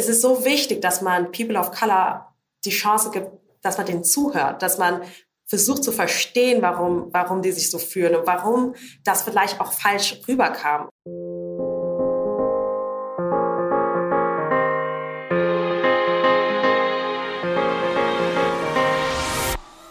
es 0.00 0.08
ist 0.08 0.22
so 0.22 0.46
wichtig, 0.46 0.80
dass 0.80 1.02
man 1.02 1.30
People 1.30 1.58
of 1.58 1.72
Color 1.72 2.34
die 2.64 2.70
Chance 2.70 3.10
gibt, 3.10 3.28
dass 3.60 3.76
man 3.76 3.86
denen 3.86 4.02
zuhört, 4.02 4.62
dass 4.62 4.78
man 4.78 5.02
versucht 5.46 5.84
zu 5.84 5.92
verstehen, 5.92 6.62
warum, 6.62 7.10
warum 7.12 7.42
die 7.42 7.52
sich 7.52 7.70
so 7.70 7.78
fühlen 7.78 8.14
und 8.16 8.26
warum 8.26 8.74
das 9.04 9.22
vielleicht 9.22 9.60
auch 9.60 9.72
falsch 9.72 10.18
rüberkam. 10.26 10.88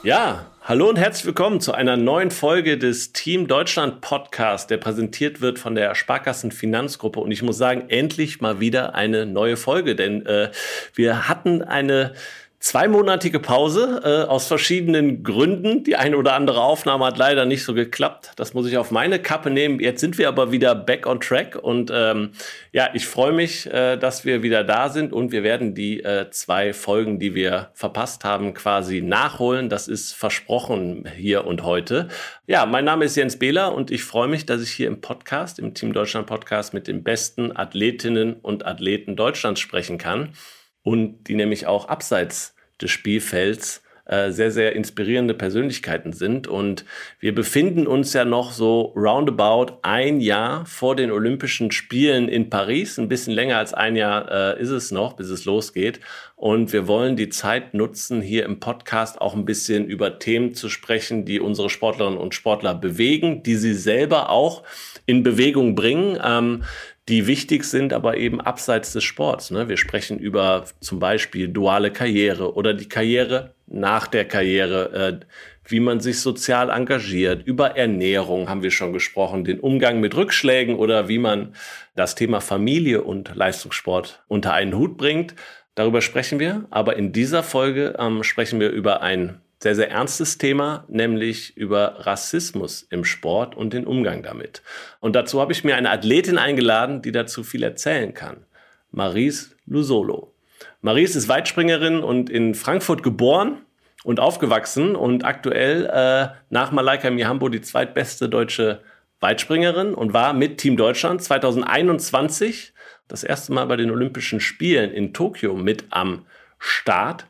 Ja, 0.02 0.49
hallo 0.70 0.88
und 0.88 0.98
herzlich 0.98 1.26
willkommen 1.26 1.62
zu 1.62 1.74
einer 1.74 1.98
neuen 1.98 2.30
Folge 2.30 2.78
des 2.78 3.12
Team 3.12 3.48
Deutschland 3.48 4.02
Podcast, 4.02 4.70
der 4.70 4.78
präsentiert 4.78 5.42
wird 5.42 5.58
von 5.58 5.74
der 5.74 5.96
Sparkassen 5.96 6.52
Finanzgruppe. 6.52 7.20
Und 7.20 7.32
ich 7.32 7.42
muss 7.42 7.58
sagen, 7.58 7.86
endlich 7.90 8.40
mal 8.40 8.60
wieder 8.60 8.94
eine 8.94 9.26
neue 9.26 9.58
Folge, 9.58 9.96
denn 9.96 10.28
äh, 10.28 10.52
wir 10.94 11.28
hatten 11.28 11.64
eine 11.64 12.14
zweimonatige 12.60 13.40
Pause 13.40 14.02
äh, 14.04 14.30
aus 14.30 14.48
verschiedenen 14.48 15.24
Gründen. 15.24 15.86
Die 15.86 15.96
eine 15.96 16.18
oder 16.18 16.34
andere 16.34 16.62
Aufnahme 16.62 17.06
hat 17.06 17.18
leider 17.18 17.46
nicht 17.46 17.64
so 17.64 17.74
geklappt. 17.74 18.34
Das 18.36 18.54
muss 18.54 18.68
ich 18.68 18.78
auf 18.78 18.92
meine 18.92 19.20
Kappe 19.20 19.50
nehmen. 19.50 19.80
Jetzt 19.80 20.02
sind 20.02 20.18
wir 20.18 20.28
aber 20.28 20.52
wieder 20.52 20.76
back 20.76 21.08
on 21.08 21.22
track 21.22 21.56
und 21.56 21.90
ähm, 21.94 22.32
ja, 22.74 22.90
ich 22.94 23.08
freue 23.08 23.32
mich, 23.32 23.66
äh, 23.72 23.96
dass 23.96 24.26
wir 24.26 24.44
wieder 24.44 24.66
da 24.66 24.90
sind 24.90 25.14
und 25.14 25.32
wir 25.32 25.44
werden 25.44 25.74
die 25.74 26.04
äh, 26.04 26.30
zwei 26.32 26.74
Folgen, 26.74 27.18
die 27.18 27.34
wir 27.34 27.70
verpasst 27.74 28.26
haben, 28.26 28.54
quasi 28.54 29.02
nachholen. 29.02 29.70
Das 29.70 29.88
ist 29.88 30.14
versprochen 30.14 31.08
hier 31.16 31.46
und 31.46 31.64
heute. 31.64 32.10
Ja, 32.46 32.66
mein 32.66 32.84
Name 32.84 33.06
ist 33.06 33.16
Jens 33.16 33.40
Behler 33.40 33.74
und 33.74 33.90
ich 33.90 34.04
freue 34.04 34.28
mich, 34.28 34.46
dass 34.46 34.62
ich 34.62 34.72
hier 34.72 34.88
im 34.88 35.00
Podcast, 35.00 35.60
im 35.60 35.74
Team 35.74 35.94
Deutschland 35.94 36.28
Podcast 36.28 36.74
mit 36.74 36.88
den 36.88 37.04
besten 37.04 37.56
Athletinnen 37.56 38.34
und 38.34 38.66
Athleten 38.66 39.16
Deutschlands 39.16 39.62
sprechen 39.62 39.98
kann 39.98 40.34
und 40.84 41.28
die 41.28 41.36
nämlich 41.36 41.68
auch 41.68 41.88
abseits 41.88 42.56
des 42.82 42.92
Spielfelds 42.92 43.84
äh, 44.10 44.32
sehr, 44.32 44.50
sehr 44.50 44.76
inspirierende 44.76 45.36
Persönlichkeiten 45.36 46.14
sind. 46.14 46.48
Und 46.48 46.84
wir 47.20 47.36
befinden 47.36 47.86
uns 47.86 48.12
ja 48.14 48.26
noch 48.26 48.52
so 48.52 48.92
roundabout 48.96 49.78
ein 49.84 50.20
Jahr 50.20 50.66
vor 50.66 50.96
den 50.96 51.12
Olympischen 51.12 51.70
Spielen 51.70 52.28
in 52.28 52.50
Paris. 52.50 52.98
Ein 52.98 53.08
bisschen 53.08 53.36
länger 53.36 53.58
als 53.58 53.76
ein 53.76 53.96
Jahr 53.96 54.58
äh, 54.58 54.60
ist 54.60 54.72
es 54.72 54.90
noch, 54.90 55.14
bis 55.14 55.30
es 55.30 55.46
losgeht. 55.46 56.00
Und 56.36 56.74
wir 56.74 56.88
wollen 56.88 57.18
die 57.18 57.30
Zeit 57.30 57.76
nutzen, 57.76 58.20
hier 58.20 58.46
im 58.46 58.60
Podcast 58.60 59.22
auch 59.22 59.36
ein 59.36 59.46
bisschen 59.46 59.86
über 59.86 60.18
Themen 60.18 60.56
zu 60.56 60.70
sprechen, 60.70 61.24
die 61.24 61.40
unsere 61.40 61.70
Sportlerinnen 61.70 62.18
und 62.18 62.34
Sportler 62.34 62.74
bewegen, 62.74 63.44
die 63.44 63.58
sie 63.58 63.76
selber 63.76 64.32
auch 64.32 64.64
in 65.06 65.22
Bewegung 65.22 65.76
bringen. 65.76 66.18
Ähm, 66.24 66.64
die 67.10 67.26
wichtig 67.26 67.64
sind, 67.64 67.92
aber 67.92 68.18
eben 68.18 68.40
abseits 68.40 68.94
des 68.94 69.04
Sports. 69.04 69.50
Ne? 69.50 69.68
Wir 69.68 69.78
sprechen 69.78 70.20
über 70.20 70.66
zum 70.80 71.00
Beispiel 71.00 71.48
duale 71.48 71.92
Karriere 71.92 72.54
oder 72.54 72.74
die 72.76 72.88
Karriere 72.88 73.56
nach 73.68 74.08
der 74.08 74.26
Karriere, 74.26 75.22
äh, 75.22 75.26
wie 75.66 75.80
man 75.80 76.00
sich 76.00 76.20
sozial 76.22 76.70
engagiert. 76.70 77.46
Über 77.46 77.76
Ernährung 77.76 78.48
haben 78.48 78.64
wir 78.64 78.72
schon 78.72 78.94
gesprochen, 78.94 79.44
den 79.44 79.60
Umgang 79.60 80.00
mit 80.00 80.16
Rückschlägen 80.16 80.76
oder 80.76 81.08
wie 81.08 81.18
man 81.18 81.56
das 81.96 82.16
Thema 82.16 82.42
Familie 82.42 83.02
und 83.02 83.36
Leistungssport 83.36 84.24
unter 84.28 84.54
einen 84.54 84.76
Hut 84.76 84.98
bringt. 84.98 85.36
Darüber 85.76 86.02
sprechen 86.02 86.40
wir, 86.40 86.66
aber 86.70 86.96
in 86.96 87.12
dieser 87.12 87.42
Folge 87.42 87.96
ähm, 87.98 88.24
sprechen 88.24 88.60
wir 88.60 88.70
über 88.70 89.02
ein 89.02 89.42
sehr, 89.62 89.76
sehr 89.76 89.92
ernstes 89.92 90.38
Thema, 90.38 90.86
nämlich 90.88 91.56
über 91.58 92.06
Rassismus 92.06 92.88
im 92.90 93.04
Sport 93.04 93.56
und 93.56 93.74
den 93.74 93.86
Umgang 93.86 94.24
damit. 94.24 94.62
Und 95.02 95.16
dazu 95.16 95.42
habe 95.42 95.52
ich 95.52 95.64
mir 95.64 95.76
eine 95.76 95.92
Athletin 95.92 96.38
eingeladen, 96.38 97.02
die 97.02 97.12
dazu 97.12 97.44
viel 97.44 97.64
erzählen 97.64 98.14
kann. 98.14 98.46
Maries 98.92 99.56
Lusolo. 99.66 100.34
Maries 100.82 101.16
ist 101.16 101.28
Weitspringerin 101.28 102.00
und 102.00 102.30
in 102.30 102.56
Frankfurt 102.56 103.04
geboren 103.04 103.58
und 104.04 104.22
aufgewachsen 104.22 104.96
und 104.96 105.26
aktuell 105.26 105.86
äh, 105.86 106.30
nach 106.50 106.72
Malaika 106.72 107.10
Mihambo 107.10 107.50
die 107.50 107.62
zweitbeste 107.62 108.30
deutsche 108.30 108.82
Weitspringerin 109.20 109.94
und 109.94 110.14
war 110.14 110.32
mit 110.32 110.58
Team 110.60 110.78
Deutschland 110.78 111.22
2021 111.22 112.74
das 113.10 113.24
erste 113.24 113.52
Mal 113.52 113.66
bei 113.66 113.76
den 113.76 113.92
Olympischen 113.92 114.40
Spielen 114.40 114.92
in 114.92 115.14
Tokio 115.14 115.56
mit 115.56 115.86
am 115.90 116.26
Start. 116.60 117.26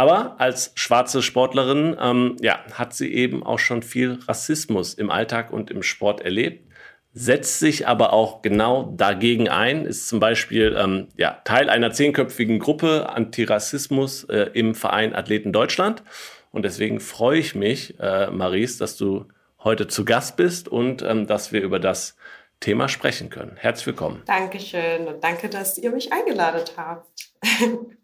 Aber 0.00 0.36
als 0.40 0.72
schwarze 0.76 1.20
Sportlerin 1.20 1.94
ähm, 2.00 2.36
ja, 2.40 2.60
hat 2.72 2.94
sie 2.94 3.12
eben 3.12 3.42
auch 3.42 3.58
schon 3.58 3.82
viel 3.82 4.18
Rassismus 4.26 4.94
im 4.94 5.10
Alltag 5.10 5.52
und 5.52 5.70
im 5.70 5.82
Sport 5.82 6.22
erlebt, 6.22 6.66
setzt 7.12 7.60
sich 7.60 7.86
aber 7.86 8.14
auch 8.14 8.40
genau 8.40 8.94
dagegen 8.96 9.50
ein, 9.50 9.84
ist 9.84 10.08
zum 10.08 10.18
Beispiel 10.18 10.74
ähm, 10.80 11.08
ja, 11.18 11.42
Teil 11.44 11.68
einer 11.68 11.92
zehnköpfigen 11.92 12.60
Gruppe 12.60 13.10
Antirassismus 13.10 14.24
äh, 14.24 14.48
im 14.54 14.74
Verein 14.74 15.14
Athleten 15.14 15.52
Deutschland. 15.52 16.02
Und 16.50 16.64
deswegen 16.64 16.98
freue 16.98 17.38
ich 17.38 17.54
mich, 17.54 18.00
äh, 18.00 18.30
Maries, 18.30 18.78
dass 18.78 18.96
du 18.96 19.26
heute 19.62 19.86
zu 19.86 20.06
Gast 20.06 20.38
bist 20.38 20.66
und 20.66 21.02
ähm, 21.02 21.26
dass 21.26 21.52
wir 21.52 21.60
über 21.60 21.78
das 21.78 22.16
Thema 22.58 22.88
sprechen 22.88 23.28
können. 23.28 23.58
Herzlich 23.58 23.88
willkommen. 23.88 24.22
Dankeschön 24.24 25.06
und 25.06 25.22
danke, 25.22 25.50
dass 25.50 25.76
ihr 25.76 25.90
mich 25.90 26.10
eingeladen 26.10 26.62
habt. 26.78 27.06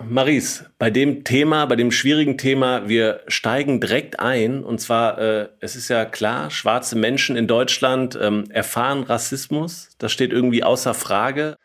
Maries, 0.00 0.64
bei 0.78 0.90
dem 0.90 1.24
Thema, 1.24 1.66
bei 1.66 1.76
dem 1.76 1.90
schwierigen 1.90 2.38
Thema, 2.38 2.88
wir 2.88 3.20
steigen 3.26 3.80
direkt 3.80 4.20
ein. 4.20 4.64
Und 4.64 4.80
zwar, 4.80 5.18
äh, 5.18 5.48
es 5.60 5.76
ist 5.76 5.88
ja 5.88 6.04
klar, 6.04 6.50
schwarze 6.50 6.96
Menschen 6.96 7.36
in 7.36 7.46
Deutschland 7.46 8.18
ähm, 8.20 8.50
erfahren 8.50 9.02
Rassismus. 9.02 9.90
Das 9.98 10.12
steht 10.12 10.32
irgendwie 10.32 10.62
außer 10.62 10.94
Frage. 10.94 11.56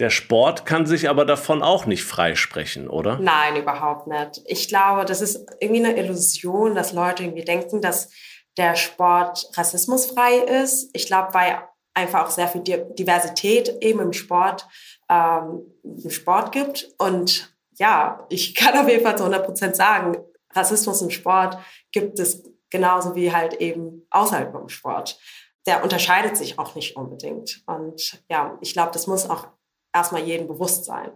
Der 0.00 0.10
Sport 0.10 0.66
kann 0.66 0.86
sich 0.86 1.08
aber 1.08 1.24
davon 1.24 1.62
auch 1.62 1.86
nicht 1.86 2.02
freisprechen, 2.02 2.88
oder? 2.88 3.18
Nein, 3.20 3.56
überhaupt 3.56 4.08
nicht. 4.08 4.42
Ich 4.46 4.68
glaube, 4.68 5.04
das 5.04 5.20
ist 5.20 5.46
irgendwie 5.60 5.84
eine 5.84 5.96
Illusion, 5.96 6.74
dass 6.74 6.92
Leute 6.92 7.22
irgendwie 7.22 7.44
denken, 7.44 7.80
dass 7.80 8.10
der 8.56 8.74
Sport 8.74 9.50
rassismusfrei 9.54 10.62
ist. 10.62 10.90
Ich 10.94 11.06
glaube, 11.06 11.32
weil 11.32 11.58
einfach 11.94 12.24
auch 12.26 12.30
sehr 12.30 12.48
viel 12.48 12.62
Diversität 12.62 13.68
eben 13.80 14.00
im 14.00 14.12
Sport, 14.12 14.66
ähm, 15.08 15.62
im 15.84 16.10
Sport 16.10 16.50
gibt. 16.50 16.88
Und 16.98 17.53
ja, 17.76 18.26
ich 18.28 18.54
kann 18.54 18.76
auf 18.78 18.88
jeden 18.88 19.02
Fall 19.02 19.16
zu 19.16 19.24
100 19.24 19.44
Prozent 19.44 19.76
sagen, 19.76 20.16
Rassismus 20.52 21.02
im 21.02 21.10
Sport 21.10 21.58
gibt 21.92 22.18
es 22.18 22.42
genauso 22.70 23.14
wie 23.14 23.32
halt 23.32 23.54
eben 23.54 24.06
außerhalb 24.10 24.52
vom 24.52 24.68
Sport. 24.68 25.18
Der 25.66 25.82
unterscheidet 25.82 26.36
sich 26.36 26.58
auch 26.58 26.74
nicht 26.74 26.96
unbedingt. 26.96 27.62
Und 27.66 28.22
ja, 28.28 28.58
ich 28.60 28.72
glaube, 28.72 28.90
das 28.92 29.06
muss 29.06 29.28
auch 29.28 29.48
erstmal 29.92 30.22
jedem 30.22 30.46
bewusst 30.46 30.84
sein. 30.84 31.10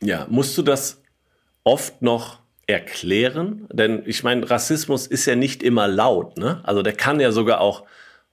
Ja, 0.00 0.26
musst 0.30 0.56
du 0.56 0.62
das 0.62 1.02
oft 1.64 2.00
noch 2.02 2.38
erklären? 2.66 3.66
Denn 3.72 4.02
ich 4.06 4.22
meine, 4.22 4.48
Rassismus 4.48 5.06
ist 5.06 5.26
ja 5.26 5.34
nicht 5.34 5.62
immer 5.62 5.88
laut. 5.88 6.38
Ne? 6.38 6.60
Also 6.64 6.82
der 6.82 6.92
kann 6.92 7.20
ja 7.20 7.32
sogar 7.32 7.60
auch 7.60 7.84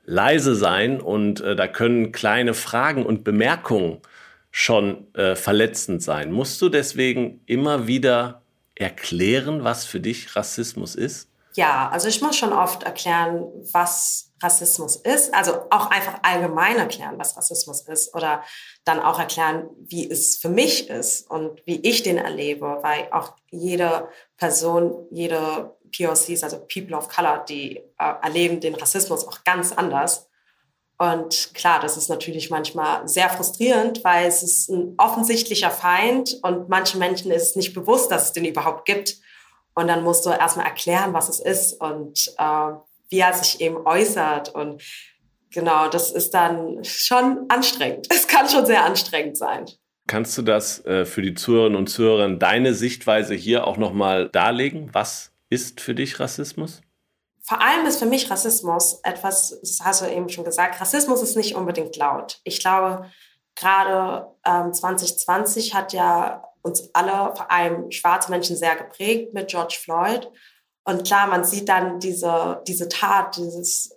leise 0.06 0.56
sein 0.56 1.02
und 1.02 1.42
äh, 1.42 1.56
da 1.56 1.68
können 1.68 2.12
kleine 2.12 2.54
Fragen 2.54 3.06
und 3.06 3.24
Bemerkungen 3.24 4.02
schon 4.60 5.14
äh, 5.14 5.36
verletzend 5.36 6.02
sein. 6.02 6.32
Musst 6.32 6.60
du 6.64 6.70
deswegen 6.70 7.42
immer 7.46 7.86
wieder 7.86 8.42
erklären, 8.74 9.64
was 9.64 9.86
für 9.86 10.00
dich 10.00 10.36
Rassismus 10.36 10.96
ist? 10.96 11.30
Ja, 11.54 11.90
also 11.90 12.08
ich 12.08 12.24
muss 12.24 12.36
schon 12.36 12.54
oft 12.54 12.82
erklären, 12.82 13.46
was 13.72 14.32
Rassismus 14.42 14.96
ist. 14.96 15.32
Also 15.36 15.52
auch 15.70 15.92
einfach 15.92 16.22
allgemein 16.24 16.78
erklären, 16.78 17.20
was 17.20 17.38
Rassismus 17.38 17.82
ist. 17.82 18.16
Oder 18.16 18.44
dann 18.84 19.00
auch 19.00 19.20
erklären, 19.20 19.70
wie 19.78 20.10
es 20.10 20.38
für 20.38 20.50
mich 20.50 20.90
ist 20.90 21.30
und 21.30 21.62
wie 21.68 21.80
ich 21.82 22.02
den 22.02 22.18
erlebe. 22.18 22.80
Weil 22.82 23.10
auch 23.12 23.36
jede 23.52 24.10
Person, 24.38 25.06
jede 25.12 25.78
POCs, 25.96 26.42
also 26.42 26.66
People 26.66 26.98
of 26.98 27.10
Color, 27.10 27.46
die 27.48 27.78
äh, 27.78 28.14
erleben 28.24 28.60
den 28.60 28.74
Rassismus 28.74 29.28
auch 29.28 29.44
ganz 29.44 29.72
anders. 29.72 30.28
Und 31.00 31.54
klar, 31.54 31.80
das 31.80 31.96
ist 31.96 32.10
natürlich 32.10 32.50
manchmal 32.50 33.08
sehr 33.08 33.30
frustrierend, 33.30 34.04
weil 34.04 34.26
es 34.26 34.42
ist 34.42 34.70
ein 34.70 34.96
offensichtlicher 34.98 35.70
Feind 35.70 36.36
und 36.42 36.70
manchen 36.70 37.00
Menschen 37.00 37.32
ist 37.32 37.50
es 37.50 37.56
nicht 37.56 37.74
bewusst, 37.74 38.12
dass 38.12 38.26
es 38.26 38.34
den 38.34 38.46
überhaupt 38.46 38.86
gibt. 38.86 39.18
Und 39.76 39.88
dann 39.88 40.04
musst 40.04 40.26
du 40.26 40.32
erstmal 40.32 40.66
erklären, 40.66 41.14
was 41.14 41.30
es 41.30 41.40
ist 41.40 41.80
und 41.80 42.34
äh, 42.40 42.72
wie 43.10 43.20
er 43.20 43.34
sich 43.34 43.62
eben 43.62 43.78
äußert. 43.86 44.50
Und 44.50 44.82
genau, 45.52 45.88
das 45.88 46.12
ist 46.12 46.34
dann 46.34 46.84
schon 46.84 47.46
anstrengend. 47.50 48.08
Es 48.12 48.28
kann 48.28 48.50
schon 48.50 48.66
sehr 48.66 48.84
anstrengend 48.84 49.38
sein. 49.38 49.66
Kannst 50.08 50.36
du 50.38 50.42
das 50.42 50.84
äh, 50.86 51.06
für 51.06 51.22
die 51.22 51.36
Zuhörerinnen 51.36 51.78
und 51.78 51.88
Zuhörer, 51.88 52.28
deine 52.30 52.74
Sichtweise 52.74 53.36
hier 53.36 53.68
auch 53.68 53.78
nochmal 53.78 54.30
darlegen? 54.30 54.90
Was 54.94 55.32
ist 55.50 55.80
für 55.80 55.94
dich 55.94 56.20
Rassismus? 56.20 56.82
Vor 57.48 57.62
allem 57.62 57.86
ist 57.86 58.00
für 58.00 58.06
mich 58.06 58.30
Rassismus 58.30 59.00
etwas, 59.04 59.58
das 59.62 59.80
hast 59.82 60.02
du 60.02 60.06
eben 60.06 60.28
schon 60.28 60.44
gesagt, 60.44 60.82
Rassismus 60.82 61.22
ist 61.22 61.38
nicht 61.38 61.56
unbedingt 61.56 61.96
laut. 61.96 62.42
Ich 62.44 62.60
glaube, 62.60 63.10
gerade 63.56 64.28
ähm, 64.46 64.74
2020 64.74 65.74
hat 65.74 65.94
ja 65.94 66.44
uns 66.62 66.90
alle, 66.94 67.34
vor 67.36 67.50
allem 67.50 67.90
schwarze 67.90 68.30
Menschen, 68.32 68.58
sehr 68.58 68.76
geprägt 68.76 69.34
mit 69.34 69.48
George 69.48 69.78
Floyd. 69.82 70.30
Und 70.84 71.08
klar, 71.08 71.28
man 71.28 71.46
sieht 71.46 71.70
dann 71.70 72.02
diese, 72.02 72.62
diese 72.68 72.90
Tat, 72.90 73.38
dieses, 73.38 73.96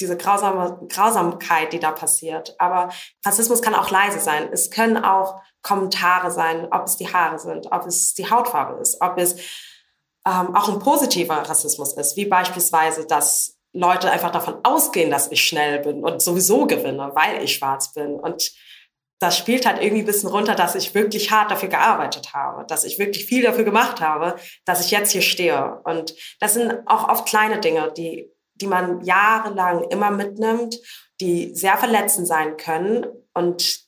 diese 0.00 0.16
grausame 0.16 0.86
Grausamkeit, 0.88 1.72
die 1.72 1.80
da 1.80 1.90
passiert. 1.90 2.54
Aber 2.58 2.90
Rassismus 3.26 3.60
kann 3.60 3.74
auch 3.74 3.90
leise 3.90 4.20
sein. 4.20 4.50
Es 4.52 4.70
können 4.70 4.96
auch 4.96 5.40
Kommentare 5.62 6.30
sein, 6.30 6.68
ob 6.70 6.84
es 6.84 6.96
die 6.96 7.12
Haare 7.12 7.40
sind, 7.40 7.72
ob 7.72 7.86
es 7.86 8.14
die 8.14 8.30
Hautfarbe 8.30 8.80
ist, 8.80 9.00
ob 9.00 9.18
es 9.18 9.34
ähm, 10.26 10.54
auch 10.54 10.68
ein 10.68 10.78
positiver 10.78 11.36
Rassismus 11.36 11.94
ist, 11.94 12.16
wie 12.16 12.26
beispielsweise, 12.26 13.06
dass 13.06 13.58
Leute 13.72 14.10
einfach 14.10 14.30
davon 14.30 14.58
ausgehen, 14.62 15.10
dass 15.10 15.30
ich 15.30 15.44
schnell 15.44 15.80
bin 15.80 16.02
und 16.02 16.22
sowieso 16.22 16.66
gewinne, 16.66 17.12
weil 17.14 17.42
ich 17.42 17.54
schwarz 17.54 17.92
bin. 17.92 18.14
Und 18.14 18.52
das 19.20 19.36
spielt 19.36 19.66
halt 19.66 19.82
irgendwie 19.82 20.02
ein 20.02 20.06
bisschen 20.06 20.30
runter, 20.30 20.54
dass 20.54 20.74
ich 20.74 20.94
wirklich 20.94 21.30
hart 21.30 21.50
dafür 21.50 21.68
gearbeitet 21.68 22.34
habe, 22.34 22.64
dass 22.66 22.84
ich 22.84 22.98
wirklich 22.98 23.26
viel 23.26 23.42
dafür 23.42 23.64
gemacht 23.64 24.00
habe, 24.00 24.36
dass 24.64 24.84
ich 24.84 24.90
jetzt 24.90 25.12
hier 25.12 25.22
stehe. 25.22 25.80
Und 25.84 26.14
das 26.40 26.54
sind 26.54 26.72
auch 26.86 27.08
oft 27.08 27.26
kleine 27.26 27.60
Dinge, 27.60 27.92
die, 27.96 28.30
die 28.54 28.66
man 28.66 29.02
jahrelang 29.04 29.84
immer 29.90 30.10
mitnimmt, 30.10 30.76
die 31.20 31.54
sehr 31.54 31.76
verletzend 31.76 32.28
sein 32.28 32.56
können. 32.56 33.06
Und 33.34 33.80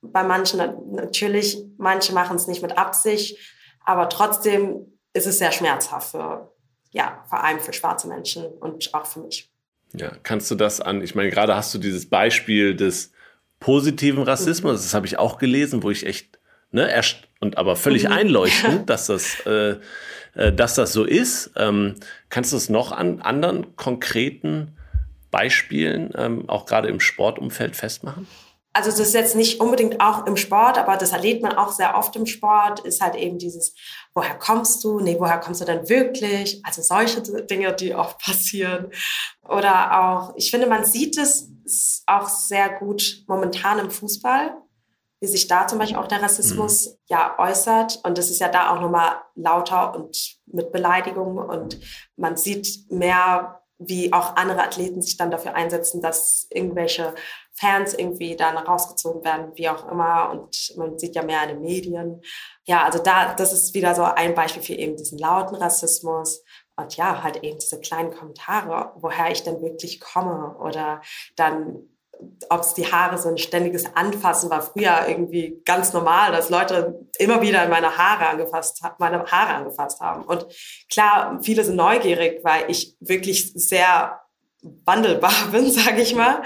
bei 0.00 0.24
manchen 0.24 0.58
natürlich, 0.92 1.64
manche 1.78 2.12
machen 2.12 2.36
es 2.36 2.48
nicht 2.48 2.62
mit 2.62 2.76
Absicht, 2.76 3.38
aber 3.84 4.08
trotzdem 4.08 4.91
ist 5.14 5.26
es 5.26 5.38
sehr 5.38 5.52
schmerzhaft 5.52 6.10
für, 6.10 6.50
ja, 6.90 7.24
vor 7.28 7.42
allem 7.44 7.60
für 7.60 7.72
schwarze 7.72 8.08
Menschen 8.08 8.46
und 8.46 8.92
auch 8.94 9.06
für 9.06 9.20
mich. 9.20 9.50
Ja, 9.94 10.12
kannst 10.22 10.50
du 10.50 10.54
das 10.54 10.80
an, 10.80 11.02
ich 11.02 11.14
meine, 11.14 11.30
gerade 11.30 11.54
hast 11.54 11.74
du 11.74 11.78
dieses 11.78 12.08
Beispiel 12.08 12.74
des 12.74 13.12
positiven 13.60 14.22
Rassismus. 14.22 14.82
Das 14.82 14.94
habe 14.94 15.06
ich 15.06 15.18
auch 15.18 15.38
gelesen, 15.38 15.82
wo 15.82 15.90
ich 15.90 16.06
echt, 16.06 16.38
ne, 16.70 16.90
erst 16.90 17.28
und 17.40 17.58
aber 17.58 17.76
völlig 17.76 18.04
mhm. 18.04 18.12
einleuchtend, 18.12 18.90
dass 18.90 19.06
das, 19.06 19.40
äh, 19.46 19.76
äh, 20.34 20.52
dass 20.52 20.74
das 20.74 20.92
so 20.92 21.04
ist. 21.04 21.52
Ähm, 21.56 21.96
kannst 22.28 22.52
du 22.52 22.56
es 22.56 22.68
noch 22.68 22.92
an 22.92 23.20
anderen 23.20 23.76
konkreten 23.76 24.76
Beispielen, 25.30 26.10
ähm, 26.16 26.48
auch 26.48 26.66
gerade 26.66 26.88
im 26.88 27.00
Sportumfeld 27.00 27.76
festmachen? 27.76 28.26
also 28.74 28.90
das 28.90 29.00
ist 29.00 29.14
jetzt 29.14 29.36
nicht 29.36 29.60
unbedingt 29.60 30.00
auch 30.00 30.26
im 30.26 30.36
Sport, 30.36 30.78
aber 30.78 30.96
das 30.96 31.12
erlebt 31.12 31.42
man 31.42 31.52
auch 31.52 31.72
sehr 31.72 31.96
oft 31.96 32.16
im 32.16 32.26
Sport, 32.26 32.80
ist 32.80 33.00
halt 33.00 33.16
eben 33.16 33.38
dieses, 33.38 33.74
woher 34.14 34.38
kommst 34.38 34.84
du? 34.84 35.00
Nee, 35.00 35.16
woher 35.18 35.38
kommst 35.38 35.60
du 35.60 35.64
denn 35.64 35.88
wirklich? 35.88 36.60
Also 36.64 36.82
solche 36.82 37.22
Dinge, 37.22 37.72
die 37.72 37.94
oft 37.94 38.18
passieren. 38.18 38.90
Oder 39.48 40.00
auch, 40.00 40.34
ich 40.36 40.50
finde, 40.50 40.66
man 40.66 40.84
sieht 40.84 41.18
es 41.18 42.02
auch 42.06 42.28
sehr 42.28 42.70
gut 42.70 43.24
momentan 43.26 43.78
im 43.78 43.90
Fußball, 43.90 44.56
wie 45.20 45.26
sich 45.26 45.46
da 45.46 45.66
zum 45.66 45.78
Beispiel 45.78 45.98
auch 45.98 46.08
der 46.08 46.22
Rassismus 46.22 46.86
mhm. 46.86 46.92
ja 47.08 47.38
äußert. 47.38 48.00
Und 48.04 48.18
das 48.18 48.30
ist 48.30 48.40
ja 48.40 48.48
da 48.48 48.70
auch 48.70 48.80
nochmal 48.80 49.16
lauter 49.34 49.94
und 49.94 50.36
mit 50.46 50.72
Beleidigungen 50.72 51.38
und 51.38 51.78
man 52.16 52.36
sieht 52.36 52.90
mehr 52.90 53.61
wie 53.88 54.12
auch 54.12 54.36
andere 54.36 54.62
Athleten 54.62 55.02
sich 55.02 55.16
dann 55.16 55.30
dafür 55.30 55.54
einsetzen, 55.54 56.00
dass 56.00 56.46
irgendwelche 56.50 57.14
Fans 57.54 57.94
irgendwie 57.94 58.34
dann 58.34 58.56
rausgezogen 58.56 59.24
werden, 59.24 59.52
wie 59.54 59.68
auch 59.68 59.90
immer. 59.90 60.30
Und 60.30 60.74
man 60.76 60.98
sieht 60.98 61.14
ja 61.14 61.22
mehr 61.22 61.42
in 61.42 61.50
den 61.50 61.60
Medien. 61.60 62.22
Ja, 62.64 62.84
also 62.84 62.98
da, 62.98 63.34
das 63.34 63.52
ist 63.52 63.74
wieder 63.74 63.94
so 63.94 64.02
ein 64.02 64.34
Beispiel 64.34 64.62
für 64.62 64.74
eben 64.74 64.96
diesen 64.96 65.18
lauten 65.18 65.56
Rassismus. 65.56 66.42
Und 66.76 66.96
ja, 66.96 67.22
halt 67.22 67.42
eben 67.42 67.58
diese 67.58 67.80
kleinen 67.80 68.12
Kommentare, 68.12 68.92
woher 68.96 69.30
ich 69.30 69.42
denn 69.42 69.60
wirklich 69.60 70.00
komme. 70.00 70.56
Oder 70.58 71.02
dann, 71.36 71.88
ob 72.48 72.60
es 72.60 72.74
die 72.74 72.90
Haare 72.90 73.18
sind, 73.18 73.40
ständiges 73.40 73.84
Anfassen 73.94 74.50
war 74.50 74.62
früher 74.62 75.06
irgendwie 75.08 75.60
ganz 75.64 75.92
normal, 75.92 76.32
dass 76.32 76.50
Leute 76.50 77.06
immer 77.18 77.40
wieder 77.42 77.66
meine 77.68 77.96
Haare 77.96 78.28
angefasst, 78.28 78.82
meine 78.98 79.24
Haare 79.24 79.54
angefasst 79.54 80.00
haben. 80.00 80.24
Und 80.24 80.46
klar, 80.90 81.38
viele 81.42 81.64
sind 81.64 81.76
neugierig, 81.76 82.40
weil 82.44 82.70
ich 82.70 82.96
wirklich 83.00 83.52
sehr 83.54 84.20
wandelbar 84.60 85.32
bin, 85.52 85.70
sage 85.70 86.02
ich 86.02 86.14
mal. 86.14 86.42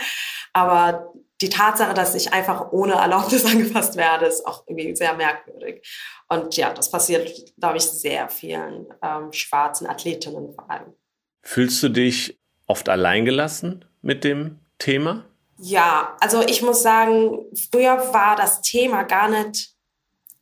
Aber 0.52 1.12
die 1.40 1.48
Tatsache, 1.48 1.94
dass 1.94 2.14
ich 2.14 2.32
einfach 2.32 2.72
ohne 2.72 2.94
Erlaubnis 2.94 3.44
angefasst 3.52 3.96
werde, 3.96 4.26
ist 4.26 4.46
auch 4.46 4.64
irgendwie 4.66 4.96
sehr 4.96 5.14
merkwürdig. 5.14 5.86
Und 6.28 6.56
ja, 6.56 6.72
das 6.72 6.90
passiert, 6.90 7.30
glaube 7.58 7.76
ich, 7.76 7.84
sehr 7.84 8.28
vielen 8.28 8.86
ähm, 9.02 9.32
schwarzen 9.32 9.86
Athletinnen 9.86 10.52
vor 10.54 10.70
allem. 10.70 10.94
Fühlst 11.42 11.82
du 11.82 11.88
dich 11.88 12.38
oft 12.66 12.88
alleingelassen 12.88 13.84
mit 14.02 14.24
dem 14.24 14.58
Thema? 14.78 15.24
Ja, 15.58 16.16
also 16.20 16.42
ich 16.42 16.62
muss 16.62 16.82
sagen, 16.82 17.46
früher 17.70 18.12
war 18.12 18.36
das 18.36 18.60
Thema 18.60 19.04
gar 19.04 19.28
nicht, 19.28 19.74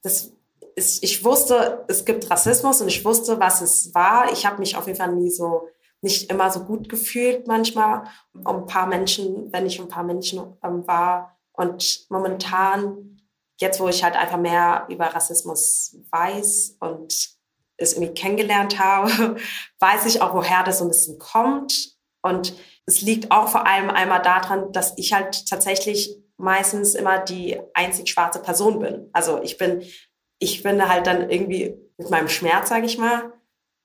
das 0.03 0.33
ist, 0.75 1.05
ich 1.05 1.25
wusste, 1.25 1.85
es 1.89 2.05
gibt 2.05 2.29
Rassismus 2.31 2.81
und 2.81 2.89
ich 2.89 3.05
wusste, 3.05 3.39
was 3.39 3.61
es 3.61 3.95
war. 3.95 4.33
Ich 4.33 4.45
habe 4.45 4.59
mich 4.59 4.77
auf 4.77 4.87
jeden 4.87 4.99
Fall 4.99 5.13
nie 5.13 5.31
so 5.31 5.69
nicht 6.05 6.31
immer 6.31 6.51
so 6.51 6.61
gut 6.61 6.89
gefühlt 6.89 7.47
manchmal 7.47 8.05
um 8.35 8.57
ein 8.57 8.67
paar 8.67 8.87
Menschen, 8.87 9.51
wenn 9.53 9.65
ich 9.65 9.81
um 9.81 9.87
ein 9.87 9.91
paar 9.91 10.05
Menschen 10.05 10.41
ähm, 10.63 10.87
war. 10.87 11.39
Und 11.53 12.07
momentan, 12.11 13.23
jetzt 13.59 13.81
wo 13.81 13.89
ich 13.89 14.05
halt 14.05 14.15
einfach 14.15 14.37
mehr 14.37 14.87
über 14.91 15.07
Rassismus 15.07 15.97
weiß 16.11 16.77
und 16.81 17.31
es 17.79 17.95
irgendwie 17.95 18.15
kennengelernt 18.15 18.79
habe, 18.79 19.37
weiß 19.79 20.05
ich 20.07 20.21
auch, 20.21 20.35
woher 20.35 20.63
das 20.63 20.79
so 20.79 20.85
ein 20.85 20.89
bisschen 20.89 21.19
kommt. 21.19 21.94
Und 22.25 22.55
es 22.87 23.03
liegt 23.03 23.31
auch 23.31 23.49
vor 23.49 23.67
allem 23.67 23.91
einmal 23.91 24.23
daran, 24.23 24.73
dass 24.73 24.95
ich 24.97 25.13
halt 25.13 25.47
tatsächlich 25.47 26.17
meistens 26.39 26.95
immer 26.95 27.19
die 27.19 27.61
einzig 27.75 28.09
schwarze 28.09 28.41
Person 28.41 28.79
bin. 28.81 29.11
Also 29.13 29.43
ich 29.43 29.59
bin, 29.59 29.83
ich 30.39 30.63
bin 30.63 30.89
halt 30.89 31.07
dann 31.07 31.29
irgendwie 31.29 31.77
mit 31.99 32.11
meinem 32.11 32.29
Schmerz, 32.29 32.71
sage 32.71 32.87
ich 32.87 32.97
mal, 32.97 33.33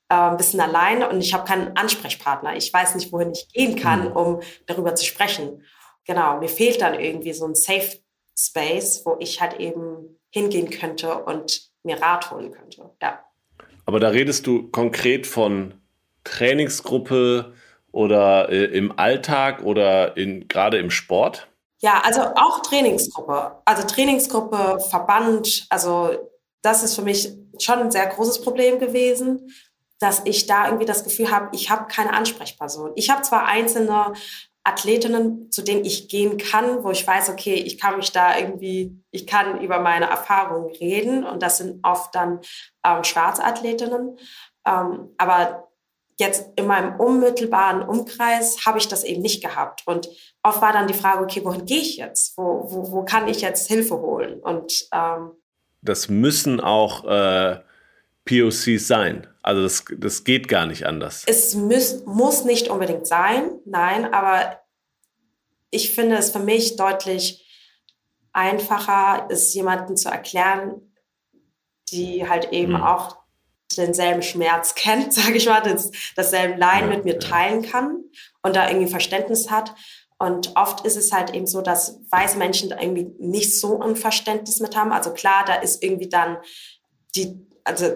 äh, 0.07 0.15
ein 0.15 0.37
bisschen 0.37 0.61
allein 0.61 1.03
und 1.03 1.19
ich 1.21 1.33
habe 1.33 1.45
keinen 1.45 1.75
Ansprechpartner. 1.75 2.55
Ich 2.55 2.73
weiß 2.73 2.95
nicht, 2.95 3.11
wohin 3.11 3.31
ich 3.31 3.49
gehen 3.51 3.75
kann, 3.75 4.09
mhm. 4.09 4.15
um 4.15 4.39
darüber 4.67 4.95
zu 4.95 5.05
sprechen. 5.05 5.63
Genau, 6.05 6.39
mir 6.39 6.49
fehlt 6.49 6.81
dann 6.81 6.97
irgendwie 6.97 7.33
so 7.33 7.45
ein 7.45 7.55
Safe 7.55 7.99
Space, 8.37 9.01
wo 9.05 9.17
ich 9.19 9.41
halt 9.41 9.59
eben 9.59 10.17
hingehen 10.29 10.69
könnte 10.69 11.23
und 11.25 11.69
mir 11.83 12.01
Rat 12.01 12.31
holen 12.31 12.51
könnte. 12.51 12.89
Ja. 13.01 13.19
Aber 13.85 13.99
da 13.99 14.09
redest 14.09 14.47
du 14.47 14.69
konkret 14.69 15.27
von 15.27 15.73
Trainingsgruppe 16.23 17.53
oder 17.91 18.49
äh, 18.49 18.65
im 18.65 18.97
Alltag 18.97 19.63
oder 19.63 20.17
in, 20.17 20.47
gerade 20.47 20.77
im 20.77 20.91
Sport? 20.91 21.47
Ja, 21.81 22.01
also 22.03 22.21
auch 22.21 22.61
Trainingsgruppe. 22.61 23.61
Also 23.65 23.87
Trainingsgruppe, 23.87 24.79
Verband, 24.89 25.65
also 25.69 26.11
das 26.61 26.83
ist 26.83 26.95
für 26.95 27.01
mich 27.01 27.33
schon 27.57 27.79
ein 27.79 27.91
sehr 27.91 28.07
großes 28.07 28.41
Problem 28.41 28.79
gewesen, 28.79 29.53
dass 29.99 30.21
ich 30.25 30.45
da 30.45 30.65
irgendwie 30.65 30.85
das 30.85 31.03
Gefühl 31.03 31.31
habe, 31.31 31.49
ich 31.53 31.69
habe 31.69 31.87
keine 31.87 32.13
Ansprechperson. 32.13 32.91
Ich 32.95 33.09
habe 33.09 33.21
zwar 33.21 33.45
einzelne 33.45 34.13
Athletinnen, 34.63 35.51
zu 35.51 35.61
denen 35.61 35.85
ich 35.85 36.09
gehen 36.09 36.37
kann, 36.37 36.83
wo 36.83 36.91
ich 36.91 37.05
weiß, 37.05 37.29
okay, 37.29 37.55
ich 37.55 37.79
kann 37.79 37.97
mich 37.97 38.11
da 38.11 38.37
irgendwie, 38.37 39.01
ich 39.11 39.25
kann 39.25 39.61
über 39.61 39.79
meine 39.79 40.09
Erfahrungen 40.09 40.71
reden 40.75 41.23
und 41.23 41.41
das 41.41 41.57
sind 41.57 41.79
oft 41.83 42.13
dann 42.13 42.41
ähm, 42.85 43.03
Schwarzathletinnen. 43.03 44.17
Ähm, 44.65 45.09
aber 45.17 45.68
jetzt 46.19 46.49
in 46.57 46.67
meinem 46.67 46.99
unmittelbaren 46.99 47.81
Umkreis 47.81 48.65
habe 48.65 48.77
ich 48.77 48.87
das 48.87 49.03
eben 49.03 49.21
nicht 49.21 49.41
gehabt. 49.41 49.83
Und 49.85 50.09
oft 50.43 50.61
war 50.61 50.73
dann 50.73 50.87
die 50.87 50.93
Frage, 50.93 51.23
okay, 51.23 51.43
wohin 51.43 51.65
gehe 51.65 51.79
ich 51.79 51.97
jetzt? 51.97 52.37
Wo, 52.37 52.67
wo, 52.69 52.91
wo 52.91 53.05
kann 53.05 53.27
ich 53.27 53.41
jetzt 53.41 53.67
Hilfe 53.67 53.97
holen? 53.97 54.39
Und 54.41 54.87
ähm, 54.93 55.31
das 55.81 56.09
müssen 56.09 56.59
auch 56.59 57.05
äh, 57.05 57.59
POCs 58.25 58.87
sein. 58.87 59.27
Also 59.41 59.63
das, 59.63 59.85
das 59.97 60.25
geht 60.25 60.49
gar 60.49 60.65
nicht 60.65 60.85
anders. 60.85 61.23
Es 61.25 61.55
müß, 61.55 62.03
muss 62.05 62.43
nicht 62.43 62.67
unbedingt 62.67 63.07
sein, 63.07 63.51
nein, 63.65 64.13
aber 64.13 64.59
ich 65.71 65.93
finde 65.93 66.17
es 66.17 66.31
für 66.31 66.39
mich 66.39 66.75
deutlich 66.75 67.45
einfacher, 68.33 69.27
es 69.29 69.53
jemandem 69.53 69.95
zu 69.95 70.09
erklären, 70.09 70.93
die 71.89 72.27
halt 72.27 72.51
eben 72.51 72.73
mhm. 72.73 72.83
auch 72.83 73.18
denselben 73.77 74.21
Schmerz 74.21 74.75
kennt, 74.75 75.13
sage 75.13 75.37
ich 75.37 75.45
mal, 75.45 75.61
das, 75.61 75.91
dasselben 76.15 76.57
Leiden 76.57 76.89
ja, 76.89 76.95
mit 76.95 77.05
mir 77.05 77.13
ja. 77.13 77.19
teilen 77.19 77.61
kann 77.61 78.03
und 78.41 78.55
da 78.55 78.67
irgendwie 78.67 78.89
Verständnis 78.89 79.49
hat. 79.49 79.73
Und 80.17 80.51
oft 80.55 80.85
ist 80.85 80.97
es 80.97 81.13
halt 81.13 81.33
eben 81.33 81.47
so, 81.47 81.61
dass 81.61 81.97
weiße 82.11 82.37
Menschen 82.37 82.69
da 82.69 82.79
irgendwie 82.79 83.09
nicht 83.19 83.57
so 83.57 83.79
ein 83.81 83.95
Verständnis 83.95 84.59
mit 84.59 84.75
haben. 84.75 84.91
Also 84.91 85.13
klar, 85.13 85.45
da 85.45 85.55
ist 85.55 85.81
irgendwie 85.81 86.09
dann 86.09 86.37
die, 87.15 87.39
also 87.63 87.95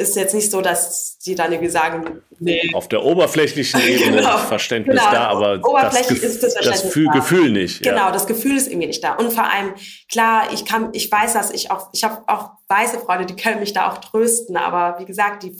ist 0.00 0.16
jetzt 0.16 0.34
nicht 0.34 0.50
so, 0.50 0.60
dass 0.60 1.16
sie 1.18 1.34
dann 1.34 1.52
irgendwie 1.52 1.70
sagen, 1.70 2.22
nee. 2.38 2.72
Auf 2.74 2.88
der 2.88 3.04
oberflächlichen 3.04 3.80
Ebene 3.86 4.16
genau. 4.16 4.38
Verständnis 4.38 4.98
genau. 4.98 5.12
da, 5.12 5.28
aber 5.28 5.58
das, 5.58 6.08
Gef 6.08 6.22
ist 6.22 6.42
das, 6.42 6.54
das 6.54 6.82
Gefühl, 6.82 7.06
da. 7.06 7.12
Gefühl 7.12 7.50
nicht. 7.50 7.82
Genau, 7.82 8.06
ja. 8.06 8.10
das 8.10 8.26
Gefühl 8.26 8.56
ist 8.56 8.68
irgendwie 8.68 8.88
nicht 8.88 9.04
da. 9.04 9.14
Und 9.14 9.32
vor 9.32 9.44
allem, 9.44 9.74
klar, 10.10 10.48
ich 10.52 10.64
kann, 10.64 10.88
ich 10.92 11.12
weiß, 11.12 11.34
dass 11.34 11.50
ich 11.50 11.70
auch, 11.70 11.90
ich 11.92 12.02
habe 12.02 12.22
auch 12.26 12.50
weiße 12.68 12.98
Freunde, 13.00 13.26
die 13.26 13.36
können 13.36 13.60
mich 13.60 13.72
da 13.72 13.90
auch 13.90 13.98
trösten, 13.98 14.56
aber 14.56 14.98
wie 14.98 15.04
gesagt, 15.04 15.42
die 15.42 15.56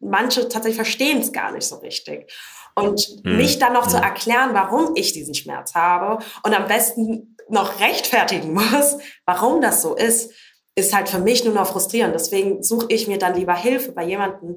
manche 0.00 0.48
tatsächlich 0.48 0.76
verstehen 0.76 1.20
es 1.20 1.32
gar 1.32 1.52
nicht 1.52 1.66
so 1.66 1.76
richtig. 1.76 2.30
Und 2.74 3.00
hm. 3.24 3.36
mich 3.36 3.58
dann 3.58 3.72
noch 3.72 3.84
hm. 3.84 3.90
zu 3.90 3.96
erklären, 3.96 4.50
warum 4.52 4.94
ich 4.94 5.12
diesen 5.12 5.34
Schmerz 5.34 5.74
habe 5.74 6.22
und 6.42 6.54
am 6.54 6.66
besten 6.66 7.36
noch 7.48 7.80
rechtfertigen 7.80 8.52
muss, 8.54 8.98
warum 9.24 9.60
das 9.60 9.82
so 9.82 9.94
ist, 9.94 10.32
ist 10.78 10.94
halt 10.94 11.08
für 11.08 11.18
mich 11.18 11.44
nur 11.44 11.54
noch 11.54 11.72
frustrierend. 11.72 12.14
Deswegen 12.14 12.62
suche 12.62 12.86
ich 12.88 13.08
mir 13.08 13.18
dann 13.18 13.34
lieber 13.34 13.54
Hilfe 13.54 13.92
bei 13.92 14.04
jemandem, 14.04 14.56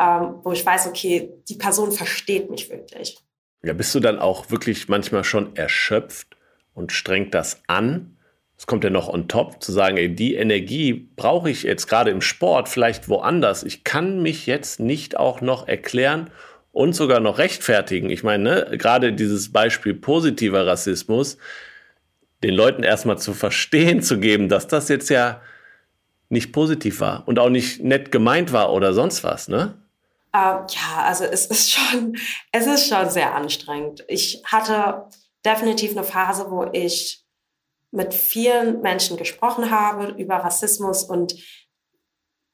ähm, 0.00 0.36
wo 0.42 0.52
ich 0.52 0.64
weiß, 0.64 0.86
okay, 0.86 1.30
die 1.48 1.56
Person 1.56 1.92
versteht 1.92 2.50
mich 2.50 2.70
wirklich. 2.70 3.18
Ja, 3.62 3.72
bist 3.72 3.94
du 3.94 4.00
dann 4.00 4.18
auch 4.18 4.50
wirklich 4.50 4.88
manchmal 4.88 5.24
schon 5.24 5.54
erschöpft 5.56 6.36
und 6.74 6.92
strengt 6.92 7.34
das 7.34 7.60
an, 7.66 8.16
es 8.58 8.66
kommt 8.66 8.82
ja 8.82 8.90
noch 8.90 9.08
on 9.08 9.28
top, 9.28 9.62
zu 9.62 9.70
sagen, 9.70 9.96
ey, 9.98 10.12
die 10.12 10.34
Energie 10.34 11.08
brauche 11.14 11.48
ich 11.48 11.62
jetzt 11.62 11.86
gerade 11.86 12.10
im 12.10 12.20
Sport, 12.20 12.68
vielleicht 12.68 13.08
woanders. 13.08 13.62
Ich 13.62 13.84
kann 13.84 14.20
mich 14.20 14.46
jetzt 14.46 14.80
nicht 14.80 15.16
auch 15.16 15.40
noch 15.40 15.68
erklären 15.68 16.30
und 16.72 16.92
sogar 16.92 17.20
noch 17.20 17.38
rechtfertigen. 17.38 18.10
Ich 18.10 18.24
meine, 18.24 18.66
ne, 18.66 18.78
gerade 18.78 19.12
dieses 19.12 19.52
Beispiel 19.52 19.94
positiver 19.94 20.66
Rassismus, 20.66 21.38
den 22.42 22.54
Leuten 22.54 22.82
erstmal 22.82 23.18
zu 23.18 23.32
verstehen 23.32 24.02
zu 24.02 24.18
geben, 24.18 24.48
dass 24.48 24.66
das 24.66 24.88
jetzt 24.88 25.08
ja 25.08 25.40
nicht 26.28 26.52
positiv 26.52 27.00
war 27.00 27.26
und 27.26 27.38
auch 27.38 27.48
nicht 27.48 27.82
nett 27.82 28.12
gemeint 28.12 28.52
war 28.52 28.72
oder 28.72 28.92
sonst 28.92 29.24
was, 29.24 29.48
ne? 29.48 29.82
Uh, 30.34 30.60
ja, 30.68 31.04
also 31.04 31.24
es 31.24 31.46
ist 31.46 31.72
schon, 31.72 32.16
es 32.52 32.66
ist 32.66 32.88
schon 32.88 33.08
sehr 33.10 33.34
anstrengend. 33.34 34.04
Ich 34.08 34.42
hatte 34.44 35.06
definitiv 35.44 35.92
eine 35.92 36.04
Phase, 36.04 36.50
wo 36.50 36.68
ich 36.72 37.24
mit 37.90 38.12
vielen 38.12 38.82
Menschen 38.82 39.16
gesprochen 39.16 39.70
habe 39.70 40.14
über 40.18 40.36
Rassismus 40.36 41.04
und 41.04 41.34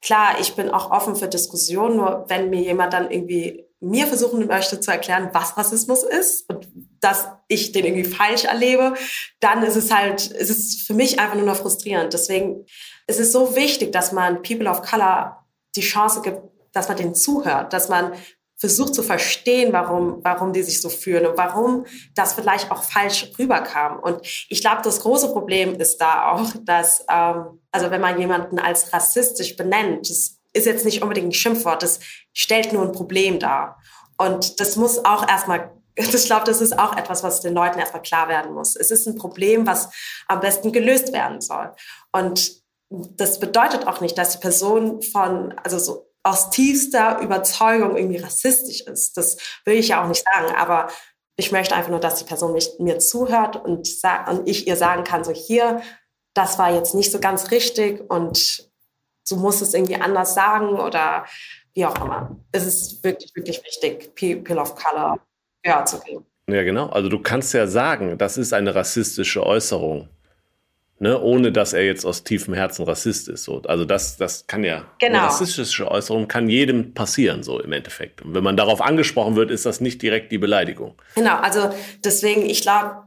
klar, 0.01 0.39
ich 0.39 0.53
bin 0.53 0.69
auch 0.69 0.91
offen 0.91 1.15
für 1.15 1.27
Diskussionen, 1.27 1.97
nur 1.97 2.25
wenn 2.29 2.49
mir 2.49 2.61
jemand 2.61 2.93
dann 2.93 3.11
irgendwie 3.11 3.65
mir 3.81 4.07
versuchen 4.07 4.47
möchte 4.47 4.79
zu 4.79 4.91
erklären, 4.91 5.29
was 5.33 5.57
Rassismus 5.57 6.03
ist 6.03 6.49
und 6.49 6.67
dass 7.01 7.27
ich 7.47 7.71
den 7.71 7.85
irgendwie 7.85 8.09
falsch 8.09 8.45
erlebe, 8.45 8.93
dann 9.39 9.63
ist 9.63 9.75
es 9.75 9.91
halt, 9.91 10.27
ist 10.27 10.49
es 10.49 10.83
für 10.87 10.93
mich 10.93 11.19
einfach 11.19 11.35
nur 11.35 11.45
noch 11.45 11.57
frustrierend. 11.57 12.13
Deswegen 12.13 12.65
ist 13.07 13.19
es 13.19 13.31
so 13.31 13.55
wichtig, 13.55 13.91
dass 13.91 14.11
man 14.11 14.41
People 14.41 14.69
of 14.69 14.81
Color 14.81 15.45
die 15.75 15.81
Chance 15.81 16.21
gibt, 16.21 16.39
dass 16.71 16.87
man 16.87 16.97
denen 16.97 17.15
zuhört, 17.15 17.73
dass 17.73 17.89
man 17.89 18.13
versucht 18.57 18.95
zu 18.95 19.03
verstehen, 19.03 19.73
warum, 19.73 20.19
warum 20.23 20.53
die 20.53 20.63
sich 20.63 20.81
so 20.81 20.89
fühlen 20.89 21.25
und 21.25 21.37
warum 21.37 21.85
das 22.15 22.33
vielleicht 22.33 22.71
auch 22.71 22.83
falsch 22.83 23.31
rüberkam. 23.37 23.99
Und 23.99 24.21
ich 24.49 24.61
glaube, 24.61 24.81
das 24.81 25.01
große 25.01 25.33
Problem 25.33 25.75
ist 25.75 25.97
da 25.97 26.31
auch, 26.31 26.51
dass, 26.61 27.05
ähm, 27.09 27.61
also 27.71 27.91
wenn 27.91 28.01
man 28.01 28.17
jemanden 28.19 28.59
als 28.59 28.93
rassistisch 28.93 29.57
benennt, 29.57 30.09
das 30.09 30.39
ist 30.53 30.65
jetzt 30.65 30.85
nicht 30.85 31.03
unbedingt 31.03 31.27
ein 31.27 31.33
Schimpfwort, 31.33 31.83
das 31.83 31.99
stellt 32.33 32.71
nur 32.71 32.83
ein 32.83 32.93
Problem 32.93 33.39
dar. 33.39 33.77
Und 34.17 34.61
das 34.61 34.77
muss 34.77 35.03
auch 35.03 35.27
erstmal, 35.27 35.73
ich 35.95 36.25
glaube, 36.25 36.45
das 36.45 36.61
ist 36.61 36.79
auch 36.79 36.95
etwas, 36.95 37.23
was 37.23 37.41
den 37.41 37.53
Leuten 37.53 37.77
erstmal 37.77 38.03
klar 38.03 38.29
werden 38.29 38.53
muss. 38.53 38.77
Es 38.77 38.89
ist 38.89 39.05
ein 39.05 39.15
Problem, 39.15 39.67
was 39.67 39.89
am 40.27 40.39
besten 40.39 40.71
gelöst 40.71 41.11
werden 41.11 41.41
soll. 41.41 41.71
Und 42.13 42.64
das 43.17 43.39
bedeutet 43.39 43.87
auch 43.87 44.01
nicht, 44.01 44.17
dass 44.17 44.31
die 44.31 44.39
Person 44.39 45.01
von, 45.01 45.53
also 45.63 45.79
so 45.79 46.11
aus 46.23 46.49
tiefster 46.49 47.19
Überzeugung 47.21 47.95
irgendwie 47.95 48.17
rassistisch 48.17 48.81
ist. 48.81 49.15
Das 49.15 49.37
will 49.63 49.75
ich 49.75 49.89
ja 49.89 50.03
auch 50.03 50.07
nicht 50.07 50.25
sagen, 50.33 50.55
aber 50.55 50.87
ich 51.37 51.51
möchte 51.51 51.75
einfach 51.75 51.91
nur, 51.91 51.99
dass 51.99 52.15
die 52.15 52.25
Person 52.25 52.53
mich, 52.53 52.71
mir 52.79 52.97
zuhört 52.99 53.57
und, 53.57 53.87
und 54.27 54.47
ich 54.49 54.67
ihr 54.67 54.75
sagen 54.75 55.03
kann, 55.03 55.23
so 55.23 55.31
hier, 55.31 55.81
das 56.33 56.57
war 56.57 56.73
jetzt 56.73 56.95
nicht 56.95 57.11
so 57.11 57.19
ganz 57.19 57.51
richtig 57.51 58.09
und 58.09 58.69
du 59.29 59.35
musst 59.35 59.61
es 59.61 59.73
irgendwie 59.73 59.95
anders 59.95 60.33
sagen 60.33 60.79
oder 60.79 61.25
wie 61.73 61.85
auch 61.85 61.95
immer. 62.03 62.35
Es 62.51 62.65
ist 62.65 63.03
wirklich, 63.03 63.35
wirklich 63.35 63.63
wichtig, 63.63 64.15
People 64.15 64.59
of 64.59 64.75
Color 64.75 65.19
gehört 65.61 65.89
zu 65.89 65.99
geben. 65.99 66.25
Ja, 66.49 66.63
genau. 66.63 66.87
Also 66.89 67.09
du 67.09 67.21
kannst 67.21 67.53
ja 67.53 67.67
sagen, 67.67 68.17
das 68.17 68.37
ist 68.37 68.53
eine 68.53 68.73
rassistische 68.73 69.45
Äußerung 69.45 70.09
ne, 70.99 71.19
ohne 71.19 71.51
dass 71.51 71.73
er 71.73 71.83
jetzt 71.83 72.05
aus 72.05 72.23
tiefem 72.23 72.53
Herzen 72.53 72.85
Rassist 72.85 73.27
ist. 73.27 73.43
So. 73.43 73.61
Also 73.63 73.85
das, 73.85 74.17
das 74.17 74.47
kann 74.47 74.63
ja, 74.63 74.85
genau. 74.99 75.19
eine 75.19 75.27
rassistische 75.27 75.89
Äußerung 75.89 76.27
kann 76.27 76.49
jedem 76.49 76.93
passieren, 76.93 77.43
so 77.43 77.59
im 77.59 77.71
Endeffekt. 77.71 78.21
Und 78.21 78.33
wenn 78.33 78.43
man 78.43 78.57
darauf 78.57 78.81
angesprochen 78.81 79.35
wird, 79.35 79.51
ist 79.51 79.65
das 79.65 79.81
nicht 79.81 80.01
direkt 80.01 80.31
die 80.31 80.37
Beleidigung. 80.37 80.95
Genau, 81.15 81.37
also 81.37 81.69
deswegen, 82.03 82.45
ich 82.45 82.61
glaube, 82.61 83.03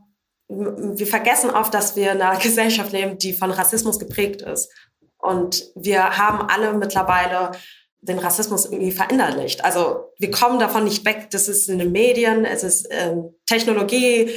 wir 0.48 1.06
vergessen 1.06 1.50
oft, 1.50 1.72
dass 1.72 1.96
wir 1.96 2.12
in 2.12 2.22
einer 2.22 2.38
Gesellschaft 2.42 2.92
leben, 2.92 3.18
die 3.18 3.32
von 3.32 3.50
Rassismus 3.50 3.98
geprägt 3.98 4.42
ist. 4.42 4.70
Und 5.18 5.64
wir 5.74 6.16
haben 6.16 6.48
alle 6.48 6.74
mittlerweile 6.74 7.52
den 8.00 8.18
Rassismus 8.18 8.66
irgendwie 8.66 8.92
verinnerlicht. 8.92 9.64
Also 9.64 10.12
wir 10.18 10.30
kommen 10.30 10.60
davon 10.60 10.84
nicht 10.84 11.04
weg. 11.04 11.28
Das 11.32 11.48
ist 11.48 11.68
in 11.68 11.78
den 11.78 11.90
Medien, 11.90 12.44
es 12.44 12.62
ist 12.62 12.86
in 12.86 13.34
Technologie, 13.46 14.30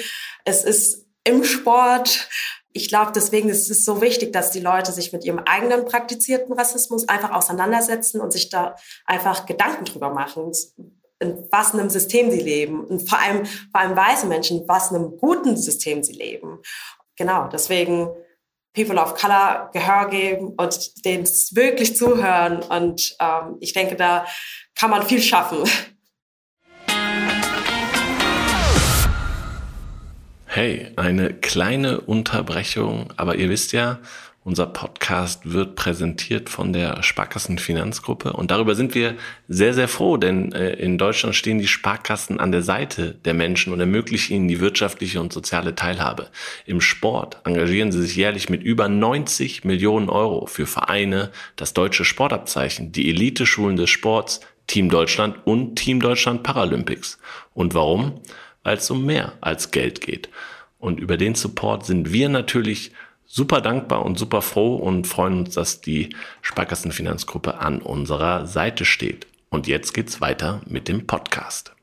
es 0.46 0.63
ist 0.63 1.05
im 1.24 1.43
Sport 1.43 2.27
ich 2.74 2.88
glaube, 2.88 3.12
deswegen 3.13 3.50
ist 3.50 3.70
es 3.70 3.84
so 3.86 4.01
wichtig, 4.01 4.32
dass 4.34 4.51
die 4.51 4.60
Leute 4.60 4.92
sich 4.92 5.12
mit 5.12 5.24
ihrem 5.25 5.40
eigenen 5.40 5.86
praktizierten 5.86 6.54
Rassismus 6.54 7.08
einfach 7.08 7.32
auseinandersetzen 7.32 8.22
und 8.22 8.32
sich 8.32 8.50
da 8.50 8.75
einfach 9.06 9.46
Gedanken 9.46 9.86
drüber 9.86 10.10
machen, 10.13 10.51
in 11.20 11.48
was 11.51 11.74
einem 11.74 11.90
System 11.90 12.32
sie 12.32 12.42
leben 12.42 12.84
und 12.84 13.08
vor 13.08 13.20
allem, 13.20 13.46
vor 13.46 13.82
allem 13.82 13.96
weiße 13.96 14.25
Menschen, 14.25 14.68
was 14.68 14.90
einem 14.92 15.18
guten 15.18 15.56
System 15.56 16.01
sie 16.04 16.13
leben. 16.13 16.60
Genau, 17.16 17.48
deswegen 17.48 18.10
People 18.74 19.00
of 19.00 19.16
Color 19.16 19.70
Gehör 19.74 20.10
geben 20.10 20.54
und 20.58 21.06
denen 21.06 21.25
wirklich 21.25 21.96
zuhören 21.96 22.63
und 22.63 23.16
ähm, 23.20 23.58
ich 23.60 23.74
denke, 23.74 23.96
da 23.96 24.25
kann 24.75 24.90
man 24.90 25.04
viel 25.04 25.22
schaffen. 25.22 25.63
Hey, 30.53 30.88
eine 30.98 31.34
kleine 31.34 32.01
Unterbrechung, 32.01 33.13
aber 33.15 33.38
ihr 33.38 33.50
wisst 33.50 33.72
ja, 33.72 34.00
unser 34.43 34.65
Podcast 34.65 35.53
wird 35.53 35.77
präsentiert 35.77 36.50
von 36.50 36.74
der 36.74 37.03
Sparkassen 37.03 37.58
Finanzgruppe 37.58 38.34
und 38.34 38.51
darüber 38.51 38.75
sind 38.75 38.93
wir 38.93 39.15
sehr, 39.48 39.74
sehr 39.74 39.88
froh, 39.88 40.17
denn 40.17 40.51
äh, 40.51 40.74
in 40.74 40.98
Deutschland 40.98 41.38
stehen 41.38 41.60
die 41.60 41.70
Sparkassen 41.70 42.41
an 42.41 42.51
der 42.51 42.63
Seite 42.63 43.15
der 43.24 43.34
Menschen 43.34 43.72
und 43.72 43.79
ermöglichen 43.79 44.34
ihnen 44.36 44.48
die 44.50 44.60
wirtschaftliche 44.60 45.22
und 45.22 45.31
soziale 45.31 45.74
Teilhabe. 45.74 46.27
Im 46.65 46.81
Sport 46.81 47.38
engagieren 47.46 47.93
sie 47.93 48.01
sich 48.01 48.17
jährlich 48.17 48.50
mit 48.50 48.62
über 48.62 48.89
90 48.89 49.63
Millionen 49.63 50.10
Euro 50.10 50.48
für 50.48 50.65
Vereine, 50.65 51.31
das 51.55 51.74
deutsche 51.74 52.03
Sportabzeichen, 52.03 52.91
die 52.91 53.10
Elite-Schulen 53.10 53.77
des 53.77 53.89
Sports, 53.89 54.41
Team 54.67 54.89
Deutschland 54.89 55.38
und 55.46 55.77
Team 55.77 56.01
Deutschland 56.01 56.43
Paralympics. 56.43 57.20
Und 57.53 57.74
warum? 57.74 58.20
Weil 58.63 58.77
es 58.77 58.89
um 58.91 59.06
mehr 59.06 59.34
als 59.41 59.72
Geld 59.72 60.01
geht. 60.01 60.30
Und 60.77 61.00
über 61.00 61.18
den 61.18 61.36
Support 61.36 61.86
sind 61.86 62.12
wir 62.12 62.30
natürlich 62.30 62.91
super 63.25 63.62
dankbar 63.62 64.06
und 64.06 64.20
super 64.20 64.41
froh 64.41 64.75
und 64.75 65.08
freuen 65.08 65.39
uns, 65.39 65.56
dass 65.56 65.82
die 65.82 66.15
Sparkassenfinanzgruppe 66.41 67.60
an 67.60 67.82
unserer 67.82 68.46
Seite 68.46 68.84
steht. 68.84 69.27
Und 69.50 69.68
jetzt 69.68 69.94
geht's 69.94 70.22
weiter 70.22 70.62
mit 70.65 70.88
dem 70.88 71.08
Podcast. 71.08 71.74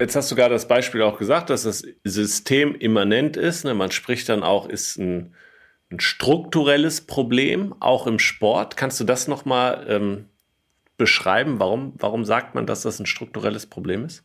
Jetzt 0.00 0.16
hast 0.16 0.30
du 0.30 0.34
gerade 0.34 0.54
das 0.54 0.68
Beispiel 0.68 1.02
auch 1.02 1.18
gesagt, 1.18 1.50
dass 1.50 1.62
das 1.62 1.84
System 2.02 2.74
immanent 2.74 3.36
ist. 3.36 3.64
Ne? 3.64 3.74
Man 3.74 3.90
spricht 3.90 4.28
dann 4.28 4.42
auch, 4.42 4.68
ist 4.68 4.98
ein, 4.98 5.34
ein 5.90 6.00
strukturelles 6.00 7.02
Problem, 7.02 7.74
auch 7.80 8.06
im 8.06 8.18
Sport. 8.18 8.76
Kannst 8.76 9.00
du 9.00 9.04
das 9.04 9.28
nochmal 9.28 9.86
ähm, 9.88 10.28
beschreiben? 10.96 11.58
Warum, 11.58 11.94
warum 11.98 12.24
sagt 12.24 12.54
man, 12.54 12.66
dass 12.66 12.82
das 12.82 12.98
ein 12.98 13.06
strukturelles 13.06 13.66
Problem 13.66 14.04
ist? 14.04 14.24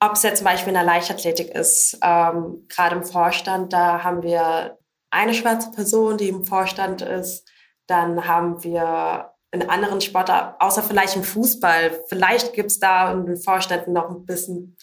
Ob 0.00 0.12
es 0.12 0.22
jetzt 0.22 0.38
zum 0.38 0.46
Beispiel 0.46 0.70
in 0.70 0.74
der 0.74 0.84
Leichtathletik 0.84 1.50
ist, 1.50 1.98
ähm, 2.02 2.66
gerade 2.68 2.96
im 2.96 3.04
Vorstand, 3.04 3.72
da 3.72 4.02
haben 4.02 4.22
wir 4.22 4.78
eine 5.10 5.34
schwarze 5.34 5.70
Person, 5.70 6.18
die 6.18 6.28
im 6.28 6.44
Vorstand 6.44 7.02
ist. 7.02 7.48
Dann 7.86 8.26
haben 8.26 8.64
wir 8.64 9.32
in 9.52 9.68
anderen 9.68 10.00
Sportarten, 10.00 10.56
außer 10.60 10.82
vielleicht 10.82 11.14
im 11.14 11.22
Fußball, 11.22 12.02
vielleicht 12.08 12.54
gibt 12.54 12.70
es 12.70 12.78
da 12.78 13.12
in 13.12 13.26
den 13.26 13.36
Vorständen 13.36 13.92
noch 13.92 14.10
ein 14.10 14.24
bisschen 14.24 14.76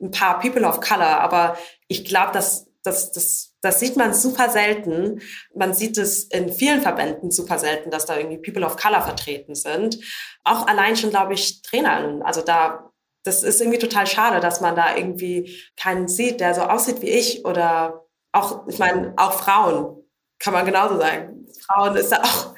ein 0.00 0.10
paar 0.10 0.40
People 0.40 0.66
of 0.66 0.80
Color, 0.80 1.20
aber 1.20 1.56
ich 1.88 2.04
glaube, 2.04 2.32
dass 2.32 2.66
das, 2.82 3.12
das, 3.12 3.53
das 3.64 3.80
sieht 3.80 3.96
man 3.96 4.12
super 4.12 4.50
selten. 4.50 5.20
Man 5.54 5.72
sieht 5.74 5.96
es 5.96 6.24
in 6.24 6.52
vielen 6.52 6.82
Verbänden 6.82 7.30
super 7.30 7.58
selten, 7.58 7.90
dass 7.90 8.06
da 8.06 8.16
irgendwie 8.16 8.38
People 8.38 8.66
of 8.66 8.76
Color 8.76 9.02
vertreten 9.02 9.54
sind. 9.54 9.98
Auch 10.44 10.66
allein 10.66 10.96
schon, 10.96 11.10
glaube 11.10 11.34
ich, 11.34 11.62
Trainern. 11.62 12.22
Also 12.22 12.42
da, 12.42 12.90
das 13.24 13.42
ist 13.42 13.60
irgendwie 13.60 13.78
total 13.78 14.06
schade, 14.06 14.40
dass 14.40 14.60
man 14.60 14.76
da 14.76 14.96
irgendwie 14.96 15.58
keinen 15.76 16.08
sieht, 16.08 16.40
der 16.40 16.54
so 16.54 16.62
aussieht 16.62 17.00
wie 17.00 17.10
ich 17.10 17.44
oder 17.44 18.04
auch, 18.32 18.66
ich 18.68 18.78
meine, 18.78 19.14
auch 19.16 19.32
Frauen, 19.32 20.04
kann 20.38 20.52
man 20.52 20.66
genauso 20.66 20.98
sagen. 20.98 21.46
Frauen 21.66 21.96
ist 21.96 22.10
da 22.10 22.22
auch, 22.22 22.54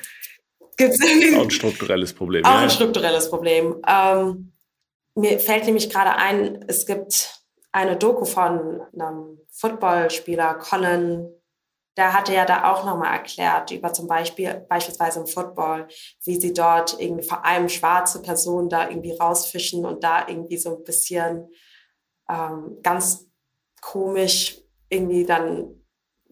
gibt's 0.77 0.99
irgendwie. 1.01 1.37
Auch 1.37 1.43
ein 1.43 1.51
strukturelles 1.51 2.15
Problem. 2.15 2.45
Auch 2.45 2.51
ja. 2.51 2.61
ein 2.61 2.71
strukturelles 2.71 3.31
Problem. 3.31 3.77
Ähm, 3.87 4.53
mir 5.15 5.39
fällt 5.39 5.67
nämlich 5.67 5.89
gerade 5.91 6.17
ein, 6.17 6.65
es 6.67 6.87
gibt 6.87 7.46
eine 7.77 7.99
Doku 7.99 8.25
von 8.25 8.81
einem 8.99 9.39
Footballspieler, 9.51 10.55
Colin, 10.55 11.29
der 11.99 12.15
hatte 12.15 12.33
ja 12.33 12.47
da 12.47 12.73
auch 12.73 12.87
nochmal 12.87 13.13
erklärt 13.13 13.71
über 13.71 13.93
zum 13.93 14.07
Beispiel, 14.07 14.65
beispielsweise 14.67 15.21
im 15.21 15.27
Football, 15.27 15.87
wie 16.25 16.41
sie 16.41 16.55
dort 16.55 16.99
irgendwie 16.99 17.29
vor 17.29 17.45
allem 17.45 17.69
schwarze 17.69 18.23
Personen 18.23 18.71
da 18.71 18.89
irgendwie 18.89 19.13
rausfischen 19.13 19.85
und 19.85 20.03
da 20.03 20.27
irgendwie 20.27 20.57
so 20.57 20.79
ein 20.79 20.85
bisschen 20.85 21.51
ähm, 22.31 22.79
ganz 22.83 23.27
komisch 23.83 24.59
irgendwie 24.89 25.27
dann 25.27 25.69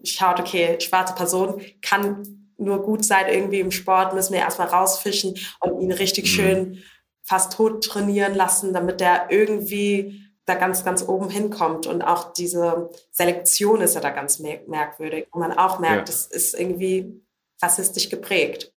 schaut, 0.03 0.41
okay, 0.41 0.81
schwarze 0.81 1.15
Person 1.15 1.61
kann 1.83 2.53
nur 2.57 2.83
gut 2.83 3.05
sein 3.05 3.27
irgendwie 3.29 3.61
im 3.61 3.71
Sport, 3.71 4.15
müssen 4.15 4.33
wir 4.33 4.41
erstmal 4.41 4.69
rausfischen 4.69 5.35
und 5.61 5.83
ihn 5.83 5.93
richtig 5.93 6.25
mhm. 6.25 6.29
schön 6.29 6.83
fast 7.23 7.53
tot 7.53 7.85
trainieren 7.85 8.35
lassen, 8.35 8.73
damit 8.73 9.01
der 9.01 9.27
irgendwie 9.31 10.24
da 10.47 10.55
ganz, 10.55 10.85
ganz 10.85 11.07
oben 11.07 11.31
hinkommt. 11.31 11.87
Und 11.87 12.03
auch 12.03 12.33
diese 12.33 12.91
Selektion 13.11 13.81
ist 13.81 13.95
ja 13.95 14.01
da 14.01 14.11
ganz 14.11 14.39
merkwürdig. 14.39 15.27
Und 15.31 15.41
man 15.41 15.53
auch 15.53 15.79
merkt, 15.79 16.09
es 16.09 16.29
ja. 16.31 16.37
ist 16.37 16.55
irgendwie 16.55 17.21
rassistisch 17.63 18.11
geprägt. 18.11 18.73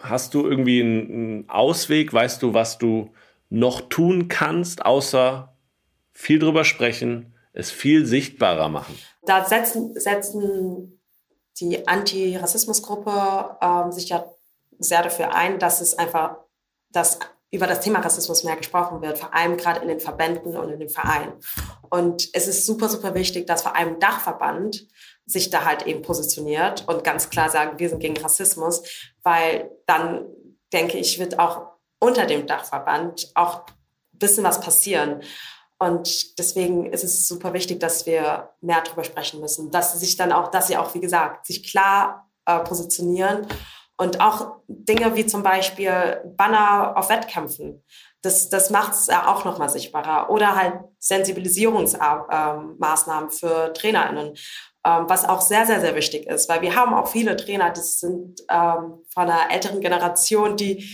Hast 0.00 0.34
du 0.34 0.46
irgendwie 0.46 0.80
einen 0.80 1.48
Ausweg? 1.48 2.12
Weißt 2.12 2.42
du, 2.42 2.54
was 2.54 2.78
du 2.78 3.10
noch 3.50 3.82
tun 3.82 4.28
kannst, 4.28 4.84
außer 4.84 5.54
viel 6.12 6.38
drüber 6.38 6.64
sprechen, 6.64 7.34
es 7.52 7.70
viel 7.70 8.06
sichtbarer 8.06 8.68
machen? 8.68 8.98
Da 9.24 9.44
setzen, 9.44 9.98
setzen 9.98 11.00
die 11.60 11.86
Antirassismusgruppe 11.86 13.56
ähm, 13.60 13.92
sich 13.92 14.08
ja 14.08 14.24
sehr 14.78 15.02
dafür 15.02 15.34
ein, 15.34 15.58
dass 15.58 15.80
es 15.80 15.94
einfach, 15.94 16.38
dass 16.90 17.18
über 17.52 17.66
das 17.66 17.80
Thema 17.80 18.00
Rassismus 18.00 18.44
mehr 18.44 18.56
gesprochen 18.56 19.02
wird, 19.02 19.18
vor 19.18 19.34
allem 19.34 19.58
gerade 19.58 19.80
in 19.80 19.88
den 19.88 20.00
Verbänden 20.00 20.56
und 20.56 20.70
in 20.70 20.80
den 20.80 20.88
Vereinen. 20.88 21.34
Und 21.90 22.30
es 22.32 22.48
ist 22.48 22.64
super, 22.64 22.88
super 22.88 23.14
wichtig, 23.14 23.46
dass 23.46 23.62
vor 23.62 23.76
allem 23.76 24.00
Dachverband 24.00 24.88
sich 25.26 25.50
da 25.50 25.64
halt 25.66 25.86
eben 25.86 26.00
positioniert 26.00 26.88
und 26.88 27.04
ganz 27.04 27.28
klar 27.28 27.50
sagen, 27.50 27.78
wir 27.78 27.90
sind 27.90 28.00
gegen 28.00 28.16
Rassismus, 28.16 28.82
weil 29.22 29.70
dann 29.86 30.26
denke 30.72 30.96
ich, 30.96 31.18
wird 31.18 31.38
auch 31.38 31.66
unter 32.00 32.24
dem 32.24 32.46
Dachverband 32.46 33.30
auch 33.34 33.66
ein 33.66 34.18
bisschen 34.18 34.44
was 34.44 34.60
passieren. 34.60 35.22
Und 35.78 36.38
deswegen 36.38 36.86
ist 36.86 37.04
es 37.04 37.28
super 37.28 37.52
wichtig, 37.52 37.80
dass 37.80 38.06
wir 38.06 38.50
mehr 38.62 38.80
darüber 38.82 39.04
sprechen 39.04 39.40
müssen, 39.40 39.70
dass 39.70 39.92
sie 39.92 39.98
sich 39.98 40.16
dann 40.16 40.32
auch, 40.32 40.48
dass 40.48 40.68
sie 40.68 40.78
auch, 40.78 40.94
wie 40.94 41.00
gesagt, 41.00 41.46
sich 41.46 41.70
klar 41.70 42.30
äh, 42.46 42.60
positionieren 42.60 43.46
und 44.02 44.20
auch 44.20 44.56
Dinge 44.66 45.16
wie 45.16 45.24
zum 45.26 45.44
Beispiel 45.44 46.20
Banner 46.36 46.96
auf 46.96 47.08
Wettkämpfen. 47.08 47.84
Das, 48.20 48.48
das 48.48 48.70
macht 48.70 48.94
es 48.94 49.06
ja 49.06 49.32
auch 49.32 49.44
nochmal 49.44 49.68
sichtbarer. 49.68 50.28
Oder 50.30 50.56
halt 50.56 50.80
Sensibilisierungsmaßnahmen 50.98 53.30
für 53.30 53.72
TrainerInnen, 53.72 54.34
ähm, 54.84 55.04
was 55.06 55.28
auch 55.28 55.40
sehr, 55.40 55.66
sehr, 55.66 55.80
sehr 55.80 55.94
wichtig 55.94 56.26
ist, 56.26 56.48
weil 56.48 56.62
wir 56.62 56.74
haben 56.74 56.94
auch 56.94 57.06
viele 57.06 57.36
Trainer, 57.36 57.70
die 57.70 57.80
sind 57.80 58.40
ähm, 58.50 59.04
von 59.14 59.30
einer 59.30 59.52
älteren 59.52 59.80
Generation, 59.80 60.56
die 60.56 60.84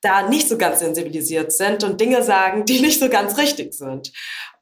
da 0.00 0.26
nicht 0.26 0.48
so 0.48 0.56
ganz 0.56 0.78
sensibilisiert 0.78 1.52
sind 1.52 1.84
und 1.84 2.00
Dinge 2.00 2.22
sagen, 2.22 2.64
die 2.64 2.80
nicht 2.86 3.00
so 3.00 3.10
ganz 3.10 3.36
richtig 3.36 3.74
sind. 3.74 4.12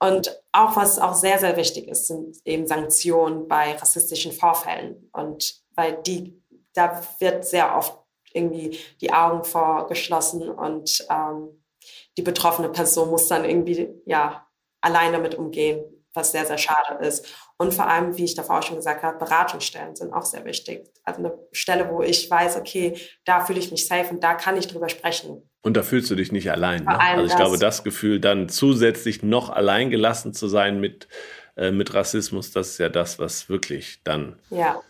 Und 0.00 0.37
auch 0.52 0.76
was 0.76 0.99
auch 0.99 1.14
sehr, 1.14 1.38
sehr 1.38 1.56
wichtig 1.56 1.87
ist, 1.87 2.08
sind 2.08 2.38
eben 2.44 2.66
Sanktionen 2.66 3.47
bei 3.47 3.76
rassistischen 3.76 4.32
Vorfällen. 4.32 5.08
Und 5.12 5.62
weil 5.76 6.02
die, 6.04 6.42
da 6.78 7.02
wird 7.18 7.44
sehr 7.44 7.76
oft 7.76 7.99
irgendwie 8.32 8.78
die 9.00 9.12
Augen 9.12 9.44
vorgeschlossen 9.44 10.49
und 10.49 11.04
ähm, 11.11 11.62
die 12.16 12.23
betroffene 12.23 12.68
Person 12.68 13.11
muss 13.11 13.28
dann 13.28 13.44
irgendwie 13.44 13.88
ja 14.06 14.47
allein 14.80 15.12
damit 15.12 15.35
umgehen, 15.35 15.82
was 16.14 16.32
sehr, 16.32 16.47
sehr 16.47 16.58
schade 16.58 17.04
ist. 17.04 17.26
Und 17.58 17.75
vor 17.75 17.88
allem, 17.88 18.16
wie 18.16 18.25
ich 18.25 18.35
davor 18.35 18.58
auch 18.58 18.62
schon 18.62 18.76
gesagt 18.76 19.02
habe, 19.02 19.18
Beratungsstellen 19.18 19.97
sind 19.97 20.12
auch 20.12 20.25
sehr 20.25 20.44
wichtig. 20.44 20.88
Also 21.04 21.20
eine 21.20 21.38
Stelle, 21.52 21.90
wo 21.90 22.02
ich 22.02 22.30
weiß, 22.30 22.56
okay, 22.56 22.97
da 23.25 23.44
fühle 23.44 23.58
ich 23.58 23.70
mich 23.70 23.87
safe 23.87 24.11
und 24.11 24.23
da 24.23 24.35
kann 24.35 24.56
ich 24.56 24.68
drüber 24.68 24.88
sprechen. 24.88 25.50
Und 25.62 25.76
da 25.76 25.82
fühlst 25.82 26.11
du 26.11 26.14
dich 26.14 26.30
nicht 26.30 26.50
allein. 26.50 26.85
Ne? 26.85 27.00
Also 27.00 27.25
ich 27.25 27.32
das. 27.32 27.40
glaube, 27.40 27.58
das 27.58 27.82
Gefühl, 27.82 28.20
dann 28.20 28.49
zusätzlich 28.49 29.23
noch 29.23 29.50
allein 29.50 29.90
gelassen 29.90 30.32
zu 30.35 30.47
sein 30.47 30.80
mit, 30.80 31.08
äh, 31.56 31.73
mit 31.73 31.94
Rassismus, 31.94 32.52
das 32.52 32.70
ist 32.70 32.78
ja 32.78 32.88
das, 32.88 33.18
was 33.18 33.49
wirklich 33.49 34.02
dann. 34.04 34.38
Ja, 34.50 34.80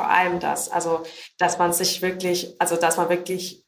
vor 0.00 0.08
allem 0.08 0.40
das. 0.40 0.70
Also, 0.70 1.02
dass 1.36 1.58
man 1.58 1.74
sich 1.74 2.00
wirklich, 2.00 2.56
also 2.58 2.76
dass 2.76 2.96
man 2.96 3.10
wirklich 3.10 3.66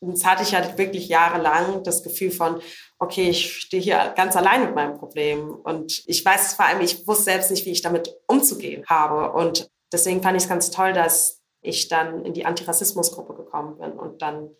das 0.00 0.24
hatte 0.24 0.44
ich 0.44 0.52
ja 0.52 0.78
wirklich 0.78 1.08
jahrelang 1.08 1.82
das 1.82 2.04
Gefühl 2.04 2.30
von, 2.30 2.60
okay, 3.00 3.30
ich 3.30 3.52
stehe 3.62 3.82
hier 3.82 4.14
ganz 4.16 4.36
allein 4.36 4.62
mit 4.62 4.74
meinem 4.74 4.96
Problem. 4.96 5.50
Und 5.50 6.04
ich 6.06 6.24
weiß 6.24 6.54
vor 6.54 6.66
allem, 6.66 6.80
ich 6.80 7.06
wusste 7.06 7.24
selbst 7.24 7.50
nicht, 7.50 7.66
wie 7.66 7.72
ich 7.72 7.82
damit 7.82 8.14
umzugehen 8.28 8.84
habe. 8.86 9.32
Und 9.32 9.68
deswegen 9.92 10.22
fand 10.22 10.36
ich 10.36 10.44
es 10.44 10.48
ganz 10.48 10.70
toll, 10.70 10.92
dass 10.92 11.42
ich 11.62 11.88
dann 11.88 12.24
in 12.24 12.32
die 12.32 12.46
Antirassismusgruppe 12.46 13.34
gekommen 13.34 13.76
bin 13.78 13.90
und 13.90 14.22
dann 14.22 14.50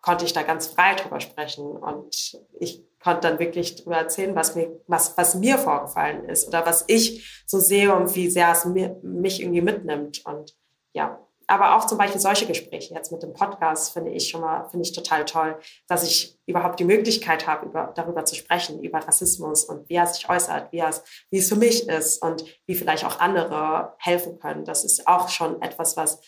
konnte 0.00 0.24
ich 0.24 0.32
da 0.32 0.42
ganz 0.42 0.68
frei 0.68 0.94
drüber 0.94 1.20
sprechen 1.20 1.64
und 1.64 2.38
ich 2.58 2.84
konnte 3.02 3.28
dann 3.28 3.38
wirklich 3.38 3.76
darüber 3.76 3.96
erzählen, 3.96 4.34
was 4.34 4.54
mir, 4.54 4.80
was, 4.86 5.16
was 5.16 5.34
mir 5.34 5.58
vorgefallen 5.58 6.24
ist 6.24 6.48
oder 6.48 6.66
was 6.66 6.84
ich 6.88 7.42
so 7.46 7.58
sehe 7.58 7.94
und 7.94 8.14
wie 8.14 8.30
sehr 8.30 8.52
es 8.52 8.64
mir, 8.64 8.98
mich 9.02 9.40
irgendwie 9.40 9.60
mitnimmt. 9.60 10.24
Und 10.24 10.56
ja, 10.92 11.20
aber 11.46 11.76
auch 11.76 11.86
zum 11.86 11.96
Beispiel 11.96 12.20
solche 12.20 12.46
Gespräche 12.46 12.94
jetzt 12.94 13.10
mit 13.10 13.22
dem 13.22 13.32
Podcast 13.32 13.92
finde 13.92 14.10
ich 14.10 14.28
schon 14.28 14.42
mal, 14.42 14.68
finde 14.68 14.86
ich 14.86 14.92
total 14.92 15.24
toll, 15.24 15.58
dass 15.86 16.04
ich 16.04 16.38
überhaupt 16.46 16.78
die 16.78 16.84
Möglichkeit 16.84 17.46
habe, 17.46 17.66
über, 17.66 17.92
darüber 17.94 18.24
zu 18.24 18.34
sprechen, 18.34 18.82
über 18.82 18.98
Rassismus 18.98 19.64
und 19.64 19.88
wie 19.88 19.94
er 19.94 20.06
sich 20.06 20.28
äußert, 20.28 20.72
wie, 20.72 20.78
er 20.78 20.90
es, 20.90 21.02
wie 21.30 21.38
es 21.38 21.48
für 21.48 21.56
mich 21.56 21.88
ist 21.88 22.22
und 22.22 22.44
wie 22.66 22.74
vielleicht 22.74 23.04
auch 23.04 23.18
andere 23.18 23.94
helfen 23.98 24.38
können. 24.38 24.64
Das 24.64 24.84
ist 24.84 25.08
auch 25.08 25.30
schon 25.30 25.62
etwas, 25.62 25.96
was 25.96 26.20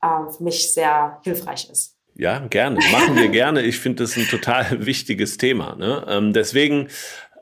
äh, 0.00 0.30
für 0.30 0.42
mich 0.42 0.72
sehr 0.72 1.20
hilfreich 1.22 1.68
ist. 1.68 1.95
Ja, 2.18 2.38
gerne. 2.38 2.78
Machen 2.92 3.16
wir 3.16 3.28
gerne. 3.32 3.62
Ich 3.62 3.78
finde 3.78 4.02
das 4.02 4.16
ein 4.16 4.26
total 4.26 4.86
wichtiges 4.86 5.36
Thema. 5.36 5.76
Ne? 5.76 6.04
Ähm, 6.08 6.32
deswegen, 6.32 6.88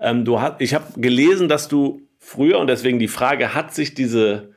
ähm, 0.00 0.24
du 0.24 0.40
hast, 0.40 0.60
ich 0.60 0.74
habe 0.74 1.00
gelesen, 1.00 1.48
dass 1.48 1.68
du 1.68 2.02
früher 2.18 2.58
und 2.58 2.66
deswegen 2.66 2.98
die 2.98 3.08
Frage, 3.08 3.54
hat 3.54 3.74
sich 3.74 3.94
diese 3.94 4.52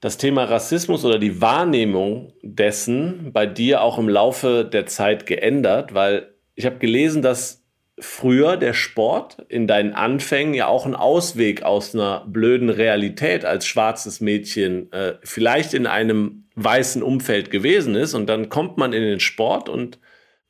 das 0.00 0.18
Thema 0.18 0.44
Rassismus 0.44 1.04
oder 1.04 1.20
die 1.20 1.40
Wahrnehmung 1.40 2.32
dessen 2.42 3.32
bei 3.32 3.46
dir 3.46 3.82
auch 3.82 3.98
im 3.98 4.08
Laufe 4.08 4.64
der 4.64 4.86
Zeit 4.86 5.26
geändert? 5.26 5.94
Weil 5.94 6.34
ich 6.56 6.66
habe 6.66 6.78
gelesen, 6.78 7.22
dass 7.22 7.61
früher 7.98 8.56
der 8.56 8.72
Sport 8.72 9.44
in 9.48 9.66
deinen 9.66 9.92
Anfängen 9.92 10.54
ja 10.54 10.66
auch 10.66 10.86
ein 10.86 10.94
Ausweg 10.96 11.62
aus 11.62 11.94
einer 11.94 12.24
blöden 12.26 12.70
Realität 12.70 13.44
als 13.44 13.66
schwarzes 13.66 14.20
Mädchen 14.20 14.90
äh, 14.92 15.14
vielleicht 15.22 15.74
in 15.74 15.86
einem 15.86 16.44
weißen 16.54 17.02
Umfeld 17.02 17.50
gewesen 17.50 17.94
ist. 17.94 18.14
Und 18.14 18.26
dann 18.26 18.48
kommt 18.48 18.78
man 18.78 18.92
in 18.92 19.02
den 19.02 19.20
Sport 19.20 19.68
und 19.68 19.98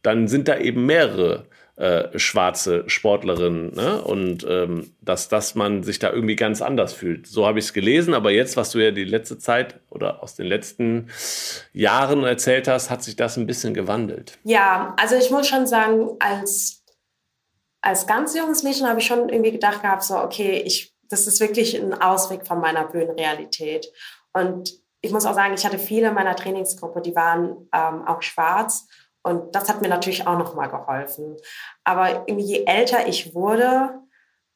dann 0.02 0.28
sind 0.28 0.48
da 0.48 0.59
eben 0.59 0.87
mehrere 0.87 1.46
äh, 1.76 2.18
schwarze 2.18 2.85
Sportlerin 2.87 3.72
ne? 3.74 4.02
und 4.02 4.46
ähm, 4.48 4.92
dass, 5.00 5.28
dass 5.28 5.55
man 5.55 5.83
sich 5.83 5.98
da 5.98 6.12
irgendwie 6.12 6.37
ganz 6.37 6.61
anders 6.61 6.92
fühlt. 6.92 7.26
So 7.26 7.46
habe 7.46 7.59
ich 7.59 7.66
es 7.66 7.72
gelesen, 7.72 8.14
aber 8.14 8.31
jetzt, 8.31 8.57
was 8.57 8.70
du 8.70 8.78
ja 8.78 8.90
die 8.90 9.05
letzte 9.05 9.38
Zeit 9.38 9.81
oder 9.88 10.22
aus 10.22 10.35
den 10.35 10.46
letzten 10.46 11.09
Jahren 11.72 12.24
erzählt 12.24 12.68
hast, 12.68 12.90
hat 12.90 13.02
sich 13.02 13.16
das 13.16 13.37
ein 13.37 13.46
bisschen 13.46 13.72
gewandelt. 13.72 14.38
Ja, 14.44 14.94
also 14.98 15.16
ich 15.16 15.31
muss 15.31 15.48
schon 15.48 15.66
sagen, 15.66 16.11
als, 16.18 16.82
als 17.83 18.07
ganz 18.07 18.37
junges 18.37 18.62
Mädchen 18.62 18.88
habe 18.88 19.01
ich 19.01 19.07
schon 19.07 19.29
irgendwie 19.29 19.53
gedacht 19.53 19.83
gehabt, 19.83 20.05
so, 20.05 20.16
okay, 20.16 20.62
ich, 20.64 20.95
das 21.09 21.27
ist 21.27 21.40
wirklich 21.40 21.75
ein 21.75 22.01
Ausweg 22.01 22.47
von 22.47 22.61
meiner 22.61 22.85
Bühnenrealität. 22.85 23.92
Und 24.33 24.73
ich 25.01 25.11
muss 25.11 25.27
auch 25.27 25.35
sagen, 25.35 25.55
ich 25.55 25.66
hatte 25.66 25.79
viele 25.79 26.12
meiner 26.12 26.37
Trainingsgruppe, 26.37 27.03
die 27.03 27.16
waren 27.16 27.68
ähm, 27.73 28.07
auch 28.07 28.23
schwarz. 28.23 28.87
Und 29.25 29.55
das 29.55 29.68
hat 29.68 29.83
mir 29.83 29.88
natürlich 29.88 30.27
auch 30.27 30.38
nochmal 30.38 30.71
geholfen. 30.71 31.37
Aber 31.85 32.25
je 32.29 32.64
älter 32.64 33.07
ich 33.09 33.35
wurde, 33.35 34.01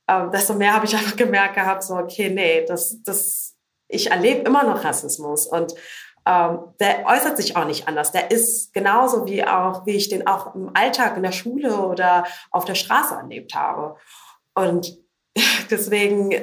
äh, 0.06 0.30
desto 0.30 0.54
mehr 0.54 0.74
habe 0.74 0.86
ich 0.86 0.94
einfach 0.94 1.16
gemerkt 1.16 1.54
gehabt, 1.54 1.82
so, 1.82 1.94
okay, 1.94 2.30
nee, 2.30 2.64
das, 2.64 3.02
das, 3.02 3.56
ich 3.88 4.10
erlebe 4.10 4.42
immer 4.42 4.62
noch 4.62 4.84
Rassismus 4.84 5.46
und 5.46 5.74
ähm, 6.26 6.74
der 6.80 7.06
äußert 7.06 7.36
sich 7.36 7.56
auch 7.56 7.64
nicht 7.64 7.86
anders. 7.86 8.10
Der 8.10 8.32
ist 8.32 8.74
genauso 8.74 9.26
wie 9.26 9.46
auch, 9.46 9.86
wie 9.86 9.94
ich 9.94 10.08
den 10.08 10.26
auch 10.26 10.54
im 10.56 10.70
Alltag 10.74 11.16
in 11.16 11.22
der 11.22 11.32
Schule 11.32 11.78
oder 11.86 12.24
auf 12.50 12.64
der 12.64 12.74
Straße 12.74 13.14
erlebt 13.14 13.54
habe. 13.54 13.96
Und 14.54 14.98
deswegen, 15.70 16.34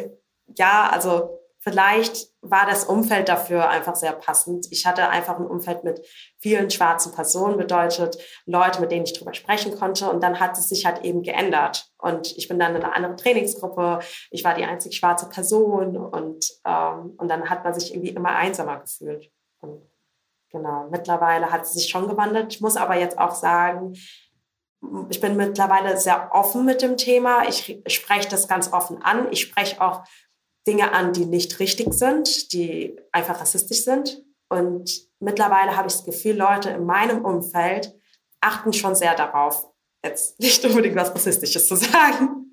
ja, 0.56 0.90
also 0.90 1.42
vielleicht 1.60 2.28
war 2.42 2.66
das 2.66 2.86
Umfeld 2.86 3.28
dafür 3.28 3.70
einfach 3.70 3.96
sehr 3.96 4.14
passend. 4.14 4.68
Ich 4.72 4.86
hatte 4.86 5.10
einfach 5.10 5.38
ein 5.38 5.48
Umfeld 5.48 5.84
mit 5.84 6.06
vielen 6.40 6.70
schwarzen 6.70 7.14
Personen, 7.14 7.58
bedeutet 7.58 8.18
Leute, 8.46 8.80
mit 8.80 8.92
denen 8.92 9.06
ich 9.06 9.14
drüber 9.14 9.34
sprechen 9.34 9.78
konnte. 9.78 10.10
Und 10.10 10.24
dann 10.24 10.40
hat 10.40 10.58
es 10.58 10.70
sich 10.70 10.86
halt 10.86 11.04
eben 11.04 11.24
geändert. 11.24 11.90
Und 11.98 12.38
ich 12.38 12.48
bin 12.48 12.58
dann 12.58 12.76
in 12.76 12.84
einer 12.84 12.96
anderen 12.96 13.18
Trainingsgruppe. 13.18 14.00
Ich 14.32 14.46
war 14.46 14.56
die 14.56 14.64
einzig 14.64 14.96
schwarze 14.96 15.28
Person. 15.28 15.98
Und, 15.98 16.48
ähm, 16.66 17.16
und 17.18 17.28
dann 17.28 17.50
hat 17.50 17.66
man 17.66 17.74
sich 17.74 17.94
irgendwie 17.94 18.12
immer 18.12 18.36
einsamer 18.36 18.80
gefühlt. 18.80 19.30
Und 19.64 19.82
genau, 20.52 20.88
mittlerweile 20.92 21.52
hat 21.52 21.64
es 21.64 21.74
sich 21.74 21.90
schon 21.90 22.08
gewandelt. 22.08 22.54
Ich 22.54 22.62
muss 22.62 22.78
aber 22.78 22.96
jetzt 22.96 23.18
auch 23.18 23.34
sagen, 23.34 23.94
ich 25.10 25.22
bin 25.22 25.38
mittlerweile 25.38 25.98
sehr 25.98 26.30
offen 26.34 26.66
mit 26.66 26.82
dem 26.82 26.98
Thema. 26.98 27.48
Ich 27.48 27.82
spreche 27.88 28.30
das 28.30 28.48
ganz 28.48 28.72
offen 28.74 29.02
an. 29.02 29.32
Ich 29.32 29.42
spreche 29.42 29.82
auch 29.82 30.04
Dinge 30.68 30.92
an, 30.94 31.14
die 31.14 31.26
nicht 31.26 31.60
richtig 31.60 31.94
sind, 31.94 32.52
die 32.54 33.00
einfach 33.12 33.40
rassistisch 33.40 33.84
sind. 33.84 34.24
Und 34.50 35.08
mittlerweile 35.20 35.76
habe 35.76 35.88
ich 35.88 35.94
das 35.94 36.06
Gefühl, 36.06 36.36
Leute 36.36 36.70
in 36.70 36.86
meinem 36.86 37.26
Umfeld 37.26 37.96
achten 38.42 38.74
schon 38.74 38.94
sehr 38.94 39.16
darauf, 39.16 39.72
jetzt 40.04 40.40
nicht 40.40 40.64
unbedingt 40.66 40.96
was 40.96 41.14
Rassistisches 41.14 41.68
zu 41.68 41.76
sagen. 41.78 42.52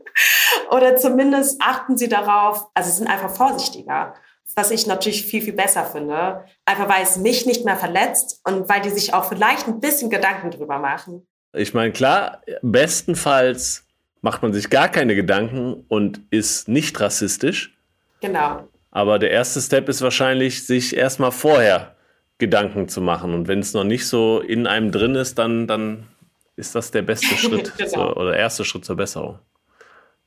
Oder 0.70 0.96
zumindest 0.96 1.60
achten 1.60 1.96
sie 1.96 2.08
darauf, 2.08 2.68
also 2.74 2.90
sind 2.90 3.08
einfach 3.08 3.30
vorsichtiger. 3.30 4.14
Was 4.56 4.70
ich 4.70 4.86
natürlich 4.86 5.24
viel, 5.24 5.42
viel 5.42 5.52
besser 5.52 5.84
finde. 5.84 6.44
Einfach 6.64 6.88
weil 6.88 7.02
es 7.02 7.16
mich 7.16 7.46
nicht 7.46 7.64
mehr 7.64 7.76
verletzt 7.76 8.40
und 8.44 8.68
weil 8.68 8.80
die 8.80 8.90
sich 8.90 9.14
auch 9.14 9.24
vielleicht 9.24 9.66
ein 9.68 9.80
bisschen 9.80 10.10
Gedanken 10.10 10.50
drüber 10.50 10.78
machen. 10.78 11.26
Ich 11.52 11.74
meine, 11.74 11.92
klar, 11.92 12.42
bestenfalls 12.62 13.84
macht 14.22 14.42
man 14.42 14.52
sich 14.52 14.70
gar 14.70 14.88
keine 14.88 15.14
Gedanken 15.14 15.84
und 15.88 16.20
ist 16.30 16.68
nicht 16.68 17.00
rassistisch. 17.00 17.76
Genau. 18.20 18.68
Aber 18.90 19.18
der 19.18 19.30
erste 19.30 19.60
Step 19.60 19.88
ist 19.88 20.02
wahrscheinlich, 20.02 20.66
sich 20.66 20.96
erstmal 20.96 21.32
vorher 21.32 21.96
Gedanken 22.38 22.88
zu 22.88 23.00
machen. 23.00 23.34
Und 23.34 23.48
wenn 23.48 23.60
es 23.60 23.72
noch 23.72 23.84
nicht 23.84 24.06
so 24.06 24.40
in 24.40 24.66
einem 24.66 24.90
drin 24.90 25.14
ist, 25.14 25.38
dann, 25.38 25.66
dann 25.66 26.08
ist 26.56 26.74
das 26.74 26.90
der 26.90 27.02
beste 27.02 27.34
Schritt 27.36 27.72
genau. 27.76 27.90
zur, 27.90 28.16
oder 28.16 28.36
erste 28.36 28.64
Schritt 28.64 28.84
zur 28.84 28.96
Besserung. 28.96 29.38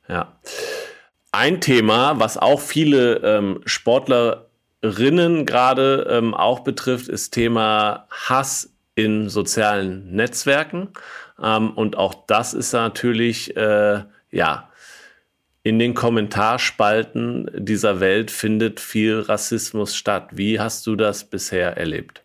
Ja. 0.08 0.38
Ein 1.34 1.60
Thema, 1.60 2.20
was 2.20 2.38
auch 2.38 2.60
viele 2.60 3.16
ähm, 3.16 3.60
Sportlerinnen 3.64 5.46
gerade 5.46 6.06
ähm, 6.08 6.32
auch 6.32 6.60
betrifft, 6.60 7.08
ist 7.08 7.32
Thema 7.32 8.06
Hass 8.08 8.70
in 8.94 9.28
sozialen 9.28 10.14
Netzwerken. 10.14 10.90
Ähm, 11.42 11.72
und 11.72 11.96
auch 11.96 12.14
das 12.28 12.54
ist 12.54 12.72
natürlich, 12.72 13.56
äh, 13.56 14.04
ja, 14.30 14.68
in 15.64 15.80
den 15.80 15.94
Kommentarspalten 15.94 17.50
dieser 17.52 17.98
Welt 17.98 18.30
findet 18.30 18.78
viel 18.78 19.18
Rassismus 19.18 19.96
statt. 19.96 20.28
Wie 20.30 20.60
hast 20.60 20.86
du 20.86 20.94
das 20.94 21.24
bisher 21.24 21.76
erlebt? 21.76 22.22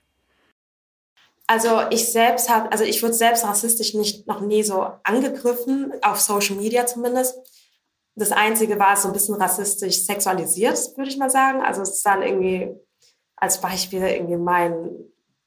Also 1.48 1.82
ich 1.90 2.12
selbst 2.12 2.48
habe, 2.48 2.72
also 2.72 2.84
ich 2.84 3.02
wurde 3.02 3.14
selbst 3.16 3.44
rassistisch 3.44 3.96
nicht 3.96 4.28
noch 4.28 4.42
nie 4.42 4.62
so 4.62 4.86
angegriffen, 5.04 5.94
auf 6.04 6.20
Social 6.20 6.58
Media 6.58 6.86
zumindest. 6.86 7.40
Das 8.20 8.34
Einzige 8.34 8.78
war 8.78 8.98
so 8.98 9.08
ein 9.08 9.14
bisschen 9.14 9.36
rassistisch 9.36 10.06
sexualisiert, 10.06 10.78
würde 10.98 11.10
ich 11.10 11.18
mal 11.18 11.30
sagen. 11.30 11.62
Also 11.62 11.82
es 11.82 11.92
ist 11.92 12.06
dann 12.06 12.22
irgendwie 12.22 12.70
als 13.38 13.62
Beispiel 13.62 14.02
irgendwie 14.04 14.36
mein 14.36 14.90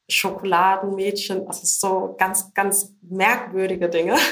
Schokoladenmädchen, 0.08 1.46
also 1.46 1.61
so 1.64 2.14
ganz, 2.16 2.52
ganz 2.54 2.94
merkwürdige 3.02 3.88
Dinge. 3.88 4.16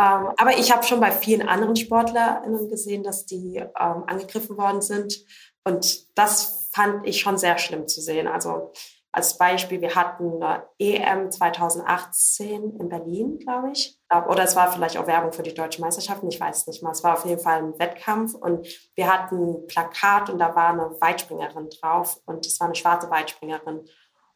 Ähm, 0.00 0.30
aber 0.38 0.56
ich 0.56 0.72
habe 0.72 0.82
schon 0.82 0.98
bei 0.98 1.12
vielen 1.12 1.46
anderen 1.46 1.76
SportlerInnen 1.76 2.70
gesehen, 2.70 3.02
dass 3.02 3.26
die 3.26 3.56
ähm, 3.56 4.04
angegriffen 4.06 4.56
worden 4.56 4.80
sind. 4.80 5.14
Und 5.62 6.16
das 6.16 6.70
fand 6.72 7.06
ich 7.06 7.20
schon 7.20 7.36
sehr 7.36 7.58
schlimm 7.58 7.86
zu 7.86 8.00
sehen. 8.00 8.26
Also 8.26 8.72
als 9.12 9.38
Beispiel, 9.38 9.80
wir 9.80 9.94
hatten 9.94 10.40
EM 10.78 11.30
2018 11.30 12.76
in 12.78 12.88
Berlin, 12.88 13.38
glaube 13.38 13.72
ich. 13.72 13.98
Oder 14.28 14.44
es 14.44 14.54
war 14.54 14.70
vielleicht 14.70 14.96
auch 14.96 15.06
Werbung 15.06 15.32
für 15.32 15.42
die 15.42 15.54
deutschen 15.54 15.82
Meisterschaften, 15.82 16.28
ich 16.28 16.40
weiß 16.40 16.66
nicht 16.68 16.82
mal. 16.82 16.92
Es 16.92 17.02
war 17.02 17.14
auf 17.14 17.24
jeden 17.24 17.40
Fall 17.40 17.58
ein 17.58 17.78
Wettkampf 17.78 18.34
und 18.34 18.66
wir 18.94 19.12
hatten 19.12 19.54
ein 19.54 19.66
Plakat 19.66 20.30
und 20.30 20.38
da 20.38 20.54
war 20.54 20.70
eine 20.70 21.00
Weitspringerin 21.00 21.70
drauf 21.80 22.20
und 22.24 22.46
es 22.46 22.60
war 22.60 22.68
eine 22.68 22.76
schwarze 22.76 23.10
Weitspringerin. 23.10 23.84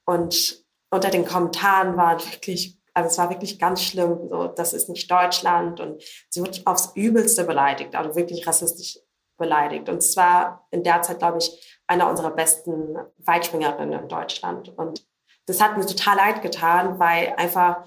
Und 0.07 0.65
unter 0.91 1.11
den 1.11 1.25
Kommentaren 1.25 1.97
waren 1.97 2.19
wirklich 2.19 2.81
also 2.95 3.09
es 3.09 3.19
war 3.19 3.29
wirklich 3.29 3.59
ganz 3.59 3.83
schlimm. 3.83 4.29
So, 4.31 4.47
das 4.47 4.73
ist 4.73 4.89
nicht 4.89 5.11
Deutschland 5.11 5.81
und 5.81 6.03
sie 6.31 6.41
wurde 6.41 6.61
aufs 6.65 6.93
Übelste 6.95 7.45
beleidigt, 7.45 7.97
also 7.97 8.15
wirklich 8.15 8.47
rassistisch 8.47 9.01
beleidigt. 9.37 9.89
Und 9.89 10.01
zwar 10.01 10.67
in 10.71 10.85
der 10.85 11.03
Zeit, 11.03 11.19
glaube 11.19 11.39
ich, 11.39 11.74
einer 11.87 12.09
unserer 12.09 12.31
besten 12.31 12.97
Weitspringerinnen 13.19 14.01
in 14.01 14.09
Deutschland. 14.09 14.71
Und 14.77 15.07
das 15.47 15.61
hat 15.61 15.77
mir 15.77 15.87
total 15.87 16.17
leid 16.17 16.43
getan, 16.43 16.99
weil 16.99 17.35
einfach, 17.37 17.85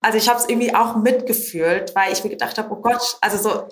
also 0.00 0.18
ich 0.18 0.28
habe 0.28 0.38
es 0.38 0.48
irgendwie 0.48 0.74
auch 0.74 0.96
mitgefühlt, 0.96 1.94
weil 1.94 2.12
ich 2.12 2.24
mir 2.24 2.30
gedacht 2.30 2.58
habe, 2.58 2.72
oh 2.72 2.80
Gott, 2.80 3.18
also 3.20 3.36
so, 3.36 3.68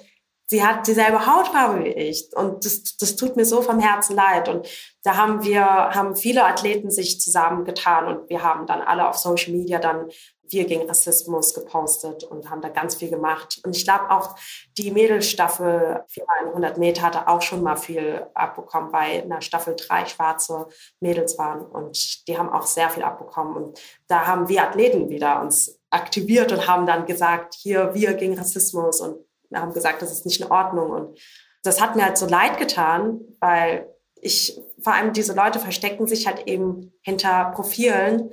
sie 0.47 0.65
hat 0.65 0.87
dieselbe 0.87 1.27
Hautfarbe 1.27 1.85
wie 1.85 1.89
ich 1.89 2.29
und 2.35 2.65
das, 2.65 2.97
das 2.97 3.17
tut 3.17 3.37
mir 3.37 3.45
so 3.45 3.63
vom 3.63 3.81
Herzen 3.81 4.15
leid. 4.15 4.49
Und 4.49 4.69
da 5.03 5.17
haben 5.17 5.43
wir, 5.43 5.65
haben 5.65 6.17
viele 6.17 6.45
Athleten 6.45 6.91
sich 6.91 7.21
zusammengetan 7.21 8.07
und 8.07 8.31
wir 8.31 8.43
haben 8.43 8.67
dann 8.67 8.83
alle 8.83 9.09
auf 9.09 9.17
Social 9.17 9.53
Media 9.53 9.79
dann 9.79 10.09
wir 10.49 10.65
gegen 10.67 10.89
Rassismus 10.89 11.55
gepostet 11.55 12.25
und 12.25 12.51
haben 12.51 12.61
da 12.61 12.69
ganz 12.69 12.97
viel 12.97 13.11
gemacht. 13.11 13.61
Und 13.65 13.77
ich 13.77 13.85
glaube 13.85 14.11
auch 14.11 14.37
die 14.77 14.91
Mädelstaffel 14.91 16.05
4x100 16.11 16.79
Meter 16.79 17.03
hatte 17.03 17.29
auch 17.29 17.43
schon 17.43 17.63
mal 17.63 17.77
viel 17.77 18.27
abbekommen, 18.35 18.93
weil 18.93 19.23
in 19.23 19.31
der 19.31 19.41
Staffel 19.41 19.75
drei 19.77 20.07
schwarze 20.07 20.67
Mädels 21.01 21.39
waren 21.39 21.65
und 21.65 22.27
die 22.29 22.39
haben 22.39 22.51
auch 22.51 22.67
sehr 22.67 22.91
viel 22.91 23.03
abbekommen. 23.03 23.57
Und 23.57 23.81
da 24.09 24.27
haben 24.27 24.49
wir 24.49 24.63
Athleten 24.63 25.09
wieder 25.09 25.41
uns 25.41 25.81
aktiviert 25.91 26.53
und 26.53 26.67
haben 26.67 26.87
dann 26.87 27.07
gesagt, 27.07 27.55
hier 27.55 27.95
wir 27.95 28.15
gegen 28.15 28.39
Rassismus 28.39 29.01
und 29.01 29.17
haben 29.55 29.73
gesagt, 29.73 30.03
das 30.03 30.13
ist 30.13 30.27
nicht 30.27 30.41
in 30.41 30.51
Ordnung. 30.51 30.91
Und 30.91 31.19
das 31.63 31.81
hat 31.81 31.97
mir 31.97 32.05
halt 32.05 32.19
so 32.19 32.27
leid 32.27 32.59
getan, 32.59 33.21
weil 33.41 33.89
ich, 34.21 34.61
vor 34.83 34.95
allem 34.95 35.13
diese 35.13 35.35
Leute 35.35 35.59
verstecken 35.59 36.07
sich 36.07 36.27
halt 36.27 36.47
eben 36.47 36.93
hinter 37.03 37.53
Profilen 37.55 38.31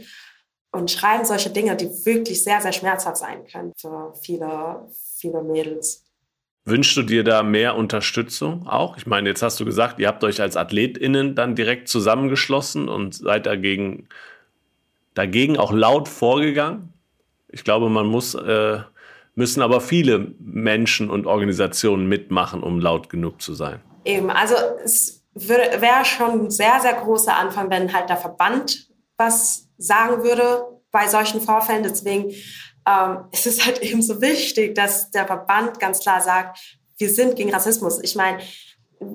und 0.72 0.90
schreiben 0.90 1.26
solche 1.26 1.50
Dinge, 1.50 1.76
die 1.76 1.90
wirklich 2.06 2.44
sehr, 2.44 2.62
sehr 2.62 2.72
schmerzhaft 2.72 3.18
sein 3.18 3.46
können 3.46 3.74
für 3.78 4.14
viele, 4.22 4.88
viele 5.18 5.44
Mädels. 5.44 6.04
Wünschst 6.64 6.96
du 6.96 7.02
dir 7.02 7.24
da 7.24 7.42
mehr 7.42 7.76
Unterstützung 7.76 8.68
auch? 8.68 8.96
Ich 8.98 9.08
meine, 9.08 9.30
jetzt 9.30 9.42
hast 9.42 9.60
du 9.60 9.66
gesagt, 9.66 10.00
ihr 10.00 10.08
habt 10.08 10.24
euch 10.24 10.42
als 10.42 10.56
AthletInnen 10.56 11.36
dann 11.36 11.56
direkt 11.56 11.88
zusammengeschlossen 11.88 12.88
und 12.88 13.16
seid 13.16 13.48
dagegen, 13.48 14.08
dagegen 15.16 15.58
auch 15.58 15.72
laut 15.72 16.08
vorgegangen. 16.08 16.94
Ich 17.50 17.64
glaube, 17.64 17.90
man 17.90 18.06
muss, 18.06 18.36
äh, 18.36 18.80
müssen 19.34 19.62
aber 19.62 19.82
viele 19.82 20.34
Menschen 20.40 21.10
und 21.10 21.26
Organisationen 21.26 22.08
mitmachen, 22.08 22.62
um 22.62 22.80
laut 22.80 23.10
genug 23.10 23.42
zu 23.42 23.56
sein. 23.56 23.82
Eben, 24.06 24.30
also 24.30 24.56
es 24.84 25.24
wäre 25.34 26.06
schon 26.06 26.46
ein 26.46 26.52
sehr, 26.52 26.80
sehr 26.80 26.94
großer 26.94 27.36
Anfang, 27.36 27.72
wenn 27.72 27.92
halt 27.92 28.10
der 28.10 28.18
Verband 28.18 28.88
was 29.18 29.68
sagen 29.82 30.24
würde 30.24 30.64
bei 30.92 31.08
solchen 31.08 31.42
Vorfällen. 31.42 31.84
Deswegen 31.84 32.32
ähm, 32.88 33.26
ist 33.32 33.48
es 33.48 33.66
halt 33.66 33.80
eben 33.80 34.02
so 34.02 34.22
wichtig, 34.22 34.76
dass 34.76 35.12
der 35.12 35.26
Verband 35.26 35.80
ganz 35.80 36.00
klar 36.00 36.22
sagt, 36.22 36.60
wir 36.98 37.10
sind 37.10 37.36
gegen 37.36 37.54
Rassismus. 37.54 38.00
Ich 38.02 38.16
meine, 38.16 38.40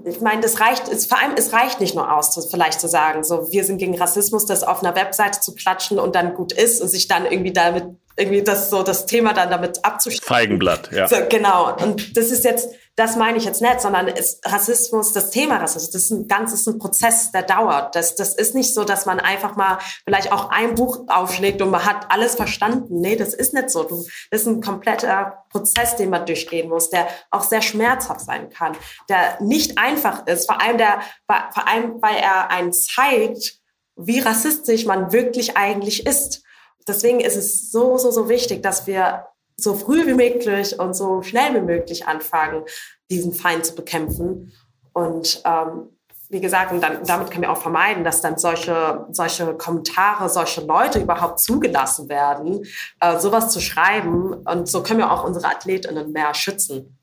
ich 0.04 0.20
meine, 0.20 0.40
das 0.40 0.60
reicht, 0.60 0.88
es, 0.88 1.06
vor 1.06 1.18
allem, 1.18 1.34
es 1.36 1.52
reicht 1.52 1.80
nicht 1.80 1.94
nur 1.94 2.12
aus, 2.12 2.34
vielleicht 2.50 2.80
zu 2.80 2.88
sagen, 2.88 3.22
so, 3.22 3.52
wir 3.52 3.64
sind 3.64 3.78
gegen 3.78 3.96
Rassismus, 3.96 4.44
das 4.44 4.64
auf 4.64 4.82
einer 4.82 4.96
Webseite 4.96 5.40
zu 5.40 5.54
klatschen 5.54 6.00
und 6.00 6.16
dann 6.16 6.34
gut 6.34 6.52
ist 6.52 6.82
und 6.82 6.88
sich 6.88 7.06
dann 7.06 7.24
irgendwie 7.24 7.52
damit, 7.52 7.84
irgendwie 8.16 8.42
das 8.42 8.70
so, 8.70 8.82
das 8.82 9.06
Thema 9.06 9.34
dann 9.34 9.50
damit 9.50 9.84
abzuschließen. 9.84 10.26
Feigenblatt, 10.26 10.90
ja. 10.90 11.06
So, 11.06 11.16
genau. 11.28 11.76
Und 11.76 12.16
das 12.16 12.30
ist 12.30 12.44
jetzt, 12.44 12.70
das 12.96 13.14
meine 13.16 13.36
ich 13.36 13.44
jetzt 13.44 13.60
nicht, 13.60 13.80
sondern 13.82 14.08
ist 14.08 14.40
Rassismus, 14.50 15.12
das 15.12 15.30
Thema 15.30 15.58
Rassismus, 15.58 15.90
das 15.90 16.02
ist 16.04 16.10
ein 16.12 16.26
ganzes 16.26 16.66
ein 16.66 16.78
Prozess, 16.78 17.30
der 17.30 17.42
dauert. 17.42 17.94
Das, 17.94 18.14
das 18.14 18.34
ist 18.34 18.54
nicht 18.54 18.72
so, 18.72 18.84
dass 18.84 19.04
man 19.04 19.20
einfach 19.20 19.54
mal 19.54 19.78
vielleicht 20.04 20.32
auch 20.32 20.48
ein 20.50 20.74
Buch 20.74 21.04
aufschlägt 21.08 21.60
und 21.60 21.70
man 21.70 21.84
hat 21.84 22.10
alles 22.10 22.36
verstanden. 22.36 23.00
Nee, 23.00 23.16
das 23.16 23.34
ist 23.34 23.52
nicht 23.52 23.68
so. 23.68 23.82
Das 23.82 24.40
ist 24.40 24.46
ein 24.46 24.62
kompletter 24.62 25.44
Prozess, 25.50 25.96
den 25.96 26.08
man 26.08 26.24
durchgehen 26.24 26.70
muss, 26.70 26.88
der 26.88 27.06
auch 27.30 27.42
sehr 27.42 27.60
schmerzhaft 27.60 28.22
sein 28.22 28.48
kann, 28.48 28.72
der 29.10 29.42
nicht 29.42 29.76
einfach 29.76 30.26
ist, 30.26 30.46
vor 30.46 30.62
allem 30.62 30.78
der, 30.78 31.00
vor 31.26 31.68
allem, 31.68 32.00
weil 32.00 32.16
er 32.16 32.50
einen 32.50 32.72
zeigt, 32.72 33.58
wie 33.96 34.20
rassistisch 34.20 34.86
man 34.86 35.12
wirklich 35.12 35.56
eigentlich 35.56 36.06
ist. 36.06 36.45
Deswegen 36.86 37.20
ist 37.20 37.36
es 37.36 37.70
so, 37.70 37.98
so, 37.98 38.10
so 38.10 38.28
wichtig, 38.28 38.62
dass 38.62 38.86
wir 38.86 39.26
so 39.56 39.74
früh 39.74 40.06
wie 40.06 40.14
möglich 40.14 40.78
und 40.78 40.94
so 40.94 41.22
schnell 41.22 41.54
wie 41.54 41.60
möglich 41.64 42.06
anfangen, 42.06 42.64
diesen 43.10 43.32
Feind 43.32 43.64
zu 43.64 43.74
bekämpfen. 43.74 44.52
Und 44.92 45.42
ähm, 45.44 45.88
wie 46.28 46.40
gesagt, 46.40 46.72
und 46.72 46.82
dann, 46.82 47.04
damit 47.04 47.30
können 47.30 47.42
wir 47.42 47.52
auch 47.52 47.60
vermeiden, 47.60 48.04
dass 48.04 48.20
dann 48.20 48.36
solche, 48.38 49.06
solche 49.12 49.54
Kommentare, 49.54 50.28
solche 50.28 50.60
Leute 50.62 50.98
überhaupt 50.98 51.40
zugelassen 51.40 52.08
werden, 52.08 52.64
äh, 53.00 53.18
sowas 53.18 53.50
zu 53.50 53.60
schreiben. 53.60 54.34
Und 54.34 54.68
so 54.68 54.82
können 54.82 54.98
wir 54.98 55.12
auch 55.12 55.24
unsere 55.24 55.46
AthletInnen 55.46 56.12
mehr 56.12 56.34
schützen. 56.34 56.98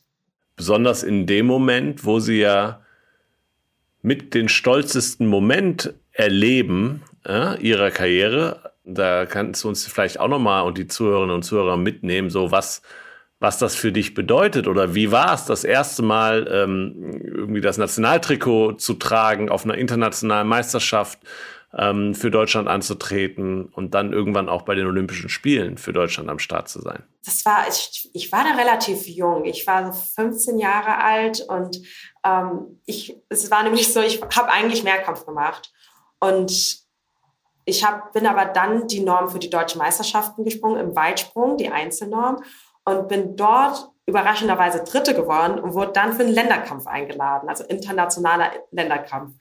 Besonders 0.56 1.04
in 1.04 1.26
dem 1.26 1.48
Moment, 1.48 2.06
wo 2.06 2.20
sie 2.20 2.40
ja 2.40 2.82
mit 4.02 4.34
den 4.34 4.50
stolzesten 4.50 5.28
Moment 5.28 5.94
erleben 6.12 7.02
äh, 7.26 7.60
ihrer 7.62 7.90
Karriere, 7.90 8.73
da 8.84 9.26
kannst 9.26 9.64
du 9.64 9.70
uns 9.70 9.86
vielleicht 9.86 10.20
auch 10.20 10.28
nochmal 10.28 10.64
und 10.64 10.78
die 10.78 10.88
Zuhörerinnen 10.88 11.36
und 11.36 11.44
Zuhörer 11.44 11.78
mitnehmen, 11.78 12.30
so 12.30 12.52
was, 12.52 12.82
was 13.40 13.58
das 13.58 13.76
für 13.76 13.92
dich 13.92 14.14
bedeutet 14.14 14.68
oder 14.68 14.94
wie 14.96 15.12
war 15.12 15.34
es, 15.34 15.46
das 15.46 15.64
erste 15.64 16.04
Mal 16.04 16.48
ähm, 16.52 17.22
irgendwie 17.24 17.62
das 17.62 17.78
Nationaltrikot 17.78 18.74
zu 18.74 18.96
tragen, 18.96 19.50
auf 19.50 19.64
einer 19.66 19.78
internationalen 19.78 20.48
Meisterschaft 20.48 21.20
ähm, 21.76 22.14
für 22.14 22.30
Deutschland 22.30 22.68
anzutreten 22.68 23.66
und 23.66 23.94
dann 23.94 24.14
irgendwann 24.14 24.50
auch 24.50 24.62
bei 24.64 24.76
den 24.76 24.86
Olympischen 24.86 25.30
Spielen 25.30 25.78
für 25.78 25.94
Deutschland 25.94 26.30
am 26.30 26.40
Start 26.40 26.70
zu 26.70 26.82
sein? 26.82 27.04
Das 27.26 27.46
war, 27.46 27.66
ich, 27.68 28.10
ich 28.14 28.32
war 28.32 28.44
da 28.44 28.56
relativ 28.56 29.08
jung. 29.08 29.46
Ich 29.46 29.66
war 29.66 29.94
15 29.94 30.60
Jahre 30.60 31.04
alt 31.04 31.42
und 31.42 31.82
ähm, 32.24 32.80
ich, 32.86 33.16
es 33.30 33.50
war 33.50 33.64
nämlich 33.64 33.92
so, 33.92 34.02
ich 34.02 34.22
habe 34.22 34.52
eigentlich 34.52 34.84
Mehrkampf 34.84 35.26
gemacht. 35.26 35.72
Und 36.20 36.83
ich 37.66 37.84
hab, 37.86 38.14
bin 38.14 38.28
aber 38.28 38.46
dann 38.46 38.88
die 38.88 39.00
Norm 39.00 39.30
für 39.30 39.40
die 39.40 39.50
deutschen 39.50 39.80
Meisterschaften 39.80 40.44
gesprungen, 40.44 40.80
im 40.80 40.96
Weitsprung, 40.96 41.58
die 41.58 41.70
Einzelnorm, 41.70 42.44
und 42.86 43.08
bin 43.08 43.36
dort 43.36 43.90
überraschenderweise 44.06 44.84
Dritte 44.84 45.14
geworden 45.14 45.60
und 45.60 45.74
wurde 45.74 45.94
dann 45.94 46.14
für 46.14 46.24
einen 46.24 46.34
Länderkampf 46.34 46.88
eingeladen, 46.88 47.48
also 47.48 47.64
internationaler 47.64 48.52
Länderkampf. 48.72 49.36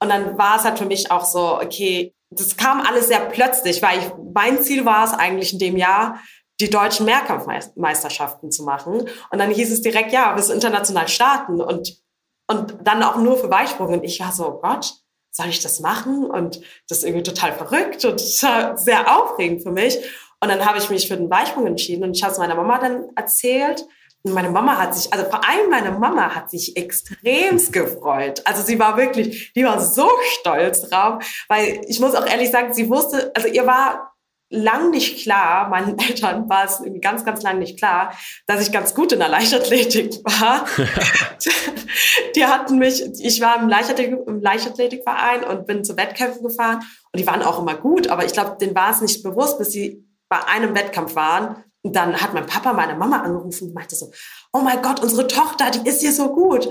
Und 0.00 0.08
dann 0.08 0.38
war 0.38 0.56
es 0.56 0.64
halt 0.64 0.78
für 0.78 0.86
mich 0.86 1.10
auch 1.10 1.24
so, 1.24 1.60
okay, 1.60 2.14
das 2.30 2.56
kam 2.56 2.80
alles 2.80 3.08
sehr 3.08 3.20
plötzlich, 3.20 3.82
weil 3.82 3.98
ich, 3.98 4.10
mein 4.34 4.62
Ziel 4.62 4.84
war 4.84 5.04
es 5.04 5.12
eigentlich 5.12 5.52
in 5.52 5.58
dem 5.58 5.76
Jahr, 5.76 6.20
die 6.60 6.70
deutschen 6.70 7.06
Mehrkampfmeisterschaften 7.06 8.50
zu 8.50 8.64
machen. 8.64 9.08
Und 9.30 9.38
dann 9.38 9.50
hieß 9.50 9.70
es 9.70 9.82
direkt, 9.82 10.12
ja, 10.12 10.32
bis 10.32 10.48
international 10.48 11.08
starten 11.08 11.60
und, 11.60 12.02
und 12.50 12.76
dann 12.82 13.02
auch 13.02 13.16
nur 13.16 13.36
für 13.36 13.50
Weitsprung. 13.50 13.92
Und 13.92 14.04
ich 14.04 14.20
war 14.20 14.32
so, 14.32 14.58
Gott, 14.62 14.94
soll 15.36 15.48
ich 15.48 15.60
das 15.60 15.80
machen? 15.80 16.24
Und 16.24 16.60
das 16.88 16.98
ist 16.98 17.04
irgendwie 17.04 17.22
total 17.22 17.52
verrückt 17.52 18.04
und 18.04 18.20
sehr 18.20 19.16
aufregend 19.16 19.62
für 19.62 19.72
mich. 19.72 19.98
Und 20.40 20.48
dann 20.48 20.64
habe 20.64 20.78
ich 20.78 20.90
mich 20.90 21.08
für 21.08 21.16
den 21.16 21.30
Weitsprung 21.30 21.66
entschieden 21.66 22.04
und 22.04 22.16
ich 22.16 22.22
habe 22.22 22.32
es 22.32 22.38
meiner 22.38 22.54
Mama 22.54 22.78
dann 22.78 23.04
erzählt. 23.14 23.86
Und 24.22 24.32
meine 24.32 24.50
Mama 24.50 24.76
hat 24.76 24.94
sich, 24.94 25.12
also 25.12 25.24
vor 25.26 25.48
allem 25.48 25.70
meine 25.70 25.92
Mama 25.92 26.34
hat 26.34 26.50
sich 26.50 26.76
extremst 26.76 27.72
gefreut. 27.72 28.42
Also 28.44 28.62
sie 28.62 28.78
war 28.78 28.96
wirklich, 28.96 29.52
die 29.54 29.64
war 29.64 29.80
so 29.80 30.10
stolz 30.40 30.82
drauf, 30.82 31.24
weil 31.48 31.80
ich 31.86 32.00
muss 32.00 32.14
auch 32.14 32.26
ehrlich 32.26 32.50
sagen, 32.50 32.72
sie 32.74 32.90
wusste, 32.90 33.30
also 33.36 33.46
ihr 33.46 33.66
war 33.66 34.15
lang 34.50 34.90
nicht 34.90 35.22
klar, 35.22 35.68
meinen 35.68 35.98
Eltern 36.08 36.48
war 36.48 36.64
es 36.64 36.80
irgendwie 36.80 37.00
ganz, 37.00 37.24
ganz 37.24 37.42
lang 37.42 37.58
nicht 37.58 37.78
klar, 37.78 38.12
dass 38.46 38.62
ich 38.62 38.72
ganz 38.72 38.94
gut 38.94 39.12
in 39.12 39.18
der 39.18 39.28
Leichtathletik 39.28 40.14
war. 40.24 40.66
die 42.36 42.46
hatten 42.46 42.78
mich, 42.78 43.02
ich 43.20 43.40
war 43.40 43.60
im, 43.60 43.68
Leichtathletik, 43.68 44.18
im 44.26 44.40
Leichtathletikverein 44.40 45.44
und 45.44 45.66
bin 45.66 45.84
zu 45.84 45.96
Wettkämpfen 45.96 46.42
gefahren 46.42 46.84
und 47.12 47.20
die 47.20 47.26
waren 47.26 47.42
auch 47.42 47.60
immer 47.60 47.74
gut, 47.74 48.08
aber 48.08 48.24
ich 48.24 48.32
glaube, 48.32 48.56
denen 48.60 48.74
war 48.74 48.90
es 48.90 49.00
nicht 49.00 49.22
bewusst, 49.22 49.58
bis 49.58 49.70
sie 49.70 50.04
bei 50.28 50.38
einem 50.46 50.74
Wettkampf 50.74 51.14
waren. 51.14 51.64
Und 51.82 51.94
dann 51.94 52.20
hat 52.20 52.34
mein 52.34 52.46
Papa 52.46 52.72
meine 52.72 52.96
Mama 52.96 53.20
angerufen 53.20 53.68
und 53.68 53.74
meinte 53.74 53.94
so, 53.94 54.10
oh 54.52 54.58
mein 54.58 54.82
Gott, 54.82 55.00
unsere 55.00 55.28
Tochter, 55.28 55.70
die 55.70 55.88
ist 55.88 56.00
hier 56.00 56.12
so 56.12 56.32
gut. 56.34 56.68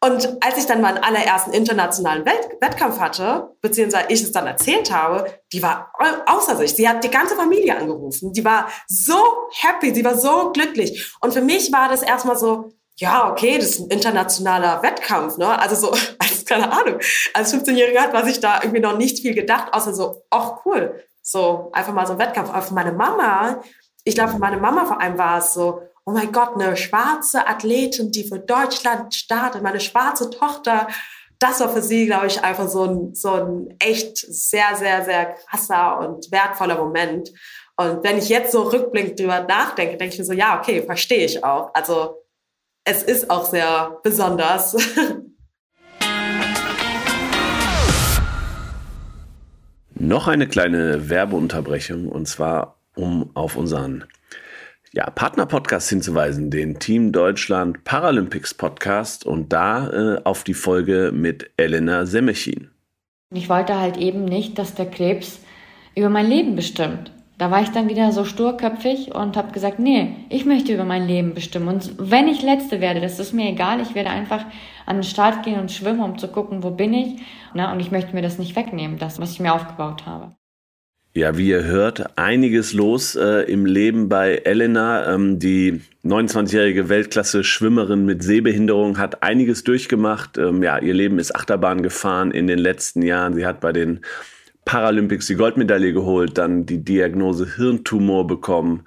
Und 0.00 0.44
als 0.44 0.56
ich 0.56 0.66
dann 0.66 0.80
meinen 0.80 0.98
allerersten 0.98 1.52
internationalen 1.52 2.24
Welt 2.24 2.48
Wettkampf 2.60 3.00
hatte, 3.00 3.56
beziehungsweise 3.60 4.06
ich 4.10 4.22
es 4.22 4.30
dann 4.30 4.46
erzählt 4.46 4.92
habe, 4.92 5.26
die 5.52 5.60
war 5.62 5.92
außer 6.26 6.56
sich. 6.56 6.74
Sie 6.74 6.88
hat 6.88 7.02
die 7.02 7.10
ganze 7.10 7.34
Familie 7.34 7.76
angerufen. 7.76 8.32
Die 8.32 8.44
war 8.44 8.68
so 8.86 9.16
happy, 9.50 9.92
sie 9.92 10.04
war 10.04 10.16
so 10.16 10.52
glücklich. 10.52 11.12
Und 11.20 11.32
für 11.32 11.40
mich 11.40 11.72
war 11.72 11.88
das 11.88 12.02
erstmal 12.02 12.36
so, 12.36 12.70
ja, 12.96 13.28
okay, 13.30 13.58
das 13.58 13.70
ist 13.70 13.80
ein 13.80 13.90
internationaler 13.90 14.82
Wettkampf, 14.82 15.36
ne? 15.36 15.58
Also 15.58 15.74
so, 15.74 15.90
als, 16.18 16.44
keine 16.44 16.70
Ahnung, 16.70 17.00
als 17.34 17.52
15-Jähriger 17.52 18.00
hat 18.00 18.12
man 18.12 18.24
sich 18.24 18.38
da 18.38 18.60
irgendwie 18.62 18.80
noch 18.80 18.96
nicht 18.96 19.20
viel 19.20 19.34
gedacht, 19.34 19.72
außer 19.72 19.94
so, 19.94 20.22
ach 20.30 20.64
cool, 20.64 21.02
so 21.22 21.70
einfach 21.72 21.92
mal 21.92 22.06
so 22.06 22.12
ein 22.12 22.18
Wettkampf. 22.20 22.50
Aber 22.50 22.62
für 22.62 22.74
meine 22.74 22.92
Mama, 22.92 23.62
ich 24.04 24.14
glaube, 24.14 24.30
für 24.30 24.38
meine 24.38 24.58
Mama 24.58 24.84
vor 24.84 25.00
allem 25.00 25.18
war 25.18 25.38
es 25.38 25.54
so, 25.54 25.82
oh 26.08 26.12
mein 26.12 26.32
Gott, 26.32 26.54
eine 26.54 26.74
schwarze 26.74 27.46
Athletin, 27.46 28.10
die 28.10 28.24
für 28.24 28.38
Deutschland 28.38 29.14
startet, 29.14 29.62
meine 29.62 29.78
schwarze 29.78 30.30
Tochter. 30.30 30.88
Das 31.38 31.60
war 31.60 31.68
für 31.68 31.82
sie, 31.82 32.06
glaube 32.06 32.28
ich, 32.28 32.42
einfach 32.42 32.66
so 32.66 32.84
ein, 32.84 33.14
so 33.14 33.32
ein 33.32 33.76
echt 33.78 34.16
sehr, 34.16 34.74
sehr, 34.74 35.04
sehr 35.04 35.34
krasser 35.34 35.98
und 35.98 36.32
wertvoller 36.32 36.78
Moment. 36.78 37.30
Und 37.76 38.02
wenn 38.04 38.16
ich 38.16 38.30
jetzt 38.30 38.52
so 38.52 38.62
rückblickend 38.62 39.20
drüber 39.20 39.40
nachdenke, 39.40 39.98
denke 39.98 40.14
ich 40.14 40.18
mir 40.18 40.24
so, 40.24 40.32
ja, 40.32 40.58
okay, 40.58 40.82
verstehe 40.82 41.26
ich 41.26 41.44
auch. 41.44 41.74
Also 41.74 42.22
es 42.84 43.02
ist 43.02 43.28
auch 43.28 43.44
sehr 43.44 43.98
besonders. 44.02 44.78
Noch 49.94 50.26
eine 50.26 50.48
kleine 50.48 51.10
Werbeunterbrechung 51.10 52.08
und 52.08 52.26
zwar 52.26 52.80
um 52.94 53.30
auf 53.34 53.56
unseren 53.56 54.06
ja, 54.98 55.10
Partner-Podcast 55.10 55.90
hinzuweisen, 55.90 56.50
den 56.50 56.80
Team 56.80 57.12
Deutschland 57.12 57.84
Paralympics 57.84 58.52
Podcast 58.52 59.24
und 59.24 59.52
da 59.52 59.90
äh, 59.90 60.20
auf 60.24 60.42
die 60.42 60.54
Folge 60.54 61.12
mit 61.14 61.52
Elena 61.56 62.04
Semechin. 62.04 62.72
Ich 63.32 63.48
wollte 63.48 63.78
halt 63.78 63.96
eben 63.96 64.24
nicht, 64.24 64.58
dass 64.58 64.74
der 64.74 64.90
Krebs 64.90 65.38
über 65.94 66.08
mein 66.08 66.26
Leben 66.26 66.56
bestimmt. 66.56 67.12
Da 67.38 67.52
war 67.52 67.62
ich 67.62 67.68
dann 67.68 67.88
wieder 67.88 68.10
so 68.10 68.24
sturköpfig 68.24 69.14
und 69.14 69.36
habe 69.36 69.52
gesagt, 69.52 69.78
nee, 69.78 70.16
ich 70.30 70.44
möchte 70.44 70.74
über 70.74 70.84
mein 70.84 71.06
Leben 71.06 71.32
bestimmen. 71.32 71.68
Und 71.68 71.94
wenn 71.98 72.26
ich 72.26 72.42
Letzte 72.42 72.80
werde, 72.80 73.00
das 73.00 73.20
ist 73.20 73.32
mir 73.32 73.50
egal. 73.50 73.80
Ich 73.80 73.94
werde 73.94 74.10
einfach 74.10 74.44
an 74.84 74.96
den 74.96 75.04
Start 75.04 75.44
gehen 75.44 75.60
und 75.60 75.70
schwimmen, 75.70 76.00
um 76.00 76.18
zu 76.18 76.26
gucken, 76.26 76.64
wo 76.64 76.72
bin 76.72 76.92
ich. 76.92 77.20
Und 77.54 77.78
ich 77.78 77.92
möchte 77.92 78.16
mir 78.16 78.22
das 78.22 78.38
nicht 78.40 78.56
wegnehmen, 78.56 78.98
das, 78.98 79.20
was 79.20 79.30
ich 79.30 79.38
mir 79.38 79.54
aufgebaut 79.54 80.06
habe. 80.06 80.34
Ja, 81.18 81.36
wie 81.36 81.48
ihr 81.48 81.64
hört, 81.64 82.16
einiges 82.16 82.72
los 82.74 83.16
äh, 83.16 83.40
im 83.50 83.66
Leben 83.66 84.08
bei 84.08 84.36
Elena. 84.36 85.12
Ähm, 85.12 85.40
die 85.40 85.80
29-jährige 86.04 86.88
Weltklasse-Schwimmerin 86.88 88.04
mit 88.04 88.22
Sehbehinderung 88.22 88.98
hat 88.98 89.20
einiges 89.20 89.64
durchgemacht. 89.64 90.38
Ähm, 90.38 90.62
ja, 90.62 90.78
ihr 90.78 90.94
Leben 90.94 91.18
ist 91.18 91.34
Achterbahn 91.34 91.82
gefahren 91.82 92.30
in 92.30 92.46
den 92.46 92.60
letzten 92.60 93.02
Jahren. 93.02 93.34
Sie 93.34 93.44
hat 93.44 93.58
bei 93.58 93.72
den 93.72 94.02
Paralympics 94.64 95.26
die 95.26 95.34
Goldmedaille 95.34 95.92
geholt, 95.92 96.38
dann 96.38 96.66
die 96.66 96.84
Diagnose 96.84 97.56
Hirntumor 97.56 98.28
bekommen, 98.28 98.84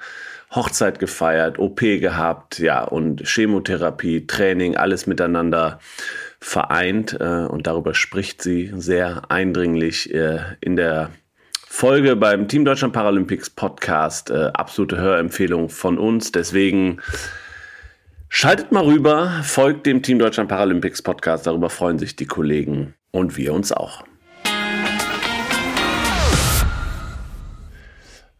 Hochzeit 0.51 0.99
gefeiert, 0.99 1.59
OP 1.59 1.81
gehabt, 1.81 2.59
ja, 2.59 2.81
und 2.81 3.27
Chemotherapie, 3.27 4.25
Training, 4.25 4.77
alles 4.77 5.05
miteinander 5.05 5.79
vereint. 6.39 7.17
Äh, 7.19 7.45
und 7.49 7.67
darüber 7.67 7.93
spricht 7.93 8.41
sie 8.41 8.71
sehr 8.73 9.23
eindringlich 9.29 10.13
äh, 10.13 10.39
in 10.61 10.77
der 10.77 11.09
Folge 11.73 12.17
beim 12.17 12.49
Team 12.49 12.65
Deutschland 12.65 12.93
Paralympics 12.93 13.49
Podcast. 13.49 14.29
Äh, 14.29 14.51
absolute 14.53 14.97
Hörempfehlung 14.97 15.69
von 15.69 15.97
uns. 15.97 16.33
Deswegen 16.33 17.01
schaltet 18.27 18.73
mal 18.73 18.83
rüber, 18.83 19.39
folgt 19.41 19.85
dem 19.85 20.03
Team 20.03 20.19
Deutschland 20.19 20.49
Paralympics 20.49 21.01
Podcast. 21.01 21.47
Darüber 21.47 21.69
freuen 21.69 21.97
sich 21.97 22.17
die 22.17 22.25
Kollegen 22.25 22.93
und 23.11 23.37
wir 23.37 23.53
uns 23.53 23.71
auch. 23.71 24.03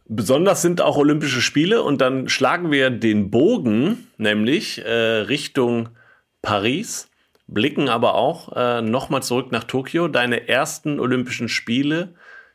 Besonders 0.04 0.60
sind 0.60 0.82
auch 0.82 0.98
Olympische 0.98 1.40
Spiele 1.40 1.82
und 1.82 2.02
dann 2.02 2.28
schlagen 2.28 2.70
wir 2.70 2.90
den 2.90 3.30
Bogen, 3.30 4.08
nämlich 4.18 4.84
äh, 4.84 4.90
Richtung 4.90 5.88
Paris, 6.42 7.08
blicken 7.46 7.88
aber 7.88 8.14
auch 8.14 8.54
äh, 8.54 8.82
nochmal 8.82 9.22
zurück 9.22 9.52
nach 9.52 9.64
Tokio. 9.64 10.06
Deine 10.06 10.48
ersten 10.48 11.00
Olympischen 11.00 11.48
Spiele 11.48 12.14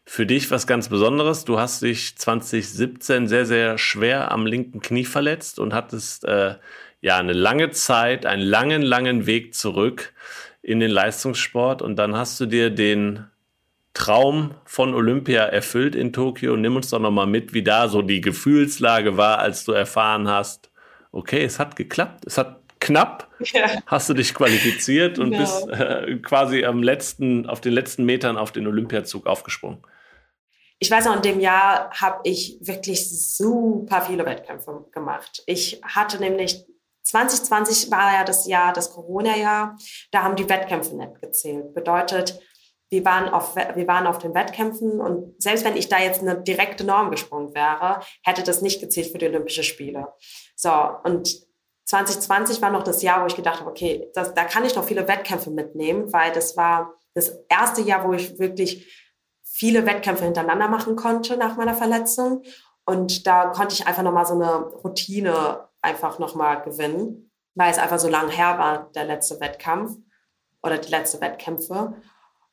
für 0.09 0.25
dich 0.25 0.49
was 0.51 0.65
ganz 0.67 0.87
Besonderes. 0.87 1.43
Du 1.43 1.59
hast 1.59 1.81
dich 1.81 2.17
2017 2.17 3.27
sehr, 3.27 3.45
sehr 3.45 3.77
schwer 3.77 4.31
am 4.31 4.45
linken 4.45 4.79
Knie 4.79 5.03
verletzt 5.03 5.59
und 5.59 5.73
hattest 5.73 6.23
äh, 6.23 6.55
ja 7.01 7.17
eine 7.17 7.33
lange 7.33 7.71
Zeit, 7.71 8.25
einen 8.25 8.41
langen, 8.41 8.81
langen 8.81 9.25
Weg 9.25 9.53
zurück 9.53 10.13
in 10.61 10.79
den 10.79 10.91
Leistungssport 10.91 11.81
und 11.81 11.97
dann 11.97 12.15
hast 12.15 12.39
du 12.39 12.45
dir 12.45 12.69
den 12.69 13.25
Traum 13.93 14.51
von 14.63 14.93
Olympia 14.93 15.43
erfüllt 15.43 15.93
in 15.93 16.13
Tokio. 16.13 16.55
Nimm 16.55 16.77
uns 16.77 16.89
doch 16.89 16.99
nochmal 16.99 17.27
mit, 17.27 17.53
wie 17.53 17.63
da 17.63 17.89
so 17.89 18.01
die 18.01 18.21
Gefühlslage 18.21 19.17
war, 19.17 19.39
als 19.39 19.65
du 19.65 19.73
erfahren 19.73 20.29
hast, 20.29 20.71
okay, 21.11 21.43
es 21.43 21.59
hat 21.59 21.75
geklappt, 21.75 22.25
es 22.25 22.37
hat 22.37 22.61
knapp, 22.79 23.27
ja. 23.39 23.67
hast 23.85 24.07
du 24.07 24.13
dich 24.13 24.33
qualifiziert 24.33 25.19
und 25.19 25.31
genau. 25.31 25.41
bist 25.41 25.67
äh, 25.69 26.15
quasi 26.23 26.63
am 26.63 26.81
letzten, 26.81 27.45
auf 27.45 27.59
den 27.59 27.73
letzten 27.73 28.05
Metern 28.05 28.37
auf 28.37 28.53
den 28.53 28.67
Olympiazug 28.67 29.27
aufgesprungen 29.27 29.79
ich 30.79 30.91
weiß 30.91 31.05
noch, 31.05 31.15
in 31.15 31.21
dem 31.21 31.39
Jahr 31.39 31.89
habe 31.91 32.19
ich 32.23 32.59
wirklich 32.61 33.09
super 33.09 34.01
viele 34.01 34.25
Wettkämpfe 34.25 34.85
gemacht. 34.91 35.41
Ich 35.45 35.81
hatte 35.83 36.19
nämlich 36.19 36.65
2020 37.03 37.89
war 37.89 38.13
ja 38.13 38.23
das 38.23 38.47
Jahr, 38.47 38.73
das 38.73 38.91
Corona-Jahr. 38.91 39.77
Da 40.11 40.23
haben 40.23 40.35
die 40.35 40.49
Wettkämpfe 40.49 40.95
nicht 40.95 41.21
gezählt. 41.21 41.73
Bedeutet, 41.73 42.39
wir 42.89 43.03
waren, 43.05 43.29
auf, 43.29 43.55
wir 43.55 43.87
waren 43.87 44.07
auf 44.07 44.17
den 44.17 44.33
Wettkämpfen 44.33 45.01
und 45.01 45.41
selbst 45.41 45.65
wenn 45.65 45.75
ich 45.75 45.89
da 45.89 45.99
jetzt 45.99 46.21
eine 46.21 46.41
direkte 46.41 46.85
Norm 46.85 47.11
gesprungen 47.11 47.53
wäre, 47.53 48.01
hätte 48.23 48.43
das 48.43 48.61
nicht 48.61 48.79
gezählt 48.79 49.11
für 49.11 49.17
die 49.17 49.27
Olympischen 49.27 49.63
Spiele. 49.63 50.13
So, 50.55 50.71
und 51.03 51.47
2020 51.85 52.61
war 52.61 52.71
noch 52.71 52.83
das 52.83 53.01
Jahr, 53.01 53.23
wo 53.23 53.27
ich 53.27 53.35
gedacht 53.35 53.59
habe, 53.59 53.69
okay, 53.69 54.09
das, 54.13 54.33
da 54.33 54.43
kann 54.43 54.65
ich 54.65 54.75
noch 54.75 54.85
viele 54.85 55.07
Wettkämpfe 55.07 55.49
mitnehmen, 55.49 56.11
weil 56.13 56.31
das 56.31 56.55
war 56.55 56.93
das 57.13 57.29
erste 57.49 57.81
Jahr, 57.81 58.07
wo 58.07 58.13
ich 58.13 58.37
wirklich 58.39 59.06
viele 59.57 59.87
Wettkämpfe 59.87 60.23
hintereinander 60.23 60.67
machen 60.67 60.95
konnte 60.95 61.35
nach 61.35 61.57
meiner 61.57 61.73
Verletzung. 61.73 62.43
Und 62.85 63.25
da 63.25 63.47
konnte 63.47 63.73
ich 63.73 63.87
einfach 63.87 64.03
nochmal 64.03 64.27
so 64.27 64.35
eine 64.35 64.67
Routine 64.83 65.67
einfach 65.81 66.19
nochmal 66.19 66.61
gewinnen, 66.61 67.31
weil 67.55 67.71
es 67.71 67.79
einfach 67.79 67.97
so 67.97 68.07
lang 68.07 68.29
her 68.29 68.59
war, 68.59 68.91
der 68.93 69.05
letzte 69.05 69.39
Wettkampf 69.39 69.97
oder 70.61 70.77
die 70.77 70.91
letzte 70.91 71.21
Wettkämpfe. 71.21 71.95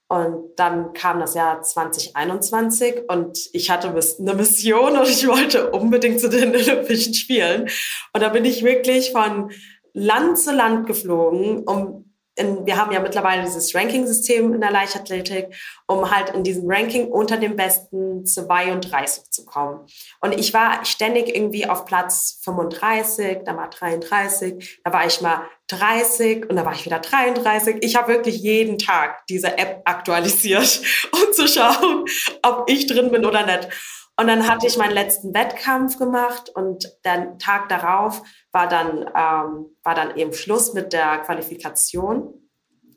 Und 0.09 0.57
dann 0.57 0.95
kam 0.95 1.21
das 1.21 1.35
Jahr 1.35 1.61
2021 1.61 3.09
und 3.09 3.39
ich 3.53 3.71
hatte 3.71 3.89
eine 3.89 4.35
Mission 4.35 4.97
und 4.97 5.09
ich 5.09 5.29
wollte 5.29 5.73
unbedingt 5.73 6.21
zu 6.21 6.31
den 6.31 6.51
Olympischen 6.57 7.13
Spielen. 7.13 7.69
Und 8.15 8.23
da 8.23 8.31
bin 8.31 8.47
ich 8.47 8.65
wirklich 8.65 9.13
von 9.13 9.51
Land 9.93 10.39
zu 10.39 10.53
Land 10.53 10.87
geflogen, 10.87 11.65
um 11.65 12.14
in, 12.37 12.67
wir 12.67 12.77
haben 12.77 12.93
ja 12.93 13.01
mittlerweile 13.01 13.45
dieses 13.45 13.75
Ranking-System 13.75 14.55
in 14.55 14.61
der 14.61 14.71
Leichtathletik, 14.71 15.55
um 15.87 16.11
halt 16.11 16.31
in 16.31 16.43
diesem 16.43 16.71
Ranking 16.71 17.09
unter 17.09 17.37
den 17.37 17.57
besten 17.57 18.27
32 18.27 19.31
zu 19.31 19.45
kommen. 19.45 19.87
Und 20.21 20.33
ich 20.33 20.53
war 20.53 20.85
ständig 20.85 21.35
irgendwie 21.35 21.67
auf 21.69 21.85
Platz 21.85 22.41
35, 22.43 23.39
dann 23.45 23.57
mal 23.57 23.69
33, 23.69 24.81
da 24.85 24.93
war 24.93 25.07
ich 25.07 25.21
mal 25.21 25.43
30 25.69 26.51
und 26.51 26.57
da 26.57 26.65
war 26.65 26.73
ich 26.73 26.85
wieder 26.85 26.99
33. 26.99 27.77
Ich 27.81 27.97
habe 27.97 28.13
wirklich 28.13 28.37
jeden 28.37 28.79
Tag 28.79 29.27
diese 29.29 29.57
App 29.57 29.83
aktualisiert, 29.85 30.81
um 31.13 31.33
zu 31.33 31.47
schauen, 31.47 32.05
ob 32.43 32.69
ich 32.69 32.87
drin 32.87 33.11
bin 33.11 33.25
oder 33.25 33.47
nicht. 33.47 33.69
Und 34.17 34.29
dann 34.29 34.49
hatte 34.49 34.67
ich 34.67 34.77
meinen 34.77 34.93
letzten 34.93 35.35
Wettkampf 35.35 35.99
gemacht 35.99 36.49
und 36.55 36.89
der 37.05 37.37
Tag 37.39 37.69
darauf 37.69 38.23
war 38.55 38.69
dann, 38.69 39.01
ähm, 39.01 39.77
war 39.83 39.95
dann 39.95 40.17
eben 40.17 40.33
Schluss 40.33 40.73
mit 40.73 40.93
der 40.93 41.19
Qualifikation. 41.19 42.35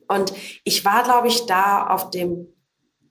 Und 0.08 0.34
ich 0.63 0.86
war, 0.86 1.04
glaube 1.04 1.28
ich, 1.28 1.48
da 1.48 1.88
auf 1.88 2.12
dem 2.12 2.48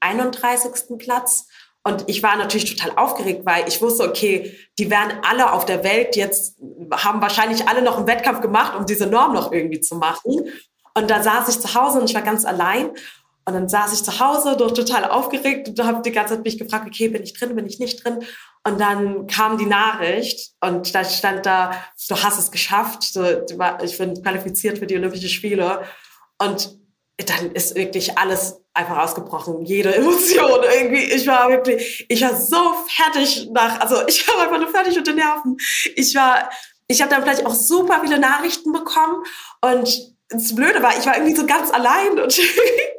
31. 0.00 0.96
Platz. 0.96 1.48
Und 1.82 2.04
ich 2.06 2.22
war 2.22 2.36
natürlich 2.36 2.76
total 2.76 2.96
aufgeregt, 2.96 3.44
weil 3.44 3.68
ich 3.68 3.82
wusste, 3.82 4.08
okay, 4.08 4.56
die 4.78 4.90
werden 4.90 5.18
alle 5.28 5.52
auf 5.52 5.66
der 5.66 5.84
Welt 5.84 6.16
jetzt, 6.16 6.58
haben 6.92 7.20
wahrscheinlich 7.20 7.68
alle 7.68 7.82
noch 7.82 7.96
einen 7.96 8.06
Wettkampf 8.06 8.40
gemacht, 8.40 8.76
um 8.76 8.86
diese 8.86 9.06
Norm 9.06 9.34
noch 9.34 9.52
irgendwie 9.52 9.80
zu 9.80 9.96
machen. 9.96 10.48
Und 10.94 11.10
da 11.10 11.22
saß 11.22 11.48
ich 11.48 11.60
zu 11.60 11.74
Hause 11.74 12.00
und 12.00 12.08
ich 12.08 12.14
war 12.14 12.22
ganz 12.22 12.44
allein. 12.44 12.90
Und 13.44 13.54
dann 13.54 13.68
saß 13.68 13.92
ich 13.92 14.02
zu 14.02 14.18
Hause, 14.18 14.56
doch 14.56 14.72
total 14.72 15.04
aufgeregt 15.04 15.68
und 15.68 15.84
habe 15.84 16.02
die 16.02 16.10
ganze 16.10 16.34
Zeit 16.34 16.44
mich 16.44 16.58
gefragt, 16.58 16.86
okay, 16.86 17.08
bin 17.08 17.22
ich 17.22 17.38
drin, 17.38 17.54
bin 17.54 17.66
ich 17.66 17.78
nicht 17.78 18.04
drin? 18.04 18.24
Und 18.66 18.80
dann 18.80 19.28
kam 19.28 19.58
die 19.58 19.66
Nachricht 19.66 20.50
und 20.60 20.92
da 20.92 21.04
stand 21.04 21.46
da, 21.46 21.70
du 22.08 22.20
hast 22.20 22.36
es 22.36 22.50
geschafft, 22.50 23.16
ich 23.84 23.98
bin 23.98 24.20
qualifiziert 24.20 24.78
für 24.78 24.88
die 24.88 24.96
Olympischen 24.96 25.28
Spiele. 25.28 25.84
Und 26.38 26.76
dann 27.16 27.52
ist 27.52 27.76
wirklich 27.76 28.18
alles 28.18 28.60
einfach 28.74 28.98
ausgebrochen, 28.98 29.64
jede 29.64 29.94
Emotion 29.94 30.64
irgendwie. 30.74 31.04
Ich 31.04 31.28
war 31.28 31.48
wirklich, 31.48 32.06
ich 32.08 32.22
war 32.22 32.34
so 32.34 32.74
fertig 32.88 33.48
nach, 33.52 33.78
also 33.80 34.04
ich 34.08 34.26
war 34.34 34.42
einfach 34.42 34.58
nur 34.58 34.70
fertig 34.70 35.00
den 35.00 35.14
Nerven. 35.14 35.56
Ich 35.94 36.16
war, 36.16 36.50
ich 36.88 37.00
habe 37.00 37.10
dann 37.10 37.22
vielleicht 37.22 37.46
auch 37.46 37.54
super 37.54 38.00
viele 38.02 38.18
Nachrichten 38.18 38.72
bekommen 38.72 39.22
und 39.60 40.16
das 40.28 40.56
Blöde 40.56 40.82
war, 40.82 40.98
ich 40.98 41.06
war 41.06 41.16
irgendwie 41.16 41.36
so 41.36 41.46
ganz 41.46 41.70
allein 41.70 42.18
und, 42.18 42.36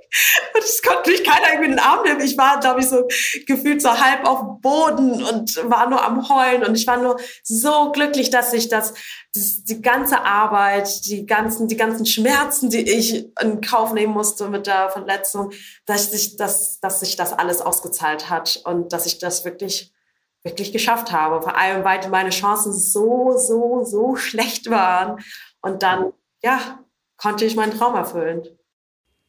und 0.54 0.64
es 0.64 0.82
konnte 0.82 1.12
mich 1.12 1.24
keiner 1.24 1.50
irgendwie 1.50 1.72
in 1.72 1.78
den 1.78 1.80
Arm 1.80 2.04
nehmen. 2.04 2.22
Ich 2.22 2.38
war, 2.38 2.60
glaube 2.60 2.80
ich, 2.80 2.88
so 2.88 3.08
gefühlt 3.46 3.82
so 3.82 3.90
halb 3.90 4.26
auf 4.26 4.40
dem 4.40 4.62
Boden 4.62 5.24
und 5.24 5.70
war 5.70 5.90
nur 5.90 6.04
am 6.04 6.28
Heulen 6.30 6.64
und 6.64 6.76
ich 6.76 6.88
war 6.88 6.98
nur 6.98 7.20
so 7.44 7.92
glücklich, 7.92 8.30
dass 8.30 8.54
ich 8.54 8.70
das, 8.70 8.94
das 9.34 9.64
die 9.64 9.82
ganze 9.82 10.22
Arbeit, 10.24 11.06
die 11.06 11.26
ganzen, 11.26 11.68
die 11.68 11.78
ganzen 11.78 12.06
Schmerzen, 12.06 12.70
die 12.70 12.90
ich 12.90 13.28
in 13.42 13.62
Kauf 13.62 13.94
nehmen 13.94 14.14
musste 14.14 14.50
mit 14.50 14.68
der 14.68 14.90
Verletzung, 14.90 15.52
dass 15.86 16.12
sich 16.12 16.38
das, 16.38 16.80
dass 16.80 17.00
sich 17.00 17.16
das 17.16 17.34
alles 17.34 17.62
ausgezahlt 17.62 18.30
hat 18.30 18.62
und 18.64 18.94
dass 18.94 19.06
ich 19.06 19.20
das 19.20 19.46
wirklich 19.46 19.94
wirklich 20.44 20.72
geschafft 20.72 21.12
habe. 21.12 21.42
Vor 21.42 21.58
allem, 21.58 21.84
weil 21.84 22.08
meine 22.10 22.30
Chancen 22.30 22.72
so, 22.72 23.38
so, 23.38 23.84
so 23.84 24.16
schlecht 24.16 24.70
waren. 24.70 25.20
Und 25.62 25.84
dann, 25.84 26.14
ja, 26.42 26.80
konnte 27.18 27.46
ich 27.46 27.56
meinen 27.56 27.78
Traum 27.78 27.96
erfüllen. 27.96 28.48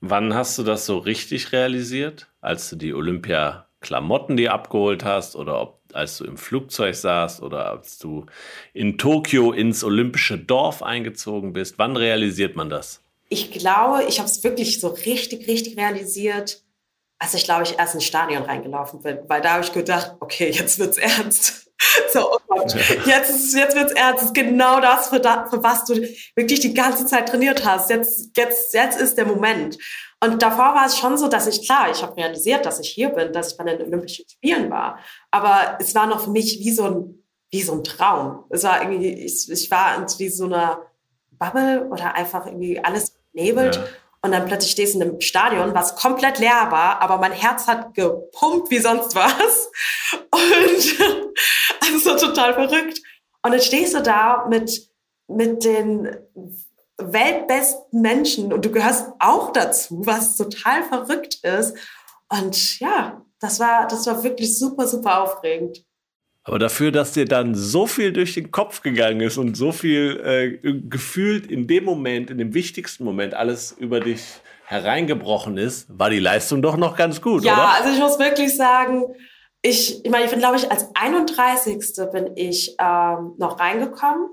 Wann 0.00 0.34
hast 0.34 0.56
du 0.58 0.62
das 0.62 0.86
so 0.86 0.98
richtig 0.98 1.52
realisiert? 1.52 2.28
Als 2.40 2.70
du 2.70 2.76
die 2.76 2.94
Olympia-Klamotten 2.94 4.36
dir 4.36 4.52
abgeholt 4.52 5.04
hast 5.04 5.34
oder 5.34 5.60
ob, 5.60 5.80
als 5.92 6.18
du 6.18 6.24
im 6.24 6.36
Flugzeug 6.36 6.94
saßt 6.94 7.42
oder 7.42 7.68
als 7.70 7.98
du 7.98 8.26
in 8.72 8.96
Tokio 8.96 9.52
ins 9.52 9.82
olympische 9.82 10.38
Dorf 10.38 10.82
eingezogen 10.82 11.52
bist? 11.52 11.78
Wann 11.78 11.96
realisiert 11.96 12.54
man 12.54 12.70
das? 12.70 13.02
Ich 13.28 13.50
glaube, 13.50 14.04
ich 14.08 14.20
habe 14.20 14.28
es 14.28 14.44
wirklich 14.44 14.80
so 14.80 14.88
richtig, 14.88 15.48
richtig 15.48 15.76
realisiert, 15.76 16.62
als 17.18 17.34
ich, 17.34 17.44
glaube 17.44 17.64
ich, 17.64 17.76
erst 17.76 17.94
ins 17.94 18.04
Stadion 18.04 18.44
reingelaufen 18.44 19.02
bin. 19.02 19.18
Weil 19.26 19.42
da 19.42 19.54
habe 19.54 19.64
ich 19.64 19.72
gedacht, 19.72 20.14
okay, 20.20 20.50
jetzt 20.50 20.78
wird's 20.78 20.96
ernst. 20.96 21.64
So, 22.12 22.36
Jetzt, 23.06 23.30
ist, 23.30 23.54
jetzt 23.54 23.76
wird's 23.76 23.92
ernst. 23.92 24.22
Das 24.22 24.24
ist 24.26 24.34
genau 24.34 24.80
das, 24.80 25.08
für, 25.08 25.20
das, 25.20 25.50
für 25.50 25.62
was 25.62 25.84
du 25.84 25.94
wirklich 26.36 26.60
die 26.60 26.74
ganze 26.74 27.06
Zeit 27.06 27.28
trainiert 27.28 27.64
hast. 27.64 27.90
Jetzt, 27.90 28.36
jetzt, 28.36 28.74
jetzt 28.74 29.00
ist 29.00 29.16
der 29.16 29.26
Moment. 29.26 29.78
Und 30.20 30.42
davor 30.42 30.74
war 30.74 30.86
es 30.86 30.98
schon 30.98 31.16
so, 31.16 31.28
dass 31.28 31.46
ich, 31.46 31.64
klar, 31.64 31.90
ich 31.90 32.02
habe 32.02 32.16
realisiert, 32.16 32.66
dass 32.66 32.80
ich 32.80 32.88
hier 32.90 33.10
bin, 33.10 33.32
dass 33.32 33.52
ich 33.52 33.58
bei 33.58 33.64
den 33.64 33.82
Olympischen 33.82 34.28
Spielen 34.28 34.70
war. 34.70 34.98
Aber 35.30 35.78
es 35.80 35.94
war 35.94 36.06
noch 36.06 36.24
für 36.24 36.30
mich 36.30 36.58
wie 36.58 36.72
so 36.72 36.84
ein, 36.84 37.24
wie 37.50 37.62
so 37.62 37.72
ein 37.72 37.84
Traum. 37.84 38.44
Es 38.50 38.64
war 38.64 38.82
irgendwie, 38.82 39.12
ich, 39.12 39.50
ich 39.50 39.70
war 39.70 40.04
wie 40.18 40.28
so 40.28 40.46
eine 40.46 40.78
Bubble 41.30 41.88
oder 41.90 42.14
einfach 42.14 42.46
irgendwie 42.46 42.82
alles 42.82 43.14
nebelt. 43.32 43.76
Ja. 43.76 43.84
Und 44.28 44.32
dann 44.32 44.44
plötzlich 44.44 44.72
stehst 44.72 44.92
du 44.94 44.98
in 44.98 45.08
einem 45.08 45.20
Stadion, 45.22 45.74
was 45.74 45.96
komplett 45.96 46.38
leer 46.38 46.66
war, 46.68 47.00
aber 47.00 47.16
mein 47.16 47.32
Herz 47.32 47.66
hat 47.66 47.94
gepumpt 47.94 48.70
wie 48.70 48.76
sonst 48.76 49.14
was. 49.14 49.70
Und 50.30 51.00
also 51.80 51.98
so 51.98 52.26
total 52.26 52.52
verrückt. 52.52 53.00
Und 53.42 53.52
dann 53.52 53.60
stehst 53.62 53.94
du 53.94 54.02
da 54.02 54.46
mit, 54.50 54.90
mit 55.28 55.64
den 55.64 56.14
weltbesten 56.98 58.02
Menschen 58.02 58.52
und 58.52 58.66
du 58.66 58.70
gehörst 58.70 59.12
auch 59.18 59.52
dazu, 59.52 60.02
was 60.04 60.36
total 60.36 60.82
verrückt 60.82 61.42
ist. 61.42 61.74
Und 62.28 62.80
ja, 62.80 63.24
das 63.40 63.60
war, 63.60 63.86
das 63.88 64.06
war 64.06 64.22
wirklich 64.24 64.58
super, 64.58 64.86
super 64.86 65.22
aufregend. 65.22 65.86
Aber 66.48 66.58
dafür, 66.58 66.90
dass 66.90 67.12
dir 67.12 67.26
dann 67.26 67.54
so 67.54 67.86
viel 67.86 68.10
durch 68.10 68.32
den 68.32 68.50
Kopf 68.50 68.80
gegangen 68.80 69.20
ist 69.20 69.36
und 69.36 69.54
so 69.54 69.70
viel 69.70 70.18
äh, 70.24 70.70
gefühlt 70.88 71.46
in 71.46 71.66
dem 71.66 71.84
Moment, 71.84 72.30
in 72.30 72.38
dem 72.38 72.54
wichtigsten 72.54 73.04
Moment 73.04 73.34
alles 73.34 73.72
über 73.72 74.00
dich 74.00 74.22
hereingebrochen 74.64 75.58
ist, 75.58 75.86
war 75.90 76.08
die 76.08 76.18
Leistung 76.18 76.62
doch 76.62 76.78
noch 76.78 76.96
ganz 76.96 77.20
gut, 77.20 77.44
ja, 77.44 77.52
oder? 77.52 77.62
Ja, 77.62 77.74
also 77.78 77.92
ich 77.92 77.98
muss 77.98 78.18
wirklich 78.18 78.56
sagen, 78.56 79.04
ich, 79.60 80.02
ich 80.02 80.10
meine, 80.10 80.24
ich 80.24 80.30
bin, 80.30 80.38
glaube 80.38 80.56
ich, 80.56 80.70
als 80.70 80.86
31. 80.94 81.80
bin 82.12 82.30
ich 82.36 82.76
ähm, 82.80 83.34
noch 83.36 83.60
reingekommen 83.60 84.30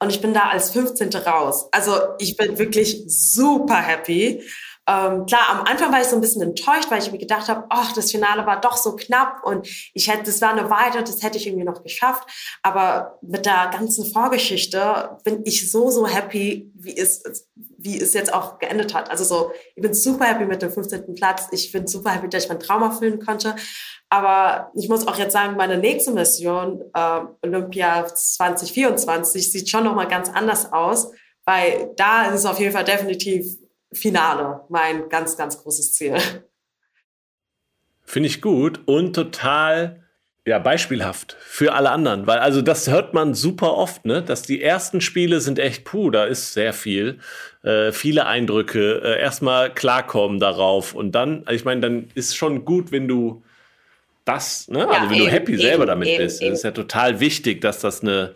und 0.00 0.10
ich 0.10 0.20
bin 0.20 0.34
da 0.34 0.48
als 0.48 0.72
15. 0.72 1.10
raus. 1.14 1.68
Also 1.70 1.92
ich 2.18 2.36
bin 2.36 2.58
wirklich 2.58 3.04
super 3.06 3.76
happy. 3.76 4.42
Ähm, 4.88 5.26
klar, 5.26 5.48
am 5.50 5.64
Anfang 5.64 5.92
war 5.92 6.00
ich 6.00 6.08
so 6.08 6.16
ein 6.16 6.20
bisschen 6.20 6.42
enttäuscht, 6.42 6.90
weil 6.90 7.00
ich 7.00 7.12
mir 7.12 7.18
gedacht 7.18 7.48
habe, 7.48 7.66
ach, 7.68 7.92
das 7.92 8.10
Finale 8.10 8.46
war 8.46 8.60
doch 8.60 8.76
so 8.76 8.96
knapp 8.96 9.44
und 9.44 9.68
ich 9.94 10.08
hätte, 10.08 10.24
das 10.24 10.40
war 10.42 10.50
eine 10.50 10.70
Weite, 10.70 11.04
das 11.04 11.22
hätte 11.22 11.38
ich 11.38 11.46
irgendwie 11.46 11.64
noch 11.64 11.84
geschafft. 11.84 12.28
Aber 12.62 13.18
mit 13.22 13.46
der 13.46 13.70
ganzen 13.72 14.12
Vorgeschichte 14.12 15.18
bin 15.24 15.42
ich 15.44 15.70
so, 15.70 15.90
so 15.90 16.08
happy, 16.08 16.72
wie 16.74 16.96
es, 16.96 17.22
wie 17.78 18.00
es 18.00 18.12
jetzt 18.12 18.34
auch 18.34 18.58
geendet 18.58 18.92
hat. 18.92 19.08
Also 19.08 19.22
so, 19.22 19.52
ich 19.76 19.82
bin 19.82 19.94
super 19.94 20.24
happy 20.24 20.46
mit 20.46 20.62
dem 20.62 20.72
15. 20.72 21.14
Platz. 21.14 21.46
Ich 21.52 21.70
bin 21.70 21.86
super 21.86 22.10
happy, 22.10 22.28
dass 22.28 22.44
ich 22.44 22.48
meinen 22.48 22.60
Traum 22.60 22.82
erfüllen 22.82 23.24
konnte. 23.24 23.54
Aber 24.10 24.72
ich 24.74 24.88
muss 24.88 25.06
auch 25.06 25.16
jetzt 25.16 25.32
sagen, 25.32 25.56
meine 25.56 25.78
nächste 25.78 26.10
Mission, 26.10 26.82
äh, 26.92 27.20
Olympia 27.42 28.04
2024, 28.04 29.52
sieht 29.52 29.70
schon 29.70 29.84
nochmal 29.84 30.08
ganz 30.08 30.28
anders 30.28 30.72
aus, 30.72 31.12
weil 31.44 31.92
da 31.96 32.26
ist 32.26 32.40
es 32.40 32.46
auf 32.46 32.58
jeden 32.58 32.72
Fall 32.72 32.84
definitiv 32.84 33.61
Finale 33.92 34.64
mein 34.68 35.08
ganz, 35.08 35.36
ganz 35.36 35.62
großes 35.62 35.94
Ziel. 35.94 36.16
Finde 38.04 38.28
ich 38.28 38.42
gut 38.42 38.80
und 38.86 39.14
total 39.14 40.02
ja, 40.44 40.58
beispielhaft 40.58 41.36
für 41.40 41.72
alle 41.72 41.90
anderen, 41.90 42.26
weil 42.26 42.40
also 42.40 42.62
das 42.62 42.90
hört 42.90 43.14
man 43.14 43.32
super 43.32 43.74
oft, 43.74 44.04
ne, 44.04 44.22
dass 44.22 44.42
die 44.42 44.60
ersten 44.60 45.00
Spiele 45.00 45.40
sind 45.40 45.60
echt 45.60 45.84
puh, 45.84 46.10
da 46.10 46.24
ist 46.24 46.52
sehr 46.52 46.72
viel, 46.72 47.20
äh, 47.62 47.92
viele 47.92 48.26
Eindrücke, 48.26 49.02
äh, 49.04 49.20
erstmal 49.20 49.72
klarkommen 49.72 50.40
darauf 50.40 50.94
und 50.94 51.12
dann, 51.12 51.42
also 51.44 51.54
ich 51.54 51.64
meine, 51.64 51.80
dann 51.80 52.08
ist 52.14 52.36
schon 52.36 52.64
gut, 52.64 52.90
wenn 52.90 53.06
du 53.06 53.44
das, 54.24 54.66
ne, 54.66 54.80
ja, 54.80 54.88
also 54.88 55.10
wenn 55.10 55.16
eben, 55.16 55.26
du 55.26 55.30
happy 55.30 55.52
eben, 55.52 55.62
selber 55.62 55.86
damit 55.86 56.08
eben, 56.08 56.24
bist, 56.24 56.42
es 56.42 56.50
ist 56.58 56.64
ja 56.64 56.72
total 56.72 57.20
wichtig, 57.20 57.60
dass 57.60 57.78
das 57.78 58.02
eine, 58.02 58.34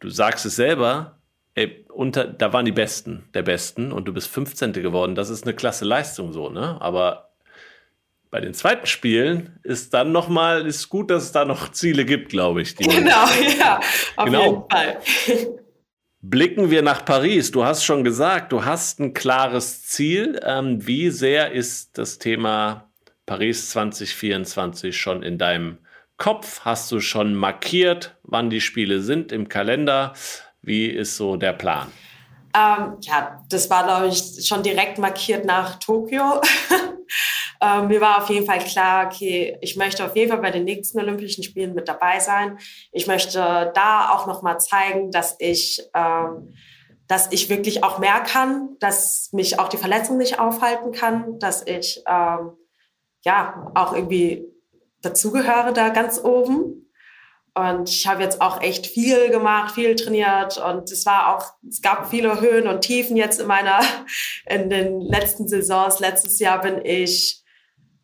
du 0.00 0.10
sagst 0.10 0.44
es 0.44 0.56
selber, 0.56 1.17
ey, 1.58 1.84
unter, 1.88 2.24
da 2.24 2.52
waren 2.52 2.64
die 2.64 2.72
Besten 2.72 3.28
der 3.34 3.42
Besten 3.42 3.90
und 3.90 4.06
du 4.06 4.12
bist 4.12 4.28
15. 4.28 4.72
geworden. 4.74 5.14
Das 5.14 5.28
ist 5.28 5.44
eine 5.44 5.54
klasse 5.54 5.84
Leistung 5.84 6.32
so, 6.32 6.48
ne? 6.48 6.80
Aber 6.80 7.30
bei 8.30 8.40
den 8.40 8.54
zweiten 8.54 8.86
Spielen 8.86 9.58
ist 9.64 9.94
dann 9.94 10.12
noch 10.12 10.28
mal 10.28 10.66
ist 10.66 10.88
gut, 10.88 11.10
dass 11.10 11.24
es 11.24 11.32
da 11.32 11.44
noch 11.44 11.72
Ziele 11.72 12.04
gibt, 12.04 12.28
glaube 12.28 12.62
ich. 12.62 12.76
genau, 12.76 13.26
ja, 13.58 13.80
auf 14.16 14.24
genau. 14.26 14.44
jeden 14.44 14.70
Fall. 14.70 15.58
Blicken 16.20 16.70
wir 16.70 16.82
nach 16.82 17.04
Paris. 17.04 17.50
Du 17.50 17.64
hast 17.64 17.84
schon 17.84 18.04
gesagt, 18.04 18.52
du 18.52 18.64
hast 18.64 19.00
ein 19.00 19.14
klares 19.14 19.86
Ziel. 19.86 20.38
Ähm, 20.44 20.86
wie 20.86 21.10
sehr 21.10 21.52
ist 21.52 21.96
das 21.96 22.18
Thema 22.18 22.90
Paris 23.24 23.70
2024 23.70 24.96
schon 24.96 25.22
in 25.22 25.38
deinem 25.38 25.78
Kopf? 26.16 26.60
Hast 26.64 26.92
du 26.92 27.00
schon 27.00 27.34
markiert, 27.34 28.16
wann 28.22 28.50
die 28.50 28.60
Spiele 28.60 29.00
sind 29.00 29.32
im 29.32 29.48
Kalender? 29.48 30.12
Wie 30.68 30.86
ist 30.86 31.16
so 31.16 31.36
der 31.36 31.54
Plan? 31.54 31.90
Ähm, 32.54 32.98
ja, 33.00 33.42
das 33.48 33.70
war, 33.70 33.84
glaube 33.84 34.08
ich, 34.08 34.46
schon 34.46 34.62
direkt 34.62 34.98
markiert 34.98 35.46
nach 35.46 35.78
Tokio. 35.78 36.42
ähm, 37.62 37.88
mir 37.88 38.02
war 38.02 38.22
auf 38.22 38.28
jeden 38.28 38.44
Fall 38.44 38.58
klar, 38.58 39.06
okay, 39.06 39.56
ich 39.62 39.76
möchte 39.76 40.04
auf 40.04 40.14
jeden 40.14 40.30
Fall 40.30 40.42
bei 40.42 40.50
den 40.50 40.64
nächsten 40.64 41.00
Olympischen 41.00 41.42
Spielen 41.42 41.72
mit 41.72 41.88
dabei 41.88 42.20
sein. 42.20 42.58
Ich 42.92 43.06
möchte 43.06 43.72
da 43.74 44.10
auch 44.10 44.26
noch 44.26 44.42
mal 44.42 44.58
zeigen, 44.58 45.10
dass 45.10 45.36
ich, 45.38 45.82
ähm, 45.94 46.54
dass 47.06 47.32
ich 47.32 47.48
wirklich 47.48 47.82
auch 47.82 47.98
mehr 47.98 48.20
kann, 48.20 48.76
dass 48.78 49.30
mich 49.32 49.58
auch 49.58 49.68
die 49.68 49.78
Verletzung 49.78 50.18
nicht 50.18 50.38
aufhalten 50.38 50.92
kann, 50.92 51.38
dass 51.38 51.66
ich 51.66 52.02
ähm, 52.06 52.50
ja 53.24 53.72
auch 53.74 53.94
irgendwie 53.94 54.44
dazugehöre 55.00 55.72
da 55.72 55.88
ganz 55.88 56.22
oben. 56.22 56.87
Und 57.58 57.88
ich 57.88 58.06
habe 58.06 58.22
jetzt 58.22 58.40
auch 58.40 58.60
echt 58.62 58.86
viel 58.86 59.30
gemacht, 59.30 59.74
viel 59.74 59.96
trainiert 59.96 60.58
und 60.58 60.90
es 60.90 61.04
war 61.06 61.36
auch, 61.36 61.54
es 61.68 61.82
gab 61.82 62.10
viele 62.10 62.40
Höhen 62.40 62.68
und 62.68 62.82
Tiefen 62.82 63.16
jetzt 63.16 63.40
in 63.40 63.46
meiner, 63.46 63.80
in 64.46 64.70
den 64.70 65.00
letzten 65.00 65.48
Saisons. 65.48 66.00
Letztes 66.00 66.38
Jahr 66.38 66.60
bin 66.60 66.84
ich 66.84 67.42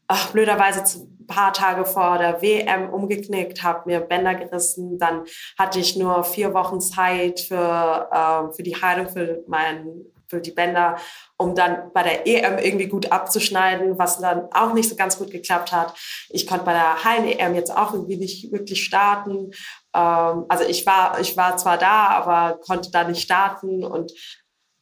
ach, 0.06 0.30
blöderweise 0.32 0.82
ein 0.98 1.26
paar 1.26 1.52
Tage 1.52 1.84
vor 1.84 2.18
der 2.18 2.42
WM 2.42 2.90
umgeknickt, 2.90 3.62
habe 3.62 3.82
mir 3.86 4.00
Bänder 4.00 4.34
gerissen. 4.34 4.98
Dann 4.98 5.24
hatte 5.58 5.80
ich 5.80 5.96
nur 5.96 6.24
vier 6.24 6.52
Wochen 6.54 6.80
Zeit 6.80 7.40
für, 7.40 8.08
äh, 8.12 8.54
für 8.54 8.62
die 8.62 8.76
Heilung 8.76 9.08
für, 9.08 9.42
mein, 9.46 10.04
für 10.28 10.40
die 10.40 10.50
Bänder, 10.50 10.96
um 11.36 11.54
dann 11.54 11.92
bei 11.92 12.02
der 12.02 12.26
EM 12.26 12.58
irgendwie 12.58 12.88
gut 12.88 13.12
abzuschneiden, 13.12 13.98
was 13.98 14.18
dann 14.18 14.48
auch 14.52 14.72
nicht 14.72 14.88
so 14.88 14.96
ganz 14.96 15.18
gut 15.18 15.30
geklappt 15.30 15.72
hat. 15.72 15.94
Ich 16.30 16.46
konnte 16.46 16.64
bei 16.64 16.72
der 16.72 17.04
Hallen-EM 17.04 17.54
jetzt 17.54 17.76
auch 17.76 17.92
irgendwie 17.92 18.16
nicht 18.16 18.52
wirklich 18.52 18.84
starten. 18.84 19.50
Ähm, 19.94 20.44
also 20.48 20.64
ich 20.64 20.86
war, 20.86 21.20
ich 21.20 21.36
war 21.36 21.56
zwar 21.56 21.78
da, 21.78 22.08
aber 22.08 22.58
konnte 22.58 22.90
da 22.90 23.04
nicht 23.04 23.22
starten 23.22 23.84
und 23.84 24.12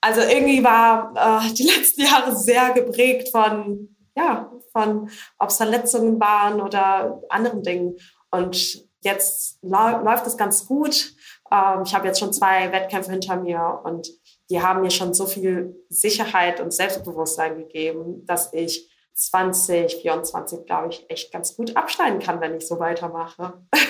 also 0.02 0.20
irgendwie 0.20 0.62
war 0.64 1.12
äh, 1.44 1.52
die 1.54 1.62
letzten 1.76 2.02
Jahre 2.02 2.36
sehr 2.36 2.72
geprägt 2.72 3.30
von, 3.30 3.96
ja, 4.16 4.52
von, 4.72 5.10
ob 5.38 5.48
es 5.48 5.56
Verletzungen 5.56 6.20
waren 6.20 6.60
oder 6.60 7.22
anderen 7.28 7.62
Dingen. 7.62 7.96
Und 8.30 8.84
jetzt 9.02 9.58
läuft 9.62 10.26
es 10.26 10.36
ganz 10.36 10.66
gut. 10.66 11.14
Ähm, 11.50 11.82
ich 11.84 11.94
habe 11.94 12.08
jetzt 12.08 12.18
schon 12.18 12.32
zwei 12.32 12.72
Wettkämpfe 12.72 13.12
hinter 13.12 13.36
mir 13.36 13.80
und 13.84 14.08
die 14.52 14.60
haben 14.60 14.82
mir 14.82 14.90
schon 14.90 15.14
so 15.14 15.24
viel 15.24 15.74
Sicherheit 15.88 16.60
und 16.60 16.74
Selbstbewusstsein 16.74 17.56
gegeben, 17.56 18.26
dass 18.26 18.52
ich 18.52 18.90
2024, 19.14 20.66
glaube 20.66 20.90
ich, 20.90 21.06
echt 21.08 21.32
ganz 21.32 21.56
gut 21.56 21.74
abschneiden 21.74 22.18
kann, 22.18 22.42
wenn 22.42 22.54
ich 22.54 22.68
so 22.68 22.78
weitermache. 22.78 23.54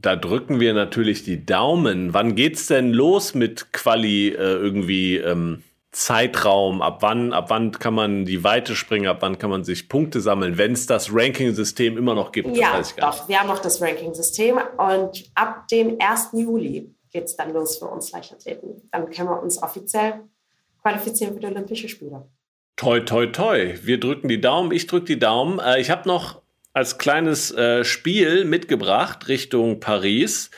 Da 0.00 0.14
drücken 0.14 0.60
wir 0.60 0.74
natürlich 0.74 1.24
die 1.24 1.44
Daumen. 1.44 2.14
Wann 2.14 2.36
geht's 2.36 2.68
denn 2.68 2.92
los 2.92 3.34
mit 3.34 3.72
Quali 3.72 4.28
äh, 4.28 4.36
irgendwie 4.36 5.16
ähm, 5.16 5.64
Zeitraum? 5.90 6.82
Ab 6.82 6.98
wann, 7.00 7.32
ab 7.32 7.46
wann 7.50 7.72
kann 7.72 7.94
man 7.94 8.24
die 8.24 8.44
Weite 8.44 8.76
springen? 8.76 9.08
Ab 9.08 9.16
wann 9.22 9.38
kann 9.38 9.50
man 9.50 9.64
sich 9.64 9.88
Punkte 9.88 10.20
sammeln, 10.20 10.56
wenn 10.56 10.70
es 10.70 10.86
das 10.86 11.12
Ranking-System 11.12 11.98
immer 11.98 12.14
noch 12.14 12.30
gibt? 12.30 12.56
Ja, 12.56 12.80
doch. 12.96 13.28
Wir 13.28 13.40
haben 13.40 13.48
noch 13.48 13.58
das 13.58 13.82
Ranking-System 13.82 14.60
und 14.76 15.24
ab 15.34 15.66
dem 15.66 15.96
1. 15.98 16.28
Juli 16.34 16.94
geht's 17.10 17.36
dann 17.36 17.52
los 17.52 17.78
für 17.78 17.86
uns 17.86 18.12
Leichtathleten. 18.12 18.88
Dann 18.90 19.10
können 19.10 19.28
wir 19.28 19.42
uns 19.42 19.62
offiziell 19.62 20.20
qualifizieren 20.82 21.34
für 21.34 21.40
die 21.40 21.46
Olympische 21.46 21.88
Spiele. 21.88 22.28
Toi, 22.76 23.00
toi, 23.00 23.26
toi. 23.26 23.76
Wir 23.82 23.98
drücken 23.98 24.28
die 24.28 24.40
Daumen. 24.40 24.70
Ich 24.70 24.86
drücke 24.86 25.06
die 25.06 25.18
Daumen. 25.18 25.58
Äh, 25.58 25.80
ich 25.80 25.90
habe 25.90 26.08
noch 26.08 26.42
als 26.72 26.98
kleines 26.98 27.50
äh, 27.50 27.84
Spiel 27.84 28.44
mitgebracht 28.44 29.26
Richtung 29.26 29.80
Paris, 29.80 30.50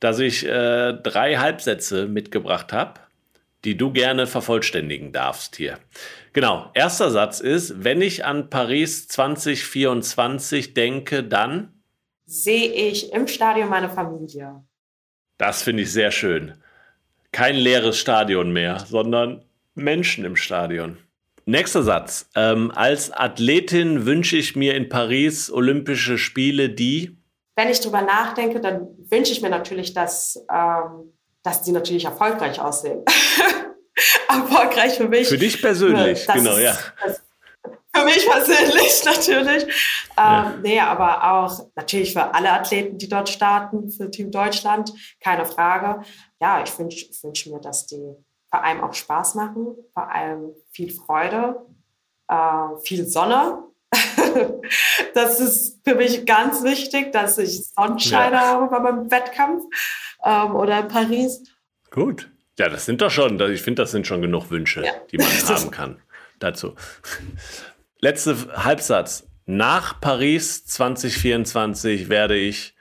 dass 0.00 0.18
ich 0.18 0.46
äh, 0.46 0.94
drei 0.94 1.36
Halbsätze 1.36 2.06
mitgebracht 2.06 2.72
habe, 2.72 3.00
die 3.64 3.76
du 3.76 3.92
gerne 3.92 4.26
vervollständigen 4.26 5.12
darfst 5.12 5.56
hier. 5.56 5.78
Genau, 6.32 6.70
erster 6.74 7.10
Satz 7.10 7.40
ist, 7.40 7.84
wenn 7.84 8.00
ich 8.00 8.24
an 8.24 8.48
Paris 8.48 9.08
2024 9.08 10.72
denke, 10.72 11.24
dann 11.24 11.82
sehe 12.24 12.72
ich 12.72 13.12
im 13.12 13.26
Stadion 13.26 13.68
meine 13.68 13.90
Familie. 13.90 14.62
Das 15.38 15.62
finde 15.62 15.84
ich 15.84 15.92
sehr 15.92 16.10
schön. 16.10 16.54
Kein 17.32 17.56
leeres 17.56 17.98
Stadion 17.98 18.52
mehr, 18.52 18.80
sondern 18.80 19.44
Menschen 19.74 20.24
im 20.24 20.36
Stadion. 20.36 20.98
Nächster 21.46 21.82
Satz. 21.82 22.28
Ähm, 22.34 22.70
als 22.74 23.10
Athletin 23.10 24.04
wünsche 24.04 24.36
ich 24.36 24.54
mir 24.54 24.74
in 24.74 24.88
Paris 24.88 25.50
Olympische 25.50 26.18
Spiele, 26.18 26.68
die. 26.68 27.16
Wenn 27.56 27.70
ich 27.70 27.80
drüber 27.80 28.02
nachdenke, 28.02 28.60
dann 28.60 28.88
wünsche 29.08 29.32
ich 29.32 29.40
mir 29.40 29.48
natürlich, 29.48 29.94
dass, 29.94 30.44
ähm, 30.52 31.12
dass 31.42 31.62
die 31.62 31.72
natürlich 31.72 32.04
erfolgreich 32.04 32.60
aussehen. 32.60 33.04
erfolgreich 34.28 34.94
für 34.94 35.08
mich. 35.08 35.28
Für 35.28 35.38
dich 35.38 35.60
persönlich, 35.60 36.26
das 36.26 36.36
genau, 36.36 36.56
ist, 36.56 36.62
ja. 36.62 36.76
Für 37.98 38.04
mich 38.04 38.26
persönlich 38.26 39.04
natürlich. 39.04 39.62
Ähm, 39.64 39.68
ja. 40.16 40.54
Nee, 40.62 40.80
aber 40.80 41.32
auch 41.32 41.66
natürlich 41.74 42.12
für 42.12 42.34
alle 42.34 42.52
Athleten, 42.52 42.98
die 42.98 43.08
dort 43.08 43.28
starten, 43.28 43.90
für 43.90 44.10
Team 44.10 44.30
Deutschland, 44.30 44.92
keine 45.20 45.44
Frage. 45.44 46.02
Ja, 46.40 46.62
ich 46.62 46.78
wünsche 46.78 47.06
wünsch 47.22 47.46
mir, 47.46 47.60
dass 47.60 47.86
die 47.86 48.14
vor 48.50 48.64
allem 48.64 48.82
auch 48.82 48.94
Spaß 48.94 49.34
machen, 49.34 49.76
vor 49.92 50.10
allem 50.10 50.54
viel 50.70 50.90
Freude, 50.92 51.66
äh, 52.28 52.76
viel 52.82 53.06
Sonne. 53.06 53.64
das 55.14 55.40
ist 55.40 55.80
für 55.84 55.94
mich 55.94 56.26
ganz 56.26 56.62
wichtig, 56.62 57.12
dass 57.12 57.38
ich 57.38 57.68
Sonnenschein 57.70 58.32
ja. 58.32 58.40
habe 58.40 58.68
bei 58.68 58.80
meinem 58.80 59.10
Wettkampf 59.10 59.64
ähm, 60.24 60.54
oder 60.54 60.80
in 60.80 60.88
Paris. 60.88 61.42
Gut. 61.90 62.30
Ja, 62.58 62.68
das 62.68 62.86
sind 62.86 63.00
doch 63.00 63.10
schon, 63.10 63.40
ich 63.52 63.62
finde, 63.62 63.82
das 63.82 63.92
sind 63.92 64.06
schon 64.06 64.20
genug 64.20 64.50
Wünsche, 64.50 64.84
ja. 64.84 64.92
die 65.12 65.18
man 65.18 65.26
haben 65.48 65.70
kann 65.70 66.02
dazu. 66.38 66.74
Letzter 68.00 68.36
Halbsatz. 68.64 69.26
Nach 69.46 70.00
Paris 70.00 70.64
2024 70.66 72.08
werde 72.08 72.36
ich. 72.36 72.76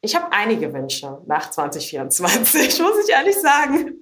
Ich 0.00 0.14
habe 0.14 0.32
einige 0.32 0.72
Wünsche 0.72 1.18
nach 1.26 1.50
2024, 1.50 2.80
muss 2.80 3.04
ich 3.04 3.12
ehrlich 3.12 3.36
sagen. 3.38 3.96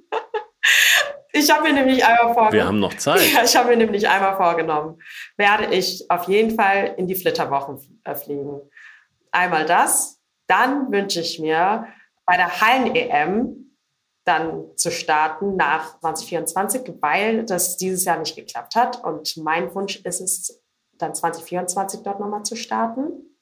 Ich 1.32 1.50
habe 1.50 1.64
mir 1.64 1.72
nämlich 1.72 2.04
einmal 2.04 2.34
vorgenommen. 2.34 2.52
Wir 2.52 2.66
haben 2.66 2.78
noch 2.78 2.94
Zeit. 2.94 3.20
Ja, 3.34 3.42
ich 3.42 3.56
habe 3.56 3.70
mir 3.70 3.78
nämlich 3.78 4.08
einmal 4.08 4.36
vorgenommen, 4.36 5.00
werde 5.36 5.74
ich 5.74 6.08
auf 6.08 6.28
jeden 6.28 6.54
Fall 6.54 6.94
in 6.96 7.08
die 7.08 7.16
Flitterwochen 7.16 8.00
äh, 8.04 8.14
fliegen. 8.14 8.60
Einmal 9.32 9.66
das. 9.66 10.20
Dann 10.46 10.92
wünsche 10.92 11.20
ich 11.20 11.40
mir 11.40 11.88
bei 12.26 12.36
der 12.36 12.60
Hallen-EM 12.60 13.65
dann 14.26 14.76
zu 14.76 14.90
starten 14.90 15.56
nach 15.56 15.98
2024, 16.00 16.82
weil 17.00 17.44
das 17.44 17.76
dieses 17.76 18.04
Jahr 18.04 18.18
nicht 18.18 18.36
geklappt 18.36 18.74
hat. 18.74 19.02
Und 19.04 19.36
mein 19.38 19.74
Wunsch 19.74 19.96
ist 20.04 20.20
es, 20.20 20.62
dann 20.98 21.14
2024 21.14 22.00
dort 22.00 22.20
nochmal 22.20 22.42
zu 22.42 22.56
starten. 22.56 23.36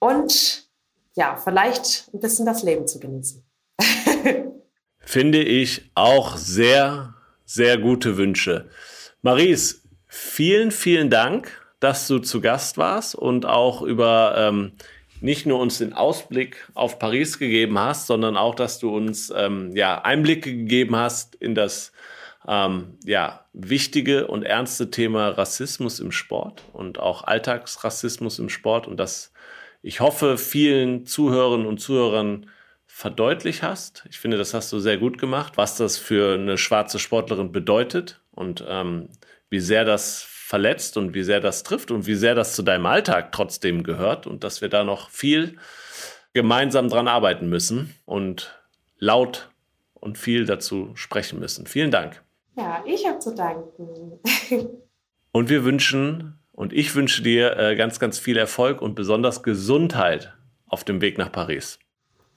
Und 0.00 0.68
ja, 1.14 1.36
vielleicht 1.36 2.12
ein 2.12 2.20
bisschen 2.20 2.46
das 2.46 2.62
Leben 2.62 2.86
zu 2.86 3.00
genießen. 3.00 3.44
finde 5.08 5.42
ich 5.42 5.90
auch 5.94 6.36
sehr, 6.36 7.14
sehr 7.46 7.78
gute 7.78 8.18
Wünsche. 8.18 8.68
Maries, 9.22 9.88
vielen, 10.06 10.70
vielen 10.70 11.08
Dank, 11.08 11.50
dass 11.80 12.06
du 12.08 12.18
zu 12.18 12.42
Gast 12.42 12.76
warst 12.76 13.14
und 13.14 13.46
auch 13.46 13.80
über 13.80 14.34
ähm, 14.36 14.72
nicht 15.20 15.46
nur 15.46 15.58
uns 15.58 15.78
den 15.78 15.92
Ausblick 15.92 16.68
auf 16.74 16.98
Paris 16.98 17.38
gegeben 17.38 17.78
hast, 17.78 18.06
sondern 18.06 18.36
auch, 18.36 18.54
dass 18.54 18.78
du 18.78 18.94
uns 18.94 19.32
ähm, 19.34 19.74
ja, 19.74 20.02
Einblicke 20.02 20.52
gegeben 20.52 20.96
hast 20.96 21.34
in 21.34 21.54
das 21.54 21.92
ähm, 22.46 22.98
ja, 23.04 23.44
wichtige 23.52 24.26
und 24.26 24.44
ernste 24.44 24.90
Thema 24.90 25.28
Rassismus 25.28 26.00
im 26.00 26.12
Sport 26.12 26.62
und 26.72 26.98
auch 26.98 27.24
Alltagsrassismus 27.24 28.38
im 28.38 28.48
Sport 28.48 28.86
und 28.86 28.96
dass 28.98 29.32
ich 29.82 30.00
hoffe, 30.00 30.38
vielen 30.38 31.06
Zuhörern 31.06 31.64
und 31.64 31.78
Zuhörern 31.78 32.50
verdeutlicht 32.86 33.62
hast. 33.62 34.04
Ich 34.10 34.18
finde, 34.18 34.36
das 34.36 34.54
hast 34.54 34.72
du 34.72 34.80
sehr 34.80 34.98
gut 34.98 35.18
gemacht, 35.18 35.52
was 35.56 35.76
das 35.76 35.98
für 35.98 36.34
eine 36.34 36.58
schwarze 36.58 36.98
Sportlerin 36.98 37.52
bedeutet 37.52 38.20
und 38.32 38.64
ähm, 38.66 39.08
wie 39.50 39.60
sehr 39.60 39.84
das 39.84 40.22
verletzt 40.48 40.96
und 40.96 41.12
wie 41.12 41.24
sehr 41.24 41.40
das 41.40 41.62
trifft 41.62 41.90
und 41.90 42.06
wie 42.06 42.14
sehr 42.14 42.34
das 42.34 42.54
zu 42.54 42.62
deinem 42.62 42.86
Alltag 42.86 43.32
trotzdem 43.32 43.82
gehört 43.82 44.26
und 44.26 44.44
dass 44.44 44.62
wir 44.62 44.70
da 44.70 44.82
noch 44.82 45.10
viel 45.10 45.58
gemeinsam 46.32 46.88
dran 46.88 47.06
arbeiten 47.06 47.50
müssen 47.50 47.94
und 48.06 48.58
laut 48.96 49.50
und 49.92 50.16
viel 50.16 50.46
dazu 50.46 50.92
sprechen 50.94 51.38
müssen. 51.38 51.66
Vielen 51.66 51.90
Dank. 51.90 52.24
Ja, 52.56 52.82
ich 52.86 53.06
habe 53.06 53.18
zu 53.18 53.34
danken. 53.34 54.20
und 55.32 55.50
wir 55.50 55.64
wünschen 55.64 56.38
und 56.52 56.72
ich 56.72 56.94
wünsche 56.94 57.22
dir 57.22 57.58
äh, 57.58 57.76
ganz, 57.76 58.00
ganz 58.00 58.18
viel 58.18 58.38
Erfolg 58.38 58.80
und 58.80 58.94
besonders 58.94 59.42
Gesundheit 59.42 60.32
auf 60.66 60.82
dem 60.82 61.02
Weg 61.02 61.18
nach 61.18 61.30
Paris. 61.30 61.78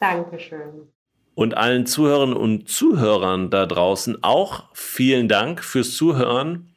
Dankeschön. 0.01 0.89
Und 1.33 1.55
allen 1.55 1.85
Zuhörern 1.85 2.33
und 2.33 2.67
Zuhörern 2.67 3.49
da 3.49 3.65
draußen 3.65 4.21
auch 4.21 4.65
vielen 4.73 5.29
Dank 5.29 5.63
fürs 5.63 5.95
Zuhören. 5.95 6.70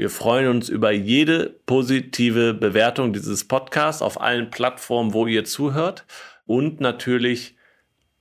Wir 0.00 0.08
freuen 0.08 0.48
uns 0.48 0.70
über 0.70 0.92
jede 0.92 1.60
positive 1.66 2.54
Bewertung 2.54 3.12
dieses 3.12 3.46
Podcasts 3.46 4.00
auf 4.00 4.18
allen 4.18 4.48
Plattformen, 4.48 5.12
wo 5.12 5.26
ihr 5.26 5.44
zuhört. 5.44 6.06
Und 6.46 6.80
natürlich 6.80 7.54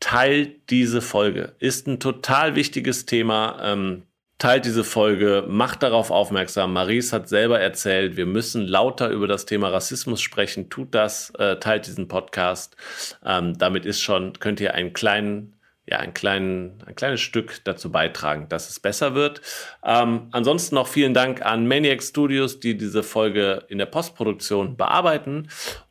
teilt 0.02 0.70
diese 0.72 1.00
Folge. 1.00 1.56
Ist 1.60 1.88
ein 1.88 2.02
total 2.02 2.56
wichtiges 2.56 3.06
Thema. 3.06 3.60
Ähm, 3.64 4.04
teilt 4.40 4.66
diese 4.66 4.84
Folge, 4.84 5.46
macht 5.48 5.82
darauf 5.82 6.12
aufmerksam. 6.12 6.74
Maries 6.74 7.14
hat 7.14 7.30
selber 7.30 7.62
erzählt, 7.62 8.18
wir 8.18 8.26
müssen 8.26 8.68
lauter 8.68 9.10
über 9.10 9.30
das 9.30 9.46
Thema 9.46 9.70
Rassismus 9.70 10.20
sprechen. 10.20 10.70
Tut 10.70 10.94
das, 10.94 11.30
äh, 11.40 11.60
teilt 11.62 11.88
diesen 11.88 12.10
Podcast. 12.10 12.76
Ähm, 13.26 13.58
damit 13.58 13.86
ist 13.86 14.02
schon, 14.02 14.34
könnt 14.34 14.60
ihr 14.60 14.74
einen 14.74 14.92
kleinen 14.92 15.56
ja, 15.90 15.98
ein, 15.98 16.14
kleinen, 16.14 16.84
ein 16.86 16.96
kleines 16.96 17.22
Stück 17.22 17.64
dazu 17.64 17.92
beitragen, 17.92 18.48
dass 18.50 18.70
es 18.70 18.80
besser 18.80 19.16
wird. 19.16 19.42
Ähm, 19.84 20.28
ansonsten 20.32 20.76
noch 20.76 20.88
vielen 20.88 21.14
Dank 21.14 21.44
an 21.44 21.68
Maniac 21.68 22.04
Studios, 22.04 22.60
die 22.60 22.78
diese 22.78 23.02
Folge 23.02 23.66
in 23.70 23.80
der 23.80 23.88
Postproduktion 23.88 24.78
bearbeiten. 24.78 25.50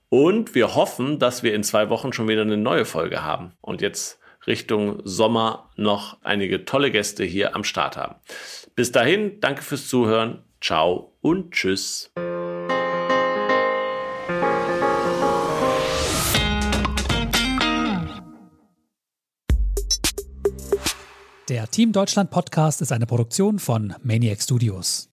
Und 0.08 0.54
wir 0.54 0.74
hoffen, 0.74 1.18
dass 1.18 1.42
wir 1.42 1.54
in 1.54 1.64
zwei 1.64 1.90
Wochen 1.90 2.12
schon 2.12 2.28
wieder 2.28 2.42
eine 2.42 2.56
neue 2.56 2.84
Folge 2.84 3.24
haben. 3.24 3.52
Und 3.60 3.82
jetzt 3.82 4.20
Richtung 4.46 5.00
Sommer 5.04 5.70
noch 5.76 6.18
einige 6.22 6.64
tolle 6.64 6.90
Gäste 6.90 7.24
hier 7.24 7.56
am 7.56 7.64
Start 7.64 7.96
haben. 7.96 8.14
Bis 8.76 8.92
dahin, 8.92 9.40
danke 9.40 9.62
fürs 9.62 9.88
Zuhören. 9.88 10.44
Ciao 10.60 11.12
und 11.20 11.52
tschüss. 11.52 12.12
Der 21.48 21.66
Team 21.70 21.92
Deutschland 21.92 22.30
Podcast 22.30 22.82
ist 22.82 22.92
eine 22.92 23.06
Produktion 23.06 23.58
von 23.58 23.94
Maniac 24.02 24.42
Studios. 24.42 25.08